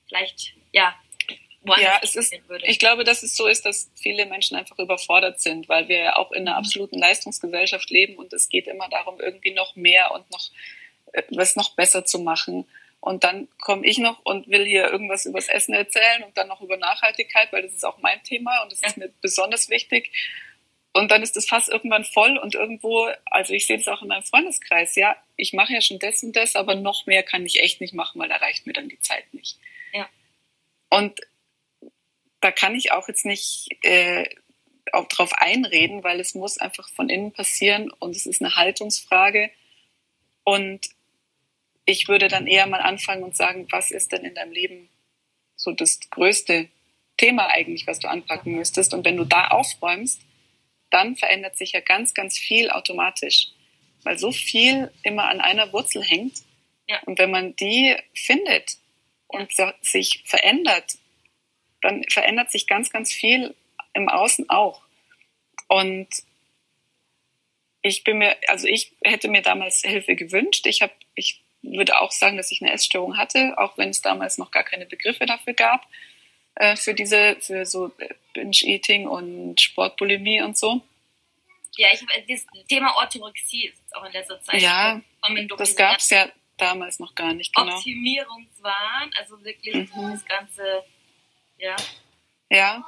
vielleicht, 0.07 0.53
ja, 0.73 0.95
ja, 1.79 1.99
es 2.01 2.15
ist, 2.15 2.33
ich 2.63 2.79
glaube, 2.79 3.03
dass 3.03 3.25
es 3.25 3.37
so 3.37 3.49
ist, 3.49 3.67
dass 3.67 3.91
viele 3.97 4.27
Menschen 4.27 4.57
einfach 4.57 4.79
überfordert 4.79 5.41
sind, 5.41 5.69
weil 5.69 5.89
wir 5.89 5.99
ja 5.99 6.17
auch 6.17 6.31
in 6.31 6.43
einer 6.43 6.53
mhm. 6.53 6.65
absoluten 6.65 6.99
Leistungsgesellschaft 6.99 7.91
leben 7.91 8.17
und 8.17 8.33
es 8.33 8.49
geht 8.49 8.69
immer 8.69 8.89
darum, 8.89 9.21
irgendwie 9.21 9.53
noch 9.53 9.75
mehr 9.75 10.13
und 10.13 10.31
noch 10.31 10.51
äh, 11.13 11.25
was 11.31 11.57
noch 11.57 11.75
besser 11.75 12.05
zu 12.05 12.21
machen. 12.21 12.67
Und 13.07 13.23
dann 13.23 13.47
komme 13.61 13.87
ich 13.87 13.99
noch 13.99 14.19
und 14.25 14.49
will 14.49 14.67
hier 14.67 14.91
irgendwas 14.91 15.27
übers 15.27 15.47
Essen 15.47 15.75
erzählen 15.75 16.25
und 16.25 16.37
dann 16.37 16.49
noch 16.49 16.61
über 16.61 16.77
Nachhaltigkeit, 16.77 17.53
weil 17.53 17.63
das 17.63 17.73
ist 17.73 17.85
auch 17.85 17.99
mein 17.99 18.21
Thema 18.25 18.65
und 18.65 18.73
das 18.73 18.83
ist 18.83 18.97
mir 18.97 19.13
besonders 19.21 19.69
wichtig. 19.69 20.11
Und 20.93 21.13
dann 21.13 21.23
ist 21.23 21.37
das 21.37 21.47
Fass 21.47 21.69
irgendwann 21.69 22.05
voll 22.05 22.37
und 22.37 22.57
irgendwo, 22.57 23.09
also 23.27 23.53
ich 23.53 23.69
sehe 23.69 23.77
es 23.77 23.87
auch 23.87 24.03
in 24.03 24.09
meinem 24.09 24.25
Freundeskreis, 24.25 24.97
ja, 24.97 25.15
ich 25.37 25.53
mache 25.53 25.73
ja 25.73 25.81
schon 25.81 26.01
das 26.01 26.25
und 26.25 26.35
das, 26.35 26.57
aber 26.57 26.75
noch 26.75 27.07
mehr 27.07 27.23
kann 27.23 27.47
ich 27.47 27.63
echt 27.63 27.81
nicht 27.81 27.95
machen, 27.95 28.21
weil 28.21 28.29
da 28.29 28.39
reicht 28.39 28.67
mir 28.67 28.73
dann 28.73 28.89
die 28.89 28.99
Zeit 28.99 29.33
nicht. 29.33 29.57
Und 30.91 31.21
da 32.41 32.51
kann 32.51 32.75
ich 32.75 32.91
auch 32.91 33.07
jetzt 33.07 33.25
nicht 33.25 33.69
äh, 33.83 34.29
auch 34.91 35.07
drauf 35.07 35.33
einreden, 35.35 36.03
weil 36.03 36.19
es 36.19 36.35
muss 36.35 36.59
einfach 36.59 36.89
von 36.89 37.09
innen 37.09 37.31
passieren 37.31 37.89
und 37.89 38.17
es 38.17 38.27
ist 38.27 38.43
eine 38.43 38.57
Haltungsfrage. 38.57 39.53
Und 40.43 40.96
ich 41.87 42.09
würde 42.09 42.29
dann 42.29 42.47
eher 42.47 42.67
mal 42.67 42.81
anfangen 42.81 43.23
und 43.23 43.37
sagen, 43.37 43.67
was 43.71 43.91
ist 43.91 44.13
denn 44.13 44.25
in 44.25 44.35
deinem 44.35 44.53
Leben 44.53 44.89
so 45.57 45.73
das 45.73 45.99
größte 46.11 46.69
Thema 47.17 47.49
eigentlich, 47.49 47.87
was 47.87 47.99
du 47.99 48.09
anpacken 48.09 48.55
müsstest? 48.55 48.93
Und 48.93 49.05
wenn 49.05 49.17
du 49.17 49.25
da 49.25 49.49
aufräumst, 49.49 50.21
dann 50.91 51.17
verändert 51.17 51.57
sich 51.57 51.73
ja 51.73 51.81
ganz, 51.81 52.13
ganz 52.13 52.39
viel 52.39 52.71
automatisch, 52.71 53.49
weil 54.03 54.19
so 54.19 54.31
viel 54.31 54.93
immer 55.03 55.29
an 55.29 55.41
einer 55.41 55.73
Wurzel 55.73 56.03
hängt. 56.03 56.43
Ja. 56.87 57.01
Und 57.07 57.19
wenn 57.19 57.31
man 57.31 57.57
die 57.57 57.97
findet, 58.15 58.79
und 59.29 59.51
sich 59.83 60.23
verändert, 60.25 60.99
dann 61.83 62.05
verändert 62.09 62.51
sich 62.51 62.67
ganz, 62.67 62.91
ganz 62.91 63.13
viel 63.13 63.55
im 63.95 64.09
Außen 64.09 64.49
auch. 64.51 64.83
Und 65.69 66.09
ich 67.83 68.05
bin 68.05 68.19
mir, 68.19 68.37
also 68.49 68.67
ich 68.67 68.93
hätte 69.03 69.29
mir 69.29 69.43
damals 69.43 69.83
Hilfe 69.83 70.17
gewünscht. 70.17 70.67
Ich 70.67 70.83
habe, 70.83 70.93
ich 71.15 71.43
würde 71.73 72.01
auch 72.01 72.13
sagen, 72.13 72.37
dass 72.37 72.51
ich 72.51 72.63
eine 72.63 72.73
Essstörung 72.73 73.17
hatte, 73.17 73.55
auch 73.59 73.77
wenn 73.79 73.91
es 73.91 74.01
damals 74.01 74.39
noch 74.39 74.51
gar 74.51 74.63
keine 74.63 74.87
Begriffe 74.87 75.27
dafür 75.27 75.55
gab, 75.55 75.87
äh, 76.57 76.77
für 76.77 76.95
diese, 76.95 77.37
für 77.41 77.67
so 77.67 77.93
Binge-Eating 78.35 79.07
und 79.07 79.61
Sportbulimie 79.61 80.43
und 80.43 80.57
so. 80.57 80.83
Ja, 81.77 81.89
ich 81.93 82.01
habe 82.01 82.25
das 82.27 82.47
Thema 82.69 82.97
Orthorexie 82.97 83.67
ist 83.67 83.95
auch 83.95 84.05
in 84.05 84.13
letzter 84.13 84.41
Zeit. 84.43 84.63
Ja, 84.63 85.01
das 85.59 85.77
gab 85.77 85.99
es 85.99 86.11
ja 86.11 86.29
damals 86.57 86.99
noch 86.99 87.15
gar 87.15 87.35
nicht, 87.35 87.55
genau. 87.55 87.77
Optimierungswahn, 87.77 89.11
also 89.19 89.45
wirklich 89.45 89.75
mhm. 89.95 90.13
das 90.13 90.25
ganze, 90.25 90.85
ja. 91.59 91.77
Ja, 92.49 92.85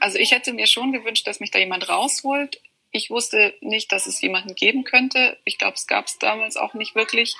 also 0.00 0.18
ich 0.18 0.32
hätte 0.32 0.52
mir 0.52 0.66
schon 0.66 0.92
gewünscht, 0.92 1.26
dass 1.26 1.40
mich 1.40 1.50
da 1.50 1.58
jemand 1.58 1.88
rausholt. 1.88 2.60
Ich 2.90 3.10
wusste 3.10 3.54
nicht, 3.60 3.92
dass 3.92 4.06
es 4.06 4.20
jemanden 4.20 4.54
geben 4.54 4.84
könnte. 4.84 5.38
Ich 5.44 5.58
glaube, 5.58 5.74
es 5.74 5.86
gab 5.86 6.06
es 6.06 6.18
damals 6.18 6.56
auch 6.56 6.74
nicht 6.74 6.94
wirklich. 6.94 7.36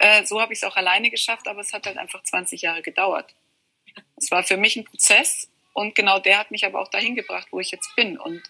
Äh, 0.00 0.24
so 0.24 0.40
habe 0.40 0.52
ich 0.52 0.58
es 0.60 0.64
auch 0.64 0.76
alleine 0.76 1.10
geschafft, 1.10 1.48
aber 1.48 1.60
es 1.60 1.72
hat 1.72 1.86
halt 1.86 1.98
einfach 1.98 2.22
20 2.22 2.62
Jahre 2.62 2.82
gedauert. 2.82 3.34
Es 4.16 4.30
war 4.30 4.42
für 4.44 4.56
mich 4.56 4.76
ein 4.76 4.84
Prozess 4.84 5.48
Und 5.72 5.94
genau 5.94 6.18
der 6.18 6.38
hat 6.38 6.50
mich 6.50 6.64
aber 6.64 6.80
auch 6.80 6.88
dahin 6.88 7.14
gebracht, 7.16 7.48
wo 7.50 7.60
ich 7.60 7.70
jetzt 7.70 7.94
bin. 7.96 8.18
Und 8.18 8.42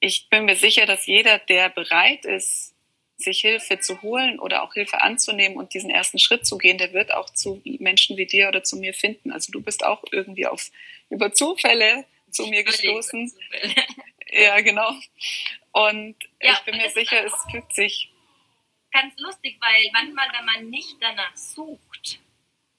ich 0.00 0.28
bin 0.30 0.44
mir 0.46 0.56
sicher, 0.56 0.86
dass 0.86 1.06
jeder, 1.06 1.38
der 1.38 1.68
bereit 1.70 2.24
ist, 2.24 2.74
sich 3.18 3.40
Hilfe 3.40 3.80
zu 3.80 4.02
holen 4.02 4.38
oder 4.38 4.62
auch 4.62 4.74
Hilfe 4.74 5.00
anzunehmen 5.02 5.56
und 5.58 5.72
diesen 5.74 5.90
ersten 5.90 6.18
Schritt 6.18 6.46
zu 6.46 6.58
gehen, 6.58 6.78
der 6.78 6.92
wird 6.92 7.12
auch 7.14 7.30
zu 7.30 7.62
Menschen 7.64 8.16
wie 8.18 8.26
dir 8.26 8.48
oder 8.48 8.62
zu 8.62 8.76
mir 8.76 8.94
finden. 8.94 9.30
Also 9.32 9.52
du 9.52 9.62
bist 9.62 9.84
auch 9.84 10.04
irgendwie 10.10 10.46
auf 10.46 10.70
über 11.10 11.32
Zufälle 11.32 12.04
zu 12.30 12.46
mir 12.46 12.64
gestoßen. 12.64 13.32
Ja, 14.30 14.60
genau. 14.60 14.90
Und 15.72 16.16
ja, 16.42 16.52
ich 16.54 16.60
bin 16.64 16.76
mir 16.76 16.90
sicher, 16.90 17.24
es 17.24 17.32
fügt 17.50 17.74
sich. 17.74 18.10
Ganz 19.00 19.18
lustig, 19.18 19.58
weil 19.60 19.90
manchmal, 19.92 20.28
wenn 20.32 20.44
man 20.46 20.70
nicht 20.70 20.96
danach 21.00 21.36
sucht, 21.36 22.18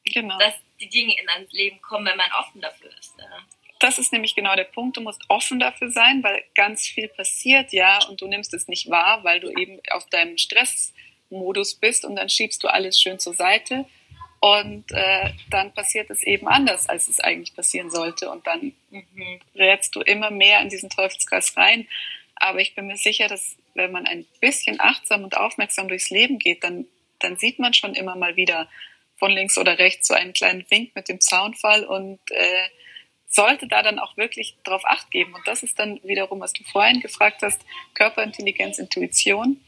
genau. 0.03 0.37
dass 0.39 0.55
die 0.79 0.89
Dinge 0.89 1.15
in 1.19 1.29
ans 1.29 1.51
Leben 1.51 1.79
kommen, 1.81 2.07
wenn 2.07 2.17
man 2.17 2.31
offen 2.39 2.59
dafür 2.61 2.89
ist. 2.97 3.13
Ja. 3.19 3.45
Das 3.79 3.99
ist 3.99 4.11
nämlich 4.11 4.33
genau 4.33 4.55
der 4.55 4.63
Punkt. 4.63 4.97
Du 4.97 5.01
musst 5.01 5.21
offen 5.27 5.59
dafür 5.59 5.91
sein, 5.91 6.23
weil 6.23 6.43
ganz 6.55 6.87
viel 6.87 7.07
passiert, 7.07 7.71
ja, 7.71 8.03
und 8.07 8.19
du 8.21 8.27
nimmst 8.27 8.53
es 8.53 8.67
nicht 8.67 8.89
wahr, 8.89 9.23
weil 9.23 9.39
du 9.39 9.51
eben 9.51 9.79
auf 9.91 10.07
deinem 10.09 10.37
Stressmodus 10.39 11.75
bist 11.75 12.03
und 12.03 12.15
dann 12.15 12.29
schiebst 12.29 12.63
du 12.63 12.67
alles 12.67 12.99
schön 12.99 13.19
zur 13.19 13.35
Seite 13.35 13.85
und 14.39 14.91
äh, 14.91 15.31
dann 15.49 15.73
passiert 15.73 16.09
es 16.09 16.23
eben 16.23 16.47
anders, 16.47 16.87
als 16.87 17.07
es 17.07 17.19
eigentlich 17.19 17.55
passieren 17.55 17.89
sollte. 17.89 18.29
Und 18.29 18.45
dann 18.45 18.73
mhm. 18.89 19.39
rätst 19.55 19.95
du 19.95 20.01
immer 20.01 20.31
mehr 20.31 20.61
in 20.61 20.69
diesen 20.69 20.89
Teufelskreis 20.89 21.57
rein. 21.57 21.87
Aber 22.35 22.59
ich 22.59 22.75
bin 22.75 22.87
mir 22.87 22.97
sicher, 22.97 23.27
dass 23.27 23.57
wenn 23.77 23.91
man 23.91 24.05
ein 24.05 24.25
bisschen 24.41 24.79
achtsam 24.79 25.23
und 25.23 25.37
aufmerksam 25.37 25.87
durchs 25.87 26.09
Leben 26.09 26.39
geht, 26.39 26.63
dann, 26.63 26.85
dann 27.19 27.37
sieht 27.37 27.59
man 27.59 27.73
schon 27.73 27.93
immer 27.93 28.15
mal 28.15 28.35
wieder 28.35 28.69
von 29.15 29.31
links 29.31 29.57
oder 29.57 29.79
rechts 29.79 30.07
so 30.07 30.13
einen 30.13 30.33
kleinen 30.33 30.65
Wink 30.69 30.95
mit 30.95 31.09
dem 31.09 31.21
Zaunfall 31.21 31.85
und 31.85 32.19
äh, 32.31 32.67
sollte 33.27 33.67
da 33.67 33.81
dann 33.81 33.99
auch 33.99 34.17
wirklich 34.17 34.57
drauf 34.63 34.83
acht 34.85 35.09
geben. 35.11 35.33
Und 35.33 35.47
das 35.47 35.63
ist 35.63 35.79
dann 35.79 35.99
wiederum, 36.03 36.39
was 36.39 36.53
du 36.53 36.63
vorhin 36.63 36.99
gefragt 36.99 37.41
hast, 37.41 37.61
Körperintelligenz, 37.93 38.77
Intuition 38.77 39.59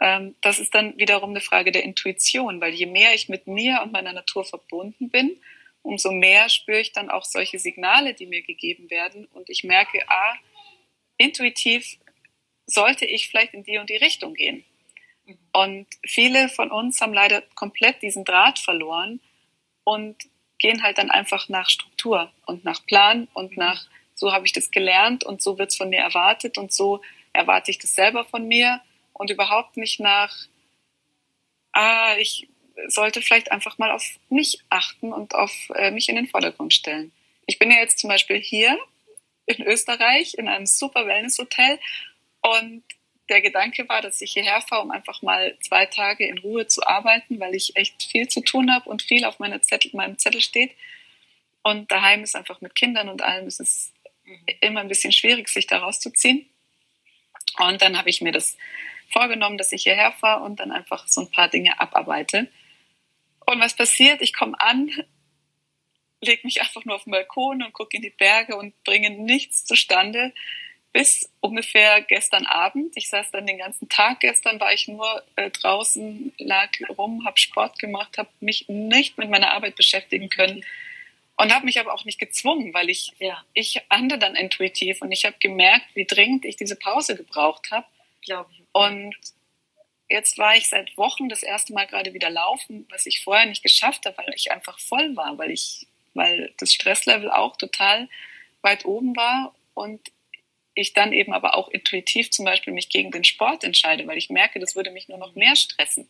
ähm, 0.00 0.36
das 0.42 0.58
ist 0.58 0.74
dann 0.74 0.96
wiederum 0.96 1.30
eine 1.30 1.40
Frage 1.40 1.72
der 1.72 1.84
Intuition, 1.84 2.60
weil 2.60 2.74
je 2.74 2.86
mehr 2.86 3.14
ich 3.14 3.28
mit 3.28 3.46
mir 3.46 3.80
und 3.82 3.92
meiner 3.92 4.12
Natur 4.12 4.44
verbunden 4.44 5.10
bin, 5.10 5.40
umso 5.82 6.12
mehr 6.12 6.48
spüre 6.48 6.80
ich 6.80 6.92
dann 6.92 7.10
auch 7.10 7.24
solche 7.24 7.58
Signale, 7.58 8.14
die 8.14 8.26
mir 8.26 8.42
gegeben 8.42 8.90
werden 8.90 9.26
und 9.26 9.50
ich 9.50 9.64
merke, 9.64 10.00
ah, 10.08 10.34
intuitiv 11.16 11.98
sollte 12.68 13.06
ich 13.06 13.28
vielleicht 13.28 13.54
in 13.54 13.64
die 13.64 13.78
und 13.78 13.90
die 13.90 13.96
Richtung 13.96 14.34
gehen. 14.34 14.64
Und 15.52 15.86
viele 16.06 16.48
von 16.48 16.70
uns 16.70 17.00
haben 17.00 17.12
leider 17.12 17.42
komplett 17.54 18.02
diesen 18.02 18.24
Draht 18.24 18.58
verloren 18.58 19.20
und 19.84 20.16
gehen 20.58 20.82
halt 20.82 20.98
dann 20.98 21.10
einfach 21.10 21.48
nach 21.48 21.68
Struktur 21.68 22.30
und 22.46 22.64
nach 22.64 22.84
Plan 22.84 23.28
und 23.32 23.56
nach, 23.56 23.86
so 24.14 24.32
habe 24.32 24.46
ich 24.46 24.52
das 24.52 24.70
gelernt 24.70 25.24
und 25.24 25.42
so 25.42 25.58
wird 25.58 25.70
es 25.70 25.76
von 25.76 25.88
mir 25.88 26.00
erwartet 26.00 26.58
und 26.58 26.72
so 26.72 27.00
erwarte 27.32 27.70
ich 27.70 27.78
das 27.78 27.94
selber 27.94 28.24
von 28.24 28.46
mir 28.46 28.80
und 29.12 29.30
überhaupt 29.30 29.76
nicht 29.76 30.00
nach, 30.00 30.34
ah, 31.72 32.16
ich 32.18 32.48
sollte 32.86 33.22
vielleicht 33.22 33.50
einfach 33.50 33.78
mal 33.78 33.90
auf 33.90 34.04
mich 34.28 34.60
achten 34.68 35.12
und 35.12 35.34
auf 35.34 35.52
äh, 35.74 35.90
mich 35.90 36.08
in 36.08 36.16
den 36.16 36.28
Vordergrund 36.28 36.74
stellen. 36.74 37.12
Ich 37.46 37.58
bin 37.58 37.70
ja 37.70 37.78
jetzt 37.78 37.98
zum 37.98 38.08
Beispiel 38.08 38.40
hier 38.40 38.78
in 39.46 39.62
Österreich 39.62 40.34
in 40.34 40.48
einem 40.48 40.66
super 40.66 41.06
Wellness-Hotel 41.06 41.78
und 42.42 42.84
der 43.28 43.42
Gedanke 43.42 43.88
war, 43.88 44.00
dass 44.00 44.20
ich 44.20 44.32
hierher 44.32 44.60
fahre, 44.62 44.82
um 44.82 44.90
einfach 44.90 45.22
mal 45.22 45.56
zwei 45.60 45.86
Tage 45.86 46.26
in 46.26 46.38
Ruhe 46.38 46.66
zu 46.66 46.86
arbeiten, 46.86 47.38
weil 47.40 47.54
ich 47.54 47.76
echt 47.76 48.02
viel 48.02 48.28
zu 48.28 48.40
tun 48.40 48.72
habe 48.72 48.88
und 48.88 49.02
viel 49.02 49.24
auf 49.24 49.38
Zettel, 49.60 49.90
meinem 49.94 50.18
Zettel 50.18 50.40
steht. 50.40 50.72
Und 51.62 51.90
daheim 51.90 52.22
ist 52.22 52.36
einfach 52.36 52.60
mit 52.60 52.74
Kindern 52.74 53.08
und 53.08 53.22
allem 53.22 53.46
ist 53.46 53.60
es 53.60 53.92
immer 54.60 54.80
ein 54.80 54.88
bisschen 54.88 55.12
schwierig, 55.12 55.48
sich 55.48 55.66
da 55.66 55.78
rauszuziehen. 55.78 56.48
Und 57.58 57.82
dann 57.82 57.98
habe 57.98 58.08
ich 58.08 58.20
mir 58.20 58.32
das 58.32 58.56
vorgenommen, 59.10 59.58
dass 59.58 59.72
ich 59.72 59.82
hierher 59.82 60.12
fahre 60.12 60.44
und 60.44 60.60
dann 60.60 60.70
einfach 60.70 61.06
so 61.08 61.22
ein 61.22 61.30
paar 61.30 61.48
Dinge 61.48 61.78
abarbeite. 61.80 62.48
Und 63.46 63.60
was 63.60 63.74
passiert? 63.74 64.20
Ich 64.20 64.34
komme 64.34 64.58
an, 64.60 64.90
lege 66.20 66.42
mich 66.44 66.60
einfach 66.60 66.84
nur 66.84 66.96
auf 66.96 67.04
den 67.04 67.12
Balkon 67.12 67.62
und 67.62 67.72
gucke 67.72 67.96
in 67.96 68.02
die 68.02 68.10
Berge 68.10 68.56
und 68.56 68.82
bringe 68.84 69.10
nichts 69.10 69.64
zustande. 69.64 70.34
Bis 70.98 71.30
ungefähr 71.38 72.02
gestern 72.02 72.44
Abend. 72.44 72.96
Ich 72.96 73.08
saß 73.08 73.30
dann 73.30 73.46
den 73.46 73.58
ganzen 73.58 73.88
Tag. 73.88 74.18
Gestern 74.18 74.58
war 74.58 74.72
ich 74.72 74.88
nur 74.88 75.22
äh, 75.36 75.48
draußen, 75.48 76.32
lag 76.38 76.70
rum, 76.88 77.24
habe 77.24 77.38
Sport 77.38 77.78
gemacht, 77.78 78.18
habe 78.18 78.30
mich 78.40 78.68
nicht 78.68 79.16
mit 79.16 79.30
meiner 79.30 79.52
Arbeit 79.52 79.76
beschäftigen 79.76 80.28
können 80.28 80.64
und 81.36 81.54
habe 81.54 81.66
mich 81.66 81.78
aber 81.78 81.94
auch 81.94 82.04
nicht 82.04 82.18
gezwungen, 82.18 82.74
weil 82.74 82.90
ich 82.90 83.12
ja. 83.20 83.44
ich 83.54 83.80
handle 83.88 84.18
dann 84.18 84.34
intuitiv 84.34 85.00
und 85.00 85.12
ich 85.12 85.24
habe 85.24 85.36
gemerkt, 85.38 85.86
wie 85.94 86.04
dringend 86.04 86.44
ich 86.44 86.56
diese 86.56 86.74
Pause 86.74 87.14
gebraucht 87.14 87.70
habe. 87.70 87.86
Glaube 88.22 88.50
ich. 88.54 88.64
Und 88.72 89.14
jetzt 90.08 90.36
war 90.36 90.56
ich 90.56 90.68
seit 90.68 90.96
Wochen 90.96 91.28
das 91.28 91.44
erste 91.44 91.74
Mal 91.74 91.86
gerade 91.86 92.12
wieder 92.12 92.28
laufen, 92.28 92.88
was 92.90 93.06
ich 93.06 93.22
vorher 93.22 93.46
nicht 93.46 93.62
geschafft 93.62 94.04
habe, 94.04 94.18
weil 94.18 94.34
ich 94.34 94.50
einfach 94.50 94.80
voll 94.80 95.14
war, 95.14 95.38
weil 95.38 95.52
ich, 95.52 95.86
weil 96.14 96.52
das 96.58 96.74
Stresslevel 96.74 97.30
auch 97.30 97.56
total 97.56 98.08
weit 98.62 98.84
oben 98.84 99.14
war 99.14 99.54
und 99.74 100.00
ich 100.80 100.92
dann 100.92 101.12
eben 101.12 101.32
aber 101.32 101.56
auch 101.56 101.68
intuitiv 101.68 102.30
zum 102.30 102.44
Beispiel 102.44 102.72
mich 102.72 102.88
gegen 102.88 103.10
den 103.10 103.24
Sport 103.24 103.64
entscheide, 103.64 104.06
weil 104.06 104.18
ich 104.18 104.30
merke, 104.30 104.60
das 104.60 104.76
würde 104.76 104.90
mich 104.90 105.08
nur 105.08 105.18
noch 105.18 105.34
mehr 105.34 105.56
stressen. 105.56 106.08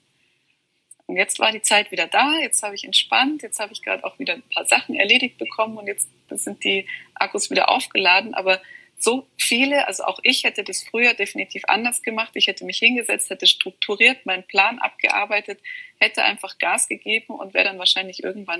Und 1.06 1.16
jetzt 1.16 1.38
war 1.38 1.52
die 1.52 1.62
Zeit 1.62 1.90
wieder 1.90 2.06
da, 2.06 2.38
jetzt 2.38 2.62
habe 2.62 2.74
ich 2.74 2.84
entspannt, 2.84 3.42
jetzt 3.42 3.60
habe 3.60 3.72
ich 3.72 3.82
gerade 3.82 4.04
auch 4.04 4.18
wieder 4.18 4.34
ein 4.34 4.42
paar 4.42 4.66
Sachen 4.66 4.94
erledigt 4.94 5.38
bekommen 5.38 5.78
und 5.78 5.86
jetzt 5.86 6.08
sind 6.30 6.62
die 6.64 6.86
Akkus 7.14 7.50
wieder 7.50 7.70
aufgeladen, 7.70 8.34
aber 8.34 8.60
so 8.98 9.26
viele, 9.38 9.86
also 9.86 10.04
auch 10.04 10.18
ich 10.22 10.44
hätte 10.44 10.64
das 10.64 10.82
früher 10.82 11.14
definitiv 11.14 11.62
anders 11.68 12.02
gemacht. 12.02 12.32
Ich 12.34 12.48
hätte 12.48 12.64
mich 12.64 12.78
hingesetzt, 12.78 13.30
hätte 13.30 13.46
strukturiert 13.46 14.26
meinen 14.26 14.42
Plan 14.42 14.80
abgearbeitet, 14.80 15.60
hätte 15.98 16.24
einfach 16.24 16.58
Gas 16.58 16.88
gegeben 16.88 17.34
und 17.34 17.54
wäre 17.54 17.64
dann 17.64 17.78
wahrscheinlich 17.78 18.24
irgendwann 18.24 18.58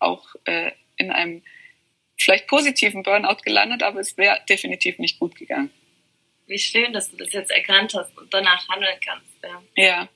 auch 0.00 0.34
äh, 0.44 0.72
in 0.96 1.10
einem 1.10 1.42
vielleicht 2.16 2.46
positiven 2.46 3.02
Burnout 3.02 3.42
gelandet, 3.44 3.82
aber 3.82 4.00
es 4.00 4.16
wäre 4.16 4.40
definitiv 4.48 4.98
nicht 4.98 5.18
gut 5.18 5.34
gegangen. 5.36 5.70
Wie 6.46 6.58
schön, 6.58 6.92
dass 6.92 7.10
du 7.10 7.16
das 7.16 7.32
jetzt 7.32 7.50
erkannt 7.50 7.94
hast 7.94 8.16
und 8.16 8.32
danach 8.32 8.68
handeln 8.68 8.98
kannst. 9.04 9.26
Ja. 9.42 9.62
ja. 9.74 10.08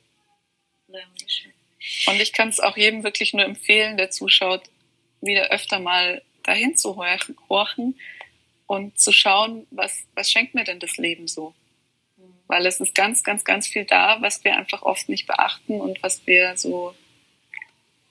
Und 2.06 2.20
ich 2.20 2.32
kann 2.32 2.48
es 2.48 2.60
auch 2.60 2.76
jedem 2.76 3.02
wirklich 3.02 3.32
nur 3.32 3.44
empfehlen, 3.44 3.96
der 3.96 4.10
zuschaut, 4.10 4.62
wieder 5.20 5.50
öfter 5.50 5.78
mal 5.78 6.22
dahin 6.42 6.76
zu 6.76 6.96
horchen 6.96 7.98
und 8.66 8.98
zu 8.98 9.12
schauen, 9.12 9.66
was, 9.70 10.06
was 10.14 10.30
schenkt 10.30 10.54
mir 10.54 10.64
denn 10.64 10.80
das 10.80 10.96
Leben 10.96 11.26
so? 11.26 11.54
Weil 12.46 12.66
es 12.66 12.80
ist 12.80 12.94
ganz, 12.94 13.22
ganz, 13.22 13.44
ganz 13.44 13.68
viel 13.68 13.84
da, 13.84 14.20
was 14.20 14.44
wir 14.44 14.56
einfach 14.56 14.82
oft 14.82 15.08
nicht 15.08 15.26
beachten 15.26 15.80
und 15.80 16.02
was 16.02 16.26
wir 16.26 16.56
so 16.56 16.94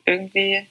irgendwie 0.06 0.66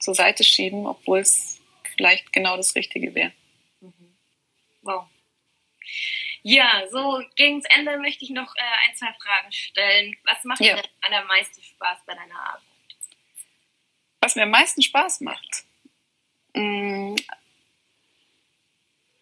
zur 0.00 0.14
Seite 0.14 0.44
schieben, 0.44 0.86
obwohl 0.86 1.20
es 1.20 1.60
vielleicht 1.94 2.32
genau 2.32 2.56
das 2.56 2.74
Richtige 2.74 3.14
wäre. 3.14 3.32
Mhm. 3.80 4.16
Wow. 4.82 5.06
Ja, 6.42 6.84
so 6.90 7.22
gegen 7.36 7.62
das 7.62 7.74
Ende 7.74 7.98
möchte 7.98 8.24
ich 8.24 8.30
noch 8.30 8.54
äh, 8.56 8.88
ein, 8.88 8.94
zwei 8.96 9.12
Fragen 9.14 9.50
stellen. 9.50 10.16
Was 10.24 10.44
macht 10.44 10.60
ja. 10.60 10.76
dir 10.76 11.18
am 11.18 11.26
meisten 11.26 11.62
Spaß 11.62 12.00
bei 12.06 12.14
deiner 12.14 12.38
Arbeit? 12.38 12.62
Was 14.20 14.36
mir 14.36 14.42
am 14.42 14.50
meisten 14.50 14.82
Spaß 14.82 15.22
macht? 15.22 15.64
Mm, 16.54 17.14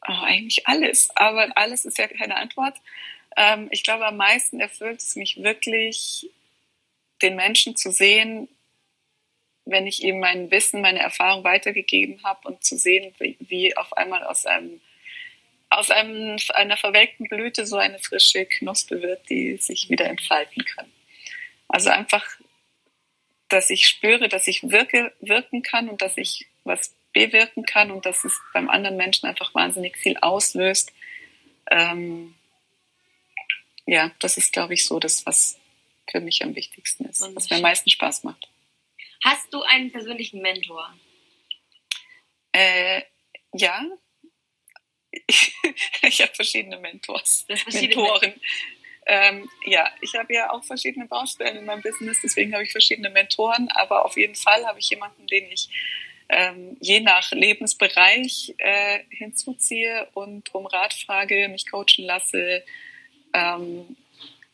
oh, 0.06 0.22
eigentlich 0.22 0.66
alles, 0.66 1.10
aber 1.16 1.56
alles 1.56 1.84
ist 1.84 1.98
ja 1.98 2.08
keine 2.08 2.36
Antwort. 2.36 2.76
Ähm, 3.36 3.68
ich 3.70 3.84
glaube, 3.84 4.06
am 4.06 4.16
meisten 4.16 4.60
erfüllt 4.60 5.00
es 5.00 5.16
mich 5.16 5.42
wirklich, 5.42 6.28
den 7.22 7.36
Menschen 7.36 7.76
zu 7.76 7.92
sehen, 7.92 8.48
wenn 9.64 9.86
ich 9.86 10.02
ihm 10.02 10.18
mein 10.20 10.50
Wissen, 10.50 10.80
meine 10.80 11.00
Erfahrung 11.00 11.44
weitergegeben 11.44 12.22
habe 12.24 12.48
und 12.48 12.64
zu 12.64 12.76
sehen, 12.76 13.14
wie, 13.18 13.36
wie 13.40 13.76
auf 13.76 13.92
einmal 13.96 14.24
aus 14.24 14.46
einem 14.46 14.80
aus 15.70 15.90
einem, 15.90 16.36
einer 16.50 16.76
verwelkten 16.76 17.28
Blüte 17.28 17.66
so 17.66 17.78
eine 17.78 17.98
frische 17.98 18.44
Knospe 18.44 19.00
wird, 19.00 19.28
die 19.30 19.56
sich 19.56 19.88
wieder 19.88 20.04
entfalten 20.04 20.64
kann. 20.64 20.92
Also 21.66 21.88
einfach, 21.88 22.26
dass 23.48 23.70
ich 23.70 23.88
spüre, 23.88 24.28
dass 24.28 24.46
ich 24.48 24.62
wirke, 24.62 25.14
wirken 25.20 25.62
kann 25.62 25.88
und 25.88 26.02
dass 26.02 26.18
ich 26.18 26.46
was 26.64 26.94
bewirken 27.12 27.64
kann 27.64 27.90
und 27.90 28.04
dass 28.06 28.24
es 28.24 28.38
beim 28.52 28.68
anderen 28.68 28.96
Menschen 28.96 29.26
einfach 29.26 29.54
wahnsinnig 29.54 29.96
viel 29.96 30.16
auslöst. 30.18 30.92
Ähm, 31.70 32.34
ja, 33.86 34.10
das 34.18 34.36
ist, 34.36 34.52
glaube 34.52 34.74
ich, 34.74 34.84
so 34.84 34.98
das, 34.98 35.24
was 35.26 35.58
für 36.10 36.20
mich 36.20 36.42
am 36.42 36.54
wichtigsten 36.54 37.06
ist, 37.06 37.22
was 37.34 37.48
mir 37.48 37.56
am 37.56 37.62
meisten 37.62 37.90
Spaß 37.90 38.24
macht. 38.24 38.48
Hast 39.24 39.52
du 39.52 39.62
einen 39.62 39.90
persönlichen 39.92 40.42
Mentor? 40.42 40.94
Äh, 42.52 43.02
ja, 43.52 43.84
ich, 45.10 45.54
ich 46.02 46.20
habe 46.20 46.34
verschiedene 46.34 46.78
Mentors, 46.78 47.44
verschiedene 47.46 48.02
Mentoren. 48.02 48.40
Ähm, 49.06 49.50
ja, 49.64 49.90
ich 50.00 50.14
habe 50.14 50.32
ja 50.32 50.50
auch 50.50 50.64
verschiedene 50.64 51.06
Baustellen 51.06 51.56
in 51.56 51.64
meinem 51.64 51.82
Business, 51.82 52.18
deswegen 52.22 52.52
habe 52.52 52.62
ich 52.62 52.70
verschiedene 52.70 53.10
Mentoren, 53.10 53.68
aber 53.70 54.04
auf 54.04 54.16
jeden 54.16 54.36
Fall 54.36 54.64
habe 54.64 54.78
ich 54.78 54.90
jemanden, 54.90 55.26
den 55.26 55.50
ich 55.50 55.68
ähm, 56.28 56.76
je 56.80 57.00
nach 57.00 57.30
Lebensbereich 57.32 58.54
äh, 58.58 59.00
hinzuziehe 59.10 60.08
und 60.14 60.54
um 60.54 60.66
Rat 60.66 60.94
frage, 60.94 61.48
mich 61.48 61.70
coachen 61.70 62.04
lasse. 62.04 62.64
Ähm, 63.34 63.96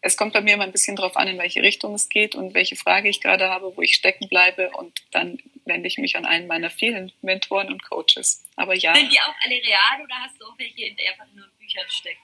es 0.00 0.16
kommt 0.16 0.32
bei 0.32 0.40
mir 0.40 0.54
immer 0.54 0.64
ein 0.64 0.72
bisschen 0.72 0.96
darauf 0.96 1.16
an, 1.16 1.28
in 1.28 1.38
welche 1.38 1.62
Richtung 1.62 1.94
es 1.94 2.08
geht 2.08 2.34
und 2.34 2.54
welche 2.54 2.76
Frage 2.76 3.08
ich 3.08 3.20
gerade 3.20 3.48
habe, 3.48 3.76
wo 3.76 3.82
ich 3.82 3.94
stecken 3.94 4.28
bleibe 4.28 4.70
und 4.70 5.02
dann 5.10 5.38
wende 5.64 5.88
ich 5.88 5.98
mich 5.98 6.16
an 6.16 6.24
einen 6.24 6.46
meiner 6.46 6.70
vielen 6.70 7.12
Mentoren 7.20 7.68
und 7.68 7.82
Coaches. 7.82 8.44
Aber 8.56 8.74
ja. 8.74 8.94
Sind 8.94 9.12
die 9.12 9.20
auch 9.20 9.34
alle 9.44 9.56
real 9.56 10.04
oder 10.04 10.14
hast 10.20 10.40
du 10.40 10.46
auch 10.46 10.58
welche 10.58 10.86
in 10.86 10.96
einfach 10.98 11.26
nur 11.34 11.44
in 11.44 11.50
Büchern 11.58 11.86
stecken? 11.88 12.20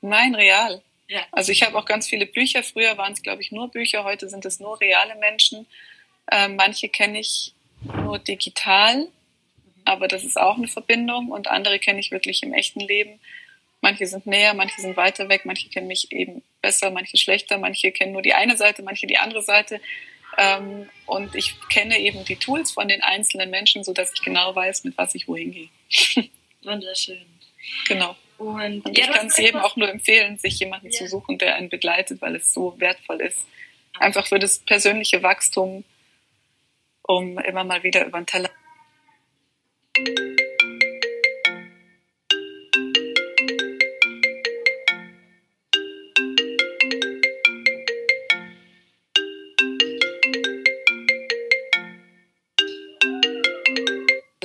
Nein, 0.00 0.34
real. 0.34 0.82
Ja. 1.08 1.24
Also 1.30 1.52
ich 1.52 1.62
habe 1.62 1.78
auch 1.78 1.86
ganz 1.86 2.08
viele 2.08 2.26
Bücher. 2.26 2.62
Früher 2.62 2.98
waren 2.98 3.12
es, 3.12 3.22
glaube 3.22 3.42
ich, 3.42 3.52
nur 3.52 3.70
Bücher. 3.70 4.04
Heute 4.04 4.28
sind 4.28 4.44
es 4.44 4.60
nur 4.60 4.80
reale 4.80 5.14
Menschen. 5.16 5.66
Äh, 6.30 6.48
manche 6.48 6.88
kenne 6.88 7.20
ich 7.20 7.54
nur 7.80 8.18
digital, 8.18 9.04
mhm. 9.04 9.10
aber 9.84 10.08
das 10.08 10.24
ist 10.24 10.38
auch 10.38 10.56
eine 10.56 10.68
Verbindung. 10.68 11.30
Und 11.30 11.48
andere 11.48 11.78
kenne 11.78 12.00
ich 12.00 12.10
wirklich 12.10 12.42
im 12.42 12.52
echten 12.52 12.80
Leben. 12.80 13.20
Manche 13.80 14.06
sind 14.06 14.26
näher, 14.26 14.52
manche 14.54 14.80
sind 14.80 14.96
weiter 14.96 15.28
weg, 15.28 15.44
manche 15.44 15.68
kennen 15.68 15.86
mich 15.86 16.10
eben 16.10 16.42
besser, 16.60 16.90
manche 16.90 17.16
schlechter, 17.16 17.58
manche 17.58 17.92
kennen 17.92 18.12
nur 18.12 18.22
die 18.22 18.34
eine 18.34 18.56
Seite, 18.56 18.82
manche 18.82 19.06
die 19.06 19.18
andere 19.18 19.42
Seite. 19.42 19.80
Ähm, 20.36 20.88
und 21.06 21.34
ich 21.34 21.56
kenne 21.68 21.98
eben 21.98 22.24
die 22.24 22.36
Tools 22.36 22.72
von 22.72 22.88
den 22.88 23.02
einzelnen 23.02 23.50
Menschen, 23.50 23.84
sodass 23.84 24.12
ich 24.14 24.22
genau 24.22 24.54
weiß, 24.54 24.84
mit 24.84 24.96
was 24.96 25.14
ich 25.14 25.26
wohin 25.26 25.52
gehe. 25.52 25.68
Wunderschön. 26.62 27.26
Genau. 27.86 28.16
Und, 28.38 28.86
und 28.86 28.96
ja, 28.96 29.04
ich 29.04 29.10
kann 29.10 29.26
es 29.26 29.36
jedem 29.36 29.60
auch 29.60 29.74
nur 29.76 29.88
empfehlen, 29.88 30.38
sich 30.38 30.58
jemanden 30.60 30.90
ja. 30.90 30.92
zu 30.92 31.08
suchen, 31.08 31.38
der 31.38 31.56
einen 31.56 31.68
begleitet, 31.68 32.20
weil 32.22 32.36
es 32.36 32.52
so 32.52 32.78
wertvoll 32.78 33.20
ist. 33.20 33.44
Einfach 33.98 34.26
für 34.28 34.38
das 34.38 34.60
persönliche 34.60 35.22
Wachstum, 35.24 35.84
um 37.02 37.38
immer 37.38 37.64
mal 37.64 37.82
wieder 37.82 38.06
über 38.06 38.20
den 38.20 38.26
Teller. 38.26 38.50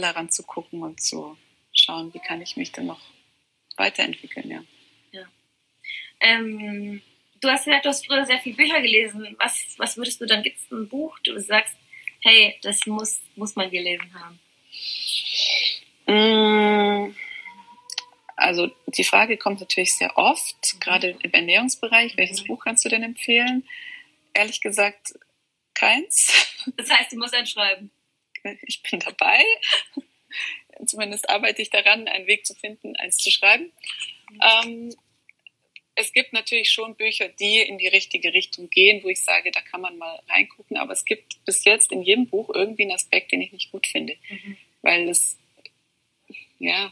Daran 0.04 0.30
zu 0.30 0.44
gucken 0.44 0.84
und 0.84 1.02
zu 1.02 1.38
schauen, 1.72 2.14
wie 2.14 2.20
kann 2.20 2.42
ich 2.42 2.58
mich 2.58 2.72
denn 2.72 2.86
noch 2.86 3.02
weiterentwickeln, 3.78 4.50
ja. 4.50 4.64
ja. 5.12 5.26
Ähm, 6.20 7.02
du 7.42 7.50
hast 7.50 7.66
gesagt, 7.66 7.86
du 7.86 7.90
hast 7.90 8.06
früher 8.06 8.26
sehr 8.26 8.40
viele 8.40 8.56
Bücher 8.56 8.82
gelesen. 8.82 9.36
Was, 9.40 9.76
was 9.78 9.98
würdest 9.98 10.22
du 10.22 10.26
dann, 10.26 10.44
gibt 10.44 10.60
es 10.60 10.72
ein 10.72 10.88
Buch, 10.88 11.18
du 11.20 11.40
sagst, 11.40 11.76
hey, 12.22 12.58
das 12.62 12.86
muss, 12.86 13.20
muss 13.36 13.56
man 13.56 13.72
gelesen 13.72 14.14
haben? 14.14 14.40
Mm, 16.06 17.16
also 18.36 18.70
die 18.88 19.04
Frage 19.04 19.38
kommt 19.38 19.60
natürlich 19.60 19.96
sehr 19.96 20.18
oft, 20.18 20.80
gerade 20.80 21.18
im 21.22 21.32
Ernährungsbereich. 21.32 22.18
Welches 22.18 22.44
mhm. 22.44 22.48
Buch 22.48 22.64
kannst 22.64 22.86
du 22.86 22.90
denn 22.90 23.04
empfehlen? 23.04 23.68
Ehrlich 24.34 24.62
gesagt, 24.62 25.14
keins. 25.74 26.50
Das 26.78 26.90
heißt, 26.90 27.12
du 27.12 27.18
musst 27.18 27.34
entschreiben. 27.34 27.92
Ich 28.64 28.82
bin 28.84 29.00
dabei. 29.00 29.44
Zumindest 30.86 31.30
arbeite 31.30 31.62
ich 31.62 31.70
daran, 31.70 32.08
einen 32.08 32.28
Weg 32.28 32.46
zu 32.46 32.56
finden, 32.56 32.96
eins 32.98 33.18
zu 33.18 33.32
schreiben. 33.32 33.72
Ähm, 34.42 34.94
es 35.96 36.12
gibt 36.12 36.34
natürlich 36.34 36.72
schon 36.72 36.96
Bücher, 36.96 37.28
die 37.28 37.60
in 37.60 37.78
die 37.78 37.88
richtige 37.88 38.34
Richtung 38.34 38.70
gehen, 38.70 39.04
wo 39.04 39.10
ich 39.10 39.22
sage, 39.22 39.52
da 39.52 39.62
kann 39.62 39.82
man 39.82 39.98
mal 39.98 40.20
reingucken. 40.28 40.78
Aber 40.78 40.94
es 40.94 41.06
gibt 41.06 41.44
bis 41.46 41.64
jetzt 41.66 41.92
in 41.92 42.02
jedem 42.02 42.28
Buch 42.28 42.50
irgendwie 42.54 42.84
einen 42.84 42.94
Aspekt, 42.94 43.32
den 43.32 43.42
ich 43.42 43.52
nicht 43.52 43.72
gut 43.72 43.86
finde. 43.86 44.16
Mhm. 44.30 44.58
Weil 44.82 45.10
es, 45.10 45.38
ja, 46.60 46.92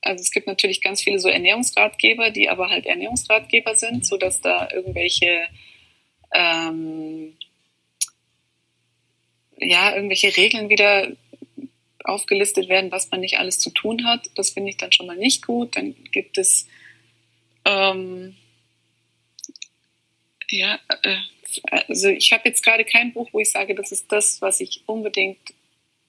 also 0.00 0.22
es 0.22 0.30
gibt 0.30 0.46
natürlich 0.46 0.80
ganz 0.80 1.02
viele 1.02 1.18
so 1.18 1.28
Ernährungsratgeber, 1.28 2.30
die 2.30 2.48
aber 2.48 2.70
halt 2.70 2.86
Ernährungsratgeber 2.86 3.74
sind, 3.76 3.96
mhm. 3.98 4.02
sodass 4.04 4.40
da 4.40 4.68
irgendwelche, 4.72 5.46
ähm, 6.32 7.36
ja, 9.58 9.94
irgendwelche 9.94 10.36
Regeln 10.36 10.68
wieder 10.68 11.12
aufgelistet 12.04 12.68
werden, 12.68 12.90
was 12.90 13.10
man 13.10 13.20
nicht 13.20 13.38
alles 13.38 13.58
zu 13.58 13.70
tun 13.70 14.04
hat. 14.04 14.28
Das 14.34 14.50
finde 14.50 14.70
ich 14.70 14.76
dann 14.76 14.92
schon 14.92 15.06
mal 15.06 15.16
nicht 15.16 15.46
gut. 15.46 15.76
Dann 15.76 15.94
gibt 16.12 16.38
es 16.38 16.66
ähm, 17.64 18.36
ja, 20.50 20.78
äh, 21.02 21.16
also 21.88 22.08
ich 22.08 22.32
habe 22.32 22.48
jetzt 22.48 22.62
gerade 22.62 22.84
kein 22.84 23.12
Buch, 23.12 23.28
wo 23.32 23.40
ich 23.40 23.50
sage, 23.50 23.74
das 23.74 23.92
ist 23.92 24.10
das, 24.10 24.40
was 24.40 24.60
ich 24.60 24.82
unbedingt 24.86 25.54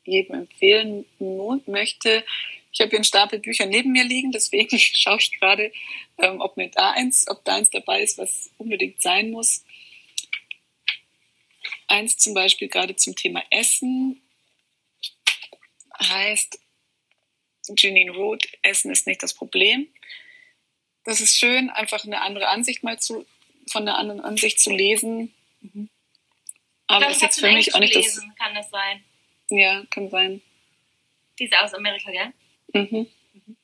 jedem 0.03 0.35
empfehlen 0.35 1.05
möchte. 1.65 2.23
Ich 2.71 2.81
habe 2.81 2.89
hier 2.89 2.99
einen 2.99 3.05
Stapel 3.05 3.39
Bücher 3.39 3.65
neben 3.65 3.91
mir 3.91 4.03
liegen, 4.03 4.31
deswegen 4.31 4.77
schaue 4.79 5.17
ich 5.19 5.39
gerade, 5.39 5.71
ähm, 6.17 6.41
ob 6.41 6.57
mir 6.57 6.69
da 6.69 6.91
eins, 6.91 7.25
ob 7.27 7.43
da 7.45 7.55
eins 7.55 7.69
dabei 7.69 8.01
ist, 8.01 8.17
was 8.17 8.51
unbedingt 8.57 9.01
sein 9.01 9.31
muss. 9.31 9.64
Eins 11.88 12.17
zum 12.17 12.33
Beispiel 12.33 12.67
gerade 12.67 12.95
zum 12.95 13.15
Thema 13.15 13.43
Essen 13.49 14.21
heißt 16.01 16.59
Janine 17.77 18.11
Root, 18.11 18.47
Essen 18.61 18.91
ist 18.91 19.07
nicht 19.07 19.23
das 19.23 19.33
Problem. 19.33 19.88
Das 21.03 21.21
ist 21.21 21.38
schön, 21.38 21.69
einfach 21.69 22.03
eine 22.03 22.21
andere 22.21 22.47
Ansicht 22.49 22.83
mal 22.83 22.99
zu, 22.99 23.25
von 23.69 23.83
einer 23.83 23.97
anderen 23.97 24.21
Ansicht 24.21 24.59
zu 24.59 24.71
lesen. 24.71 25.33
Mhm. 25.61 25.89
Aber 26.88 27.09
ist 27.09 27.21
jetzt 27.21 27.39
für 27.39 27.51
mich 27.51 27.73
auch 27.73 27.79
nicht 27.79 27.95
das. 27.95 28.21
Kann 28.38 28.53
das 28.53 28.69
sein? 28.69 29.03
Ja, 29.49 29.83
kann 29.89 30.09
sein. 30.09 30.41
Die 31.39 31.45
ist 31.45 31.55
aus 31.55 31.73
Amerika, 31.73 32.11
gell? 32.11 32.33
Mhm. 32.73 33.07
mhm. 33.33 33.57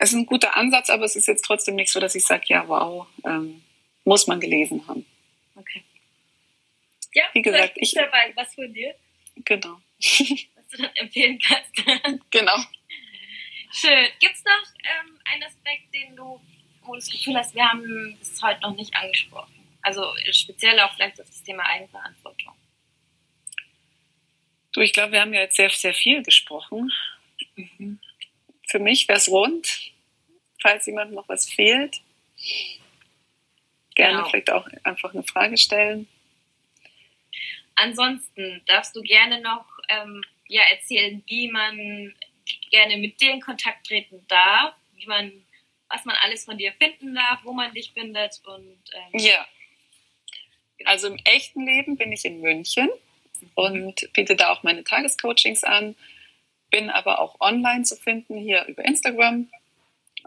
Es 0.00 0.10
ist 0.10 0.16
ein 0.16 0.26
guter 0.26 0.56
Ansatz, 0.56 0.90
aber 0.90 1.04
es 1.04 1.16
ist 1.16 1.26
jetzt 1.26 1.44
trotzdem 1.44 1.74
nicht 1.74 1.90
so, 1.90 1.98
dass 1.98 2.14
ich 2.14 2.24
sage, 2.24 2.44
ja, 2.46 2.68
wow, 2.68 3.08
ähm, 3.24 3.62
muss 4.04 4.28
man 4.28 4.38
gelesen 4.38 4.86
haben. 4.86 5.04
Okay. 5.56 5.82
Ja, 7.18 7.24
wie 7.32 7.42
gesagt, 7.42 7.72
ich 7.74 7.90
dabei 7.92 8.32
was 8.36 8.54
von 8.54 8.72
dir. 8.72 8.94
Genau. 9.44 9.80
Was 9.98 10.68
du 10.70 10.82
dann 10.82 10.94
empfehlen 10.94 11.40
kannst. 11.40 11.74
genau. 12.30 12.56
Schön. 13.72 14.06
Gibt 14.20 14.36
es 14.36 14.44
noch 14.44 14.72
ähm, 14.84 15.18
einen 15.24 15.42
Aspekt, 15.42 15.92
den 15.92 16.14
du, 16.14 16.40
wo 16.82 16.92
du 16.92 17.00
das 17.00 17.10
Gefühl 17.10 17.36
hast, 17.36 17.56
wir 17.56 17.68
haben 17.68 18.16
es 18.20 18.40
heute 18.40 18.60
noch 18.60 18.76
nicht 18.76 18.94
angesprochen? 18.94 19.52
Also 19.82 20.04
speziell 20.30 20.78
auch 20.78 20.94
vielleicht 20.94 21.20
auf 21.20 21.26
das 21.26 21.42
Thema 21.42 21.64
Eigenverantwortung. 21.64 22.54
Du, 24.72 24.80
ich 24.80 24.92
glaube, 24.92 25.12
wir 25.12 25.20
haben 25.20 25.34
ja 25.34 25.40
jetzt 25.40 25.56
sehr, 25.56 25.70
sehr 25.70 25.94
viel 25.94 26.22
gesprochen. 26.22 26.92
Mhm. 27.56 27.98
Für 28.68 28.78
mich 28.78 29.08
wäre 29.08 29.18
es 29.18 29.28
rund, 29.28 29.90
falls 30.62 30.86
jemand 30.86 31.12
noch 31.12 31.28
was 31.28 31.50
fehlt. 31.50 32.00
Gerne 33.96 34.18
genau. 34.18 34.28
vielleicht 34.28 34.52
auch 34.52 34.68
einfach 34.84 35.12
eine 35.12 35.24
Frage 35.24 35.56
stellen. 35.56 36.06
Ansonsten 37.80 38.62
darfst 38.66 38.96
du 38.96 39.02
gerne 39.02 39.40
noch 39.40 39.64
ähm, 39.88 40.22
ja, 40.48 40.62
erzählen, 40.62 41.22
wie 41.26 41.48
man 41.48 42.12
gerne 42.70 42.96
mit 42.96 43.20
dir 43.20 43.32
in 43.32 43.40
Kontakt 43.40 43.86
treten 43.86 44.24
darf, 44.26 44.74
wie 44.96 45.06
man, 45.06 45.32
was 45.88 46.04
man 46.04 46.16
alles 46.22 46.44
von 46.44 46.58
dir 46.58 46.72
finden 46.72 47.14
darf, 47.14 47.40
wo 47.44 47.52
man 47.52 47.72
dich 47.72 47.92
findet 47.92 48.40
und 48.44 48.80
ähm, 48.92 49.20
ja. 49.20 49.46
Also 50.84 51.08
im 51.08 51.18
echten 51.24 51.66
Leben 51.66 51.96
bin 51.96 52.12
ich 52.12 52.24
in 52.24 52.40
München 52.40 52.88
mhm. 53.40 53.50
und 53.54 54.12
biete 54.12 54.34
da 54.34 54.50
auch 54.50 54.64
meine 54.64 54.82
Tagescoachings 54.82 55.62
an, 55.62 55.94
bin 56.70 56.90
aber 56.90 57.20
auch 57.20 57.40
online 57.40 57.84
zu 57.84 57.96
finden, 57.96 58.38
hier 58.38 58.64
über 58.66 58.84
Instagram, 58.84 59.48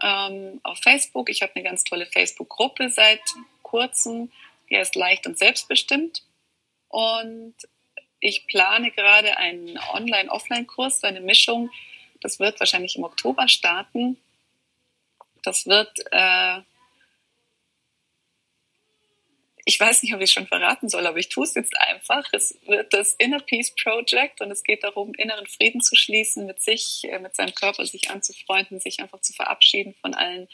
ähm, 0.02 0.60
auf 0.62 0.78
Facebook. 0.78 1.28
Ich 1.28 1.42
habe 1.42 1.54
eine 1.54 1.64
ganz 1.64 1.84
tolle 1.84 2.06
Facebook-Gruppe 2.06 2.90
seit 2.90 3.20
kurzem, 3.62 4.32
die 4.70 4.76
heißt 4.76 4.94
Leicht 4.94 5.26
und 5.26 5.38
Selbstbestimmt. 5.38 6.22
Und 6.92 7.56
ich 8.20 8.46
plane 8.46 8.92
gerade 8.92 9.36
einen 9.36 9.76
Online-Offline-Kurs, 9.92 11.00
so 11.00 11.08
eine 11.08 11.20
Mischung 11.20 11.70
das 12.22 12.38
wird 12.38 12.60
wahrscheinlich 12.60 12.96
im 12.96 13.04
Oktober 13.04 13.48
starten. 13.48 14.16
Das 15.42 15.66
wird, 15.66 15.90
äh, 16.12 16.60
ich 19.64 19.78
weiß 19.78 20.02
nicht, 20.02 20.14
ob 20.14 20.20
ich 20.20 20.24
es 20.24 20.32
schon 20.32 20.46
verraten 20.46 20.88
soll, 20.88 21.06
aber 21.06 21.18
ich 21.18 21.28
tue 21.28 21.44
es 21.44 21.54
jetzt 21.54 21.76
einfach. 21.76 22.24
Es 22.32 22.58
wird 22.66 22.92
das 22.92 23.14
Inner 23.14 23.40
Peace 23.40 23.74
Project 23.74 24.40
und 24.40 24.50
es 24.50 24.62
geht 24.62 24.84
darum, 24.84 25.14
inneren 25.14 25.46
Frieden 25.46 25.80
zu 25.80 25.96
schließen, 25.96 26.46
mit 26.46 26.60
sich, 26.60 27.02
äh, 27.04 27.18
mit 27.18 27.34
seinem 27.34 27.54
Körper 27.54 27.84
sich 27.84 28.10
anzufreunden, 28.10 28.78
sich 28.78 29.00
einfach 29.00 29.20
zu 29.20 29.32
verabschieden 29.32 29.94
von 30.00 30.14
allen 30.14 30.48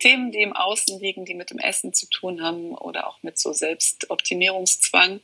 Themen, 0.00 0.32
die 0.32 0.42
im 0.42 0.52
Außen 0.52 0.98
liegen, 1.00 1.24
die 1.24 1.34
mit 1.34 1.50
dem 1.50 1.58
Essen 1.58 1.92
zu 1.92 2.08
tun 2.08 2.42
haben 2.42 2.74
oder 2.74 3.08
auch 3.08 3.22
mit 3.22 3.38
so 3.38 3.52
Selbstoptimierungszwang. 3.52 5.20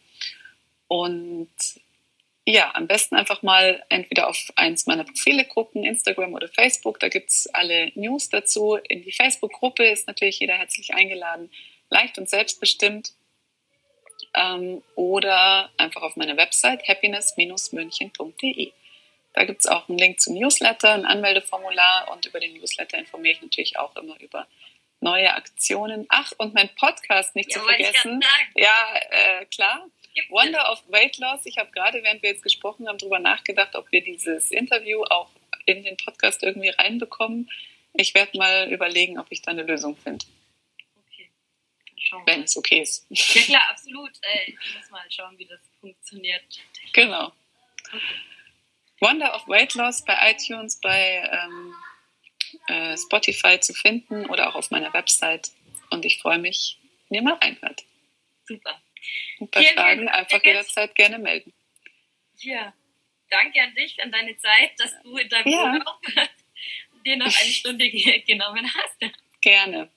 Und 0.89 1.51
ja, 2.47 2.75
am 2.75 2.87
besten 2.87 3.17
einfach 3.17 3.43
mal 3.43 3.83
entweder 3.89 4.29
auf 4.29 4.53
eins 4.57 4.87
meiner 4.87 5.05
Profile 5.05 5.45
gucken, 5.47 5.85
Instagram 5.85 6.35
oder 6.35 6.49
Facebook. 6.49 7.01
Da 7.01 7.09
gibt 7.09 7.31
es 7.31 7.47
alle 7.55 7.91
News 7.95 8.29
dazu. 8.29 8.75
In 8.75 9.03
die 9.03 9.13
Facebook-Gruppe 9.13 9.87
ist 9.87 10.07
natürlich 10.07 10.41
jeder 10.41 10.59
herzlich 10.59 10.95
eingeladen. 10.95 11.51
Leicht 11.89 12.19
und 12.19 12.29
selbstbestimmt. 12.29 13.13
ähm, 14.35 14.83
oder 14.95 15.71
einfach 15.77 16.03
auf 16.03 16.17
meiner 16.17 16.37
Website 16.37 16.87
happiness-münchen.de. 16.87 18.73
Da 19.33 19.45
gibt 19.45 19.61
es 19.61 19.67
auch 19.67 19.89
einen 19.89 19.99
Link 19.99 20.21
zum 20.21 20.35
Newsletter, 20.35 20.93
ein 20.93 21.07
Anmeldeformular 21.07 22.11
und 22.13 22.27
über 22.27 22.41
den 22.41 22.55
Newsletter 22.55 22.99
informiere 22.99 23.35
ich 23.35 23.43
natürlich 23.43 23.79
auch 23.79 23.97
immer 23.97 24.19
über 24.21 24.47
neue 25.01 25.35
Aktionen. 25.35 26.07
Ach, 26.09 26.33
und 26.39 26.55
mein 26.55 26.69
Podcast 26.77 27.35
nicht 27.35 27.51
ja, 27.53 27.61
zu 27.61 27.67
vergessen. 27.67 28.23
Ja, 28.55 28.95
äh, 29.11 29.45
klar. 29.47 29.87
Wonder 30.31 30.71
of 30.71 30.83
Weight 30.89 31.19
Loss. 31.19 31.47
Ich 31.47 31.59
habe 31.59 31.71
gerade, 31.71 32.03
während 32.03 32.23
wir 32.23 32.31
jetzt 32.31 32.43
gesprochen 32.43 32.89
haben, 32.89 32.99
darüber 32.99 33.19
nachgedacht, 33.19 33.75
ob 33.75 33.91
wir 33.93 34.03
dieses 34.03 34.51
Interview 34.51 35.03
auch 35.05 35.31
in 35.67 35.83
den 35.83 35.97
Podcast 35.97 36.43
irgendwie 36.43 36.71
reinbekommen. 36.71 37.51
Ich 37.95 38.15
werde 38.15 38.37
mal 38.37 38.71
überlegen, 38.71 39.19
ob 39.19 39.27
ich 39.31 39.43
da 39.43 39.51
eine 39.51 39.63
Lösung 39.63 39.97
finde. 39.97 40.25
Okay. 40.97 41.31
Wenn 42.27 42.43
es 42.43 42.57
okay 42.57 42.83
ist. 42.83 43.07
Ja 43.11 43.43
klar, 43.43 43.71
absolut. 43.71 44.11
Äh, 44.23 44.51
ich 44.51 44.77
muss 44.77 44.91
mal 44.91 45.05
schauen, 45.11 45.39
wie 45.39 45.47
das 45.47 45.61
funktioniert. 45.81 46.45
Genau. 46.93 47.33
Okay. 47.89 48.01
Wonder 49.01 49.35
of 49.35 49.47
Weight 49.49 49.75
Loss 49.75 50.05
bei 50.05 50.17
iTunes, 50.31 50.81
bei 50.81 51.29
ähm, 51.31 51.75
äh, 52.69 52.97
Spotify 52.97 53.61
zu 53.61 53.75
finden 53.75 54.27
oder 54.27 54.49
auch 54.49 54.55
auf 54.55 54.71
meiner 54.71 54.93
Website. 54.93 55.51
Und 55.91 56.05
ich 56.05 56.21
freue 56.21 56.39
mich, 56.39 56.79
wenn 57.09 57.17
ihr 57.17 57.23
mal 57.23 57.35
reinhört. 57.35 57.85
Super. 58.45 58.81
Und 59.39 59.51
bei 59.51 59.63
vielen, 59.63 59.75
Fragen 59.75 60.09
einfach 60.09 60.43
jederzeit 60.43 60.95
gerne 60.95 61.19
melden. 61.19 61.53
Ja, 62.39 62.75
danke 63.31 63.63
an 63.63 63.75
dich, 63.75 64.03
an 64.03 64.13
deine 64.13 64.37
Zeit, 64.37 64.73
dass 64.79 65.01
du 65.03 65.17
in 65.17 65.29
deinem 65.29 65.53
ja. 65.53 65.73
Urlaub 65.73 66.01
dir 67.05 67.17
noch 67.17 67.27
eine 67.27 67.51
Stunde 67.51 67.91
genommen 67.91 68.71
hast. 68.75 69.13
Gerne. 69.41 69.91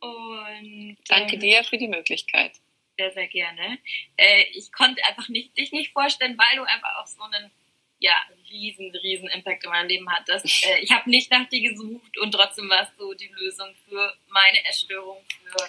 Und, 0.00 0.96
danke 1.08 1.34
ähm, 1.34 1.40
dir 1.40 1.64
für 1.64 1.78
die 1.78 1.88
Möglichkeit. 1.88 2.52
Sehr, 2.96 3.12
sehr 3.12 3.28
gerne. 3.28 3.78
Äh, 4.16 4.44
ich 4.52 4.72
konnte 4.72 5.04
einfach 5.04 5.28
nicht, 5.28 5.56
dich 5.56 5.72
nicht 5.72 5.92
vorstellen, 5.92 6.36
weil 6.38 6.58
du 6.58 6.64
einfach 6.64 6.96
auch 6.98 7.06
so 7.06 7.22
einen 7.22 7.50
ja, 7.98 8.14
riesen, 8.50 8.90
riesen 8.96 9.28
Impact 9.28 9.64
in 9.64 9.70
meinem 9.70 9.88
Leben 9.88 10.10
hattest. 10.10 10.46
Äh, 10.66 10.80
ich 10.80 10.90
habe 10.90 11.08
nicht 11.08 11.30
nach 11.30 11.48
dir 11.48 11.70
gesucht 11.70 12.18
und 12.18 12.32
trotzdem 12.32 12.68
warst 12.68 12.92
du 12.98 13.14
die 13.14 13.28
Lösung 13.28 13.74
für 13.88 14.16
meine 14.28 14.64
Erstörung, 14.64 15.24
für 15.44 15.64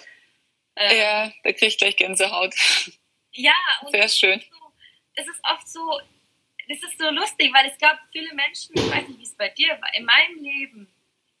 äh, 0.74 0.98
ja, 0.98 1.32
da 1.42 1.52
kriege 1.52 1.66
ich 1.66 1.78
gleich 1.78 1.96
Gänsehaut. 1.96 2.54
Ja, 3.32 3.54
und 3.82 3.90
sehr 3.90 4.08
schön. 4.08 4.40
So, 4.40 4.72
es 5.14 5.26
ist 5.26 5.40
oft 5.42 5.68
so, 5.68 6.00
es 6.68 6.82
ist 6.82 6.98
so 6.98 7.10
lustig, 7.10 7.52
weil 7.54 7.70
es 7.70 7.78
gab 7.78 7.98
viele 8.12 8.34
Menschen, 8.34 8.74
ich 8.74 8.90
weiß 8.90 9.08
nicht, 9.08 9.20
wie 9.20 9.24
es 9.24 9.36
bei 9.36 9.48
dir 9.48 9.70
war, 9.80 9.94
in 9.94 10.04
meinem 10.04 10.42
Leben, 10.42 10.92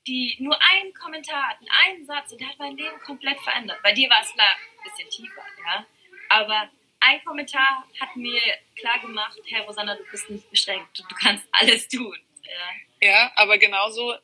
die 0.06 0.36
nur 0.40 0.58
einen 0.60 0.92
Kommentar 0.94 1.48
hatten, 1.48 1.66
einen 1.84 2.04
Satz 2.06 2.32
und 2.32 2.40
der 2.40 2.48
hat 2.48 2.58
mein 2.58 2.76
Leben 2.76 2.98
komplett 3.00 3.38
verändert. 3.40 3.78
Bei 3.82 3.92
dir 3.92 4.10
war 4.10 4.22
es 4.22 4.32
klar 4.32 4.48
ein 4.48 4.90
bisschen 4.90 5.10
tiefer, 5.10 5.44
ja. 5.64 5.86
Aber 6.28 6.70
ein 7.00 7.22
Kommentar 7.24 7.84
hat 8.00 8.16
mir 8.16 8.40
klar 8.76 8.98
gemacht, 9.00 9.38
Herr 9.48 9.62
Rosanna, 9.62 9.94
du 9.96 10.04
bist 10.10 10.30
nicht 10.30 10.48
beschränkt, 10.50 10.98
du, 10.98 11.02
du 11.08 11.14
kannst 11.14 11.46
alles 11.52 11.88
tun. 11.88 12.16
Ja. 12.42 13.08
ja, 13.08 13.32
aber 13.36 13.58
genauso 13.58 14.14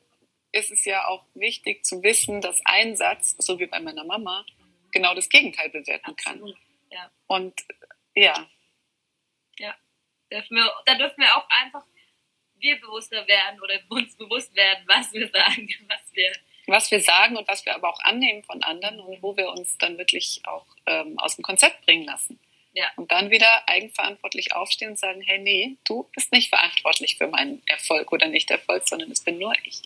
ist 0.52 0.70
es 0.70 0.84
ja 0.84 1.06
auch 1.06 1.24
wichtig 1.34 1.84
zu 1.84 2.02
wissen, 2.02 2.40
dass 2.40 2.60
ein 2.64 2.96
Satz, 2.96 3.36
so 3.38 3.58
wie 3.58 3.66
bei 3.66 3.80
meiner 3.80 4.04
Mama, 4.04 4.44
genau 4.92 5.14
das 5.14 5.28
Gegenteil 5.28 5.68
bewirken 5.70 6.16
kann. 6.16 6.54
Ja. 6.90 7.10
Und 7.26 7.54
ja. 8.14 8.48
Ja, 9.58 9.74
dürfen 10.30 10.56
wir, 10.56 10.72
da 10.86 10.94
dürfen 10.94 11.18
wir 11.18 11.36
auch 11.36 11.48
einfach 11.50 11.84
wir 12.60 12.80
bewusster 12.80 13.26
werden 13.26 13.60
oder 13.60 13.80
uns 13.88 14.16
bewusst 14.16 14.54
werden, 14.56 14.84
was 14.86 15.12
wir 15.12 15.28
sagen, 15.28 15.68
was 15.88 16.12
wir 16.12 16.32
was 16.68 16.90
wir 16.90 17.00
sagen 17.00 17.36
und 17.36 17.48
was 17.48 17.64
wir 17.64 17.74
aber 17.74 17.88
auch 17.88 18.00
annehmen 18.00 18.44
von 18.44 18.62
anderen 18.62 19.00
und 19.00 19.22
wo 19.22 19.36
wir 19.36 19.48
uns 19.48 19.78
dann 19.78 19.96
wirklich 19.96 20.42
auch 20.44 20.66
ähm, 20.86 21.18
aus 21.18 21.36
dem 21.36 21.42
Konzept 21.42 21.84
bringen 21.86 22.04
lassen. 22.04 22.38
Ja. 22.74 22.92
Und 22.96 23.10
dann 23.10 23.30
wieder 23.30 23.66
eigenverantwortlich 23.66 24.52
aufstehen 24.52 24.90
und 24.90 24.98
sagen, 24.98 25.22
hey, 25.22 25.38
nee, 25.38 25.76
du 25.84 26.08
bist 26.14 26.30
nicht 26.30 26.50
verantwortlich 26.50 27.16
für 27.16 27.26
meinen 27.26 27.62
Erfolg 27.66 28.12
oder 28.12 28.28
nicht 28.28 28.50
Erfolg, 28.50 28.86
sondern 28.86 29.10
es 29.10 29.24
bin 29.24 29.38
nur 29.38 29.54
ich. 29.64 29.82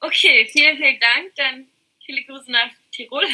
Okay, 0.00 0.46
vielen, 0.46 0.78
vielen 0.78 0.98
Dank. 0.98 1.34
Dann 1.36 1.68
Viele 2.12 2.24
Grüße 2.24 2.52
nach 2.52 2.68
Tirol. 2.90 3.24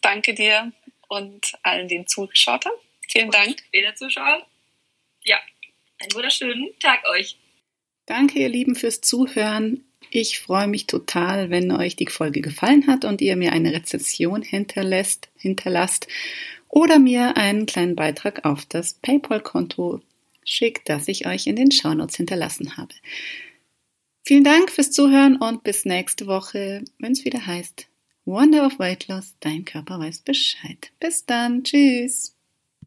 Danke 0.00 0.32
dir 0.32 0.72
und 1.08 1.52
allen, 1.62 1.88
die 1.88 2.06
zugeschaut 2.06 2.64
haben. 2.64 2.76
Vielen 3.06 3.26
und 3.26 3.34
Dank. 3.34 3.62
Wieder 3.70 3.94
zuschauen. 3.96 4.40
Ja, 5.24 5.36
einen 5.98 6.14
wunderschönen 6.14 6.70
Tag 6.80 7.06
euch. 7.10 7.36
Danke, 8.06 8.38
ihr 8.38 8.48
Lieben, 8.48 8.76
fürs 8.76 9.02
Zuhören. 9.02 9.84
Ich 10.10 10.38
freue 10.38 10.68
mich 10.68 10.86
total, 10.86 11.50
wenn 11.50 11.70
euch 11.70 11.96
die 11.96 12.06
Folge 12.06 12.40
gefallen 12.40 12.86
hat 12.86 13.04
und 13.04 13.20
ihr 13.20 13.36
mir 13.36 13.52
eine 13.52 13.74
Rezession 13.74 14.40
hinterlässt, 14.40 15.28
hinterlasst 15.36 16.08
oder 16.70 16.98
mir 16.98 17.36
einen 17.36 17.66
kleinen 17.66 17.94
Beitrag 17.94 18.46
auf 18.46 18.64
das 18.64 18.94
PayPal-Konto 18.94 20.00
schickt, 20.44 20.88
das 20.88 21.08
ich 21.08 21.26
euch 21.26 21.46
in 21.46 21.56
den 21.56 21.70
Shownotes 21.70 22.16
hinterlassen 22.16 22.78
habe. 22.78 22.94
Vielen 24.24 24.44
Dank 24.44 24.72
fürs 24.72 24.92
Zuhören 24.92 25.36
und 25.36 25.62
bis 25.62 25.84
nächste 25.84 26.26
Woche, 26.26 26.84
wenn 26.98 27.12
es 27.12 27.26
wieder 27.26 27.46
heißt 27.46 27.87
Wonder 28.28 28.66
of 28.66 28.78
Weight 28.78 29.08
Loss, 29.08 29.36
dein 29.40 29.64
Körper 29.64 29.98
weiß 29.98 30.18
Bescheid. 30.18 30.92
Bis 31.00 31.24
dann, 31.24 31.64
tschüss. 31.64 32.37